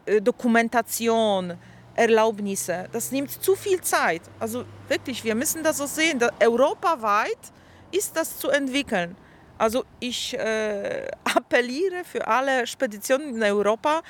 äh, 0.06 0.22
Dokumentation, 0.22 1.54
Erlaubnisse. 1.96 2.90
Das 2.92 3.10
nimmt 3.10 3.32
zu 3.32 3.56
viel 3.56 3.80
Zeit. 3.80 4.24
Also 4.38 4.66
wirklich, 4.90 5.24
wir 5.24 5.34
müssen 5.34 5.64
das 5.64 5.78
so 5.78 5.86
sehen. 5.86 6.20
europaweit 6.42 7.54
ist 7.92 8.16
das 8.16 8.40
zu 8.40 8.50
entwickeln. 8.50 9.16
Also 9.58 9.86
ich 10.00 10.38
äh, 10.38 11.08
appelliere 11.36 12.04
für 12.04 12.28
alle 12.28 12.68
Speditionen 12.68 13.36
in 13.36 13.44
Europa, 13.44 14.02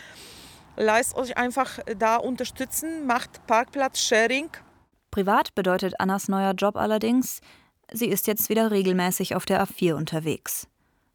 lasst 0.76 1.16
euch 1.16 1.38
einfach 1.38 1.80
da 1.98 2.18
unterstützen, 2.18 3.06
macht 3.06 3.46
Parkplatz-Sharing 3.48 4.50
Privat 5.16 5.56
bedeutet 5.56 5.98
Annas 6.02 6.28
neuer 6.28 6.52
Job 6.52 6.76
allerdings, 6.76 7.40
sie 7.90 8.08
ist 8.08 8.28
jetzt 8.28 8.50
wieder 8.50 8.70
regelmäßig 8.70 9.34
auf 9.34 9.46
der 9.46 9.66
A4 9.66 9.94
unterwegs. 9.94 10.68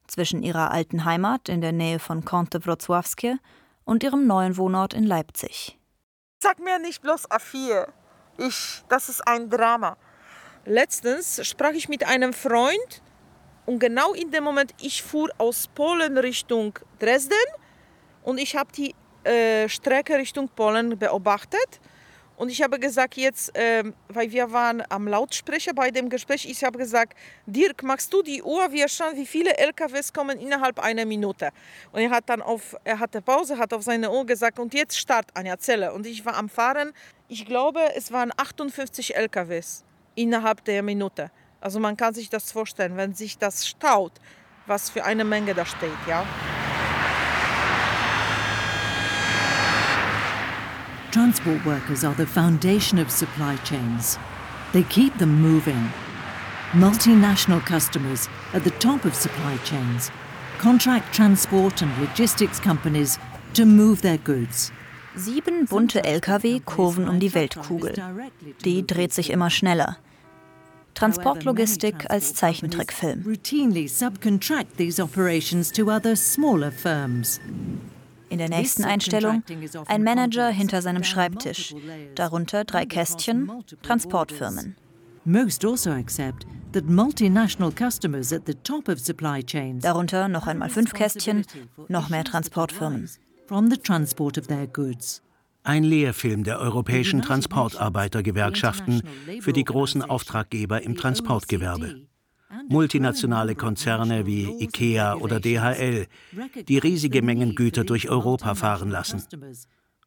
Zwischen 0.06 0.42
ihrer 0.42 0.70
alten 0.70 1.04
Heimat 1.04 1.50
in 1.50 1.60
der 1.60 1.72
Nähe 1.72 1.98
von 1.98 2.24
Kąty 2.24 2.64
Wrocławskie 2.64 3.36
und 3.84 4.02
ihrem 4.02 4.26
neuen 4.26 4.56
Wohnort 4.56 4.94
in 4.94 5.04
Leipzig. 5.04 5.78
Sag 6.42 6.60
mir 6.60 6.78
nicht 6.78 7.02
bloß 7.02 7.30
A4. 7.30 7.88
Ich, 8.38 8.82
das 8.88 9.10
ist 9.10 9.28
ein 9.28 9.50
Drama. 9.50 9.98
Letztens 10.66 11.46
sprach 11.46 11.72
ich 11.72 11.88
mit 11.88 12.06
einem 12.06 12.34
Freund 12.34 13.02
und 13.64 13.78
genau 13.78 14.12
in 14.12 14.30
dem 14.30 14.44
Moment, 14.44 14.74
ich 14.78 15.02
fuhr 15.02 15.30
aus 15.38 15.68
Polen 15.68 16.18
Richtung 16.18 16.78
Dresden 16.98 17.32
und 18.24 18.38
ich 18.38 18.56
habe 18.56 18.70
die 18.72 18.94
äh, 19.24 19.70
Strecke 19.70 20.18
Richtung 20.18 20.50
Polen 20.50 20.98
beobachtet 20.98 21.80
und 22.36 22.50
ich 22.50 22.60
habe 22.60 22.78
gesagt, 22.78 23.16
jetzt, 23.16 23.56
äh, 23.56 23.84
weil 24.08 24.30
wir 24.32 24.52
waren 24.52 24.82
am 24.90 25.08
Lautsprecher 25.08 25.72
bei 25.72 25.90
dem 25.90 26.10
Gespräch, 26.10 26.44
ich 26.44 26.62
habe 26.62 26.78
gesagt, 26.78 27.16
Dirk, 27.46 27.82
machst 27.82 28.12
du 28.12 28.22
die 28.22 28.42
Uhr? 28.42 28.70
Wir 28.70 28.88
schauen, 28.88 29.16
wie 29.16 29.26
viele 29.26 29.56
LKWs 29.56 30.12
kommen 30.12 30.38
innerhalb 30.38 30.78
einer 30.78 31.06
Minute. 31.06 31.50
Und 31.92 32.00
er 32.00 32.10
hat 32.10 32.28
dann 32.28 32.42
auf, 32.42 32.76
er 32.84 32.98
hatte 32.98 33.22
Pause, 33.22 33.56
hat 33.56 33.72
auf 33.72 33.82
seine 33.82 34.10
Uhr 34.10 34.26
gesagt, 34.26 34.58
und 34.58 34.74
jetzt 34.74 34.98
start, 34.98 35.26
Anja, 35.32 35.58
zähle. 35.58 35.94
Und 35.94 36.06
ich 36.06 36.24
war 36.26 36.34
am 36.36 36.50
Fahren. 36.50 36.92
Ich 37.28 37.46
glaube, 37.46 37.80
es 37.94 38.12
waren 38.12 38.30
58 38.36 39.16
LKWs 39.16 39.84
innerhalb 40.14 40.64
der 40.64 40.82
Minute. 40.82 41.30
Also 41.60 41.80
man 41.80 41.96
kann 41.96 42.14
sich 42.14 42.30
das 42.30 42.52
vorstellen, 42.52 42.96
wenn 42.96 43.14
sich 43.14 43.38
das 43.38 43.66
staut, 43.66 44.12
was 44.66 44.90
für 44.90 45.04
eine 45.04 45.24
Menge 45.24 45.54
da 45.54 45.64
steht, 45.64 45.90
ja. 46.06 46.24
Transport 51.12 51.64
workers 51.66 52.04
are 52.04 52.14
the 52.16 52.26
foundation 52.26 53.00
of 53.00 53.10
supply 53.10 53.56
chains. 53.64 54.18
They 54.72 54.84
keep 54.84 55.16
them 55.18 55.40
moving. 55.42 55.92
Multinational 56.72 57.60
customers 57.66 58.28
at 58.54 58.62
the 58.62 58.70
top 58.78 59.04
of 59.04 59.14
supply 59.14 59.58
chains 59.64 60.12
contract 60.60 61.14
transport 61.14 61.80
and 61.80 61.90
logistics 61.98 62.60
companies 62.60 63.18
to 63.54 63.64
move 63.64 64.02
their 64.02 64.18
goods. 64.18 64.70
Sieben 65.16 65.66
bunte 65.66 66.04
Lkw 66.04 66.60
kurven 66.60 67.08
um 67.08 67.18
die 67.18 67.34
Weltkugel. 67.34 67.94
Die 68.64 68.86
dreht 68.86 69.12
sich 69.12 69.30
immer 69.30 69.50
schneller. 69.50 69.96
Transportlogistik 70.94 72.10
als 72.10 72.34
Zeichentrickfilm. 72.34 73.24
In 78.28 78.38
der 78.38 78.48
nächsten 78.48 78.84
Einstellung 78.84 79.42
ein 79.86 80.04
Manager 80.04 80.48
hinter 80.50 80.82
seinem 80.82 81.02
Schreibtisch, 81.02 81.74
darunter 82.14 82.64
drei 82.64 82.86
Kästchen, 82.86 83.50
Transportfirmen. 83.82 84.76
Also 85.24 86.00
darunter 89.80 90.28
noch 90.28 90.46
einmal 90.46 90.70
fünf 90.70 90.92
Kästchen, 90.92 91.44
noch 91.88 92.08
mehr 92.08 92.24
Transportfirmen. 92.24 93.10
Ein 95.62 95.84
Lehrfilm 95.84 96.44
der 96.44 96.60
europäischen 96.60 97.22
Transportarbeitergewerkschaften 97.22 99.02
für 99.40 99.52
die 99.52 99.64
großen 99.64 100.02
Auftraggeber 100.02 100.82
im 100.82 100.96
Transportgewerbe. 100.96 102.06
Multinationale 102.68 103.54
Konzerne 103.54 104.26
wie 104.26 104.44
IKEA 104.60 105.16
oder 105.16 105.40
DHL, 105.40 106.06
die 106.68 106.78
riesige 106.78 107.22
Mengen 107.22 107.54
Güter 107.54 107.84
durch 107.84 108.08
Europa 108.08 108.54
fahren 108.54 108.90
lassen 108.90 109.22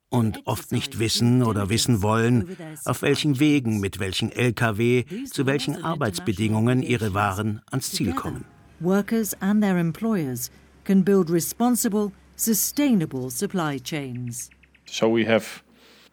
und 0.10 0.42
oft 0.46 0.72
nicht 0.72 1.00
wissen 1.00 1.42
oder 1.44 1.70
wissen 1.70 2.02
wollen, 2.02 2.56
auf 2.86 3.02
welchen 3.02 3.40
Wegen 3.40 3.80
mit 3.80 4.00
welchen 4.00 4.32
Lkw 4.32 5.06
zu 5.26 5.46
welchen 5.46 5.84
Arbeitsbedingungen 5.84 6.84
ihre 6.84 7.14
Waren 7.14 7.62
ans 7.72 7.92
Ziel 7.92 8.14
kommen. 8.14 8.46
Workers 8.80 9.34
and 9.42 9.62
their 9.62 9.78
employers 9.78 10.52
can 10.84 11.04
build 11.04 11.32
responsible, 11.32 12.12
sustainable 12.44 13.30
supply 13.30 13.80
chains. 13.80 14.50
So 14.86 15.08
we 15.08 15.28
have 15.28 15.64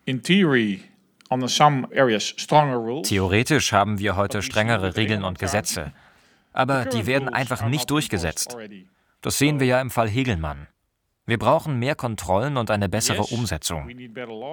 in 0.07 0.23
theory 0.23 0.83
Theoretisch 3.03 3.73
haben 3.73 3.99
wir 4.01 4.17
heute 4.17 4.43
strengere 4.43 4.97
Regeln 4.97 5.23
und 5.23 5.39
Gesetze. 5.39 5.93
Aber 6.53 6.85
die 6.87 7.07
werden 7.07 7.29
einfach 7.29 7.69
nicht 7.69 7.89
durchgesetzt. 7.89 8.57
Das 9.23 9.39
sehen 9.39 9.61
wir 9.61 9.67
ja 9.69 9.81
im 9.81 9.91
Fall 9.91 10.09
Hegelmann. 10.09 10.67
Wir 11.31 11.39
brauchen 11.39 11.79
mehr 11.79 11.95
Kontrollen 11.95 12.57
und 12.57 12.73
eine 12.73 12.89
bessere 12.89 13.23
Umsetzung. 13.23 13.89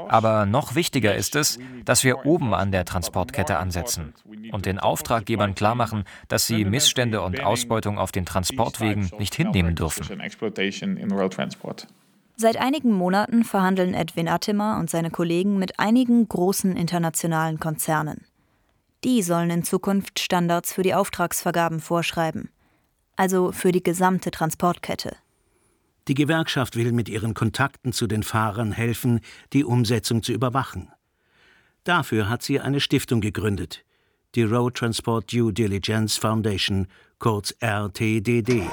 Aber 0.09 0.45
noch 0.45 0.75
wichtiger 0.75 1.15
ist 1.15 1.35
es, 1.35 1.57
dass 1.85 2.03
wir 2.03 2.27
oben 2.27 2.53
an 2.53 2.71
der 2.71 2.85
Transportkette 2.85 3.57
ansetzen 3.57 4.13
und 4.51 4.67
den 4.67 4.77
Auftraggebern 4.77 5.55
klarmachen, 5.55 6.03
dass 6.27 6.45
sie 6.45 6.65
Missstände 6.65 7.23
und 7.23 7.43
Ausbeutung 7.43 7.97
auf 7.97 8.11
den 8.11 8.27
Transportwegen 8.27 9.09
nicht 9.17 9.33
hinnehmen 9.33 9.73
dürfen. 9.73 10.05
Seit 12.35 12.57
einigen 12.57 12.91
Monaten 12.91 13.43
verhandeln 13.43 13.95
Edwin 13.95 14.27
Attimer 14.27 14.77
und 14.79 14.91
seine 14.91 15.09
Kollegen 15.09 15.57
mit 15.57 15.79
einigen 15.79 16.29
großen 16.29 16.75
internationalen 16.75 17.59
Konzernen. 17.59 18.27
Die 19.03 19.23
sollen 19.23 19.49
in 19.49 19.63
Zukunft 19.63 20.19
Standards 20.19 20.73
für 20.73 20.83
die 20.83 20.93
Auftragsvergaben 20.93 21.79
vorschreiben, 21.79 22.51
also 23.15 23.51
für 23.51 23.71
die 23.71 23.81
gesamte 23.81 24.29
Transportkette. 24.29 25.17
Die 26.07 26.13
Gewerkschaft 26.13 26.77
will 26.77 26.93
mit 26.93 27.09
ihren 27.09 27.33
Kontakten 27.33 27.91
zu 27.91 28.07
den 28.07 28.23
Fahrern 28.23 28.71
helfen, 28.71 29.19
die 29.51 29.65
Umsetzung 29.65 30.23
zu 30.23 30.31
überwachen. 30.31 30.89
Dafür 31.83 32.29
hat 32.29 32.43
sie 32.43 32.59
eine 32.59 32.79
Stiftung 32.79 33.19
gegründet, 33.19 33.83
die 34.35 34.43
Road 34.43 34.75
Transport 34.75 35.31
Due 35.31 35.51
Diligence 35.51 36.17
Foundation, 36.17 36.87
kurz 37.19 37.53
RTDD. 37.59 38.63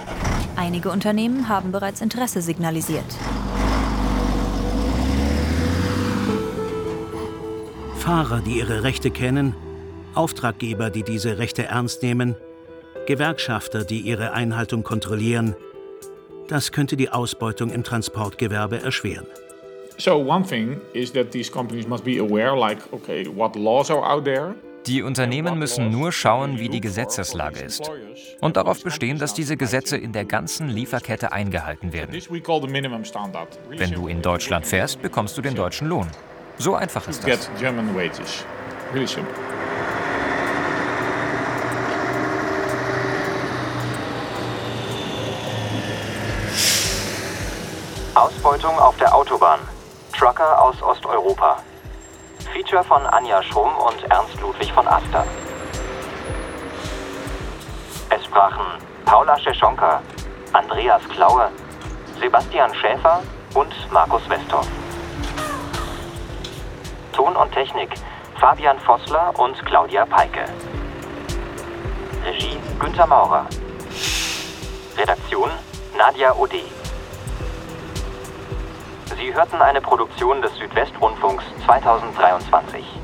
Einige 0.57 0.91
Unternehmen 0.91 1.49
haben 1.49 1.73
bereits 1.73 2.01
Interesse 2.01 2.41
signalisiert. 2.41 3.05
Fahrer, 7.97 8.43
die 8.43 8.59
ihre 8.59 8.83
Rechte 8.85 9.11
kennen, 9.11 9.57
Auftraggeber, 10.15 10.91
die 10.91 11.03
diese 11.03 11.39
Rechte 11.39 11.65
ernst 11.65 12.03
nehmen, 12.03 12.37
Gewerkschafter, 13.07 13.85
die 13.85 14.01
ihre 14.01 14.33
Einhaltung 14.33 14.85
kontrollieren. 14.85 15.57
Das 16.49 16.73
könnte 16.73 16.97
die 16.97 17.09
Ausbeutung 17.09 17.71
im 17.71 17.85
Transportgewerbe 17.85 18.81
erschweren. 18.83 19.27
So 19.97 20.17
one 20.17 20.45
thing 20.45 20.81
is 20.93 21.13
that 21.13 21.31
these 21.31 21.51
companies 21.51 21.87
must 21.87 22.05
be 22.05 22.19
aware 22.19 22.57
like 22.57 22.79
okay, 22.93 23.27
what 23.27 23.55
laws 23.57 23.91
are 23.91 24.05
out 24.05 24.25
there. 24.25 24.55
Die 24.87 25.03
Unternehmen 25.03 25.59
müssen 25.59 25.91
nur 25.91 26.13
schauen, 26.13 26.59
wie 26.59 26.69
die 26.69 26.81
Gesetzeslage 26.81 27.61
ist 27.61 27.91
und 28.43 28.59
darauf 28.59 28.83
bestehen, 28.83 29.19
dass 29.19 29.33
diese 29.33 29.57
Gesetze 29.57 29.97
in 29.97 30.13
der 30.13 30.27
ganzen 30.27 30.69
Lieferkette 30.69 31.33
eingehalten 31.33 31.95
werden. 31.95 32.13
Wenn 32.13 33.93
du 33.93 34.09
in 34.09 34.21
Deutschland 34.21 34.67
fährst, 34.67 35.01
bekommst 35.01 35.39
du 35.39 35.43
den 35.43 35.55
deutschen 35.55 35.89
Lohn. 35.89 36.09
So 36.59 36.75
einfach 36.75 37.09
ist 37.09 37.27
das. 37.27 37.49
Ausbeutung 48.15 48.79
auf 48.79 48.97
der 48.99 49.13
Autobahn. 49.13 49.59
Trucker 50.17 50.63
aus 50.63 50.81
Osteuropa. 50.81 51.57
Feature 52.53 52.85
von 52.85 53.05
Anja 53.07 53.43
Schrumm 53.43 53.77
und 53.77 54.05
Ernst 54.05 54.41
Ludwig 54.41 54.73
von 54.73 54.87
Aster. 54.87 55.27
Es 58.11 58.25
sprachen 58.25 58.65
Paula 59.05 59.37
Scheschonka, 59.39 60.01
Andreas 60.53 61.03
Klaue, 61.09 61.51
Sebastian 62.21 62.73
Schäfer 62.77 63.21
und 63.55 63.75
Markus 63.91 64.23
Westhoff. 64.29 64.69
Ton 67.13 67.35
und 67.35 67.51
Technik 67.53 67.91
Fabian 68.39 68.79
Vossler 68.79 69.37
und 69.39 69.57
Claudia 69.67 70.07
Peike. 70.07 70.45
Regie 72.25 72.59
Günter 72.79 73.09
Maurer. 73.09 73.47
Redaktion 74.97 75.51
Nadia 75.99 76.33
Ode. 76.37 76.63
Sie 79.17 79.33
hörten 79.33 79.63
eine 79.63 79.81
Produktion 79.81 80.43
des 80.43 80.55
Südwestrundfunks 80.57 81.45
2023. 81.65 83.04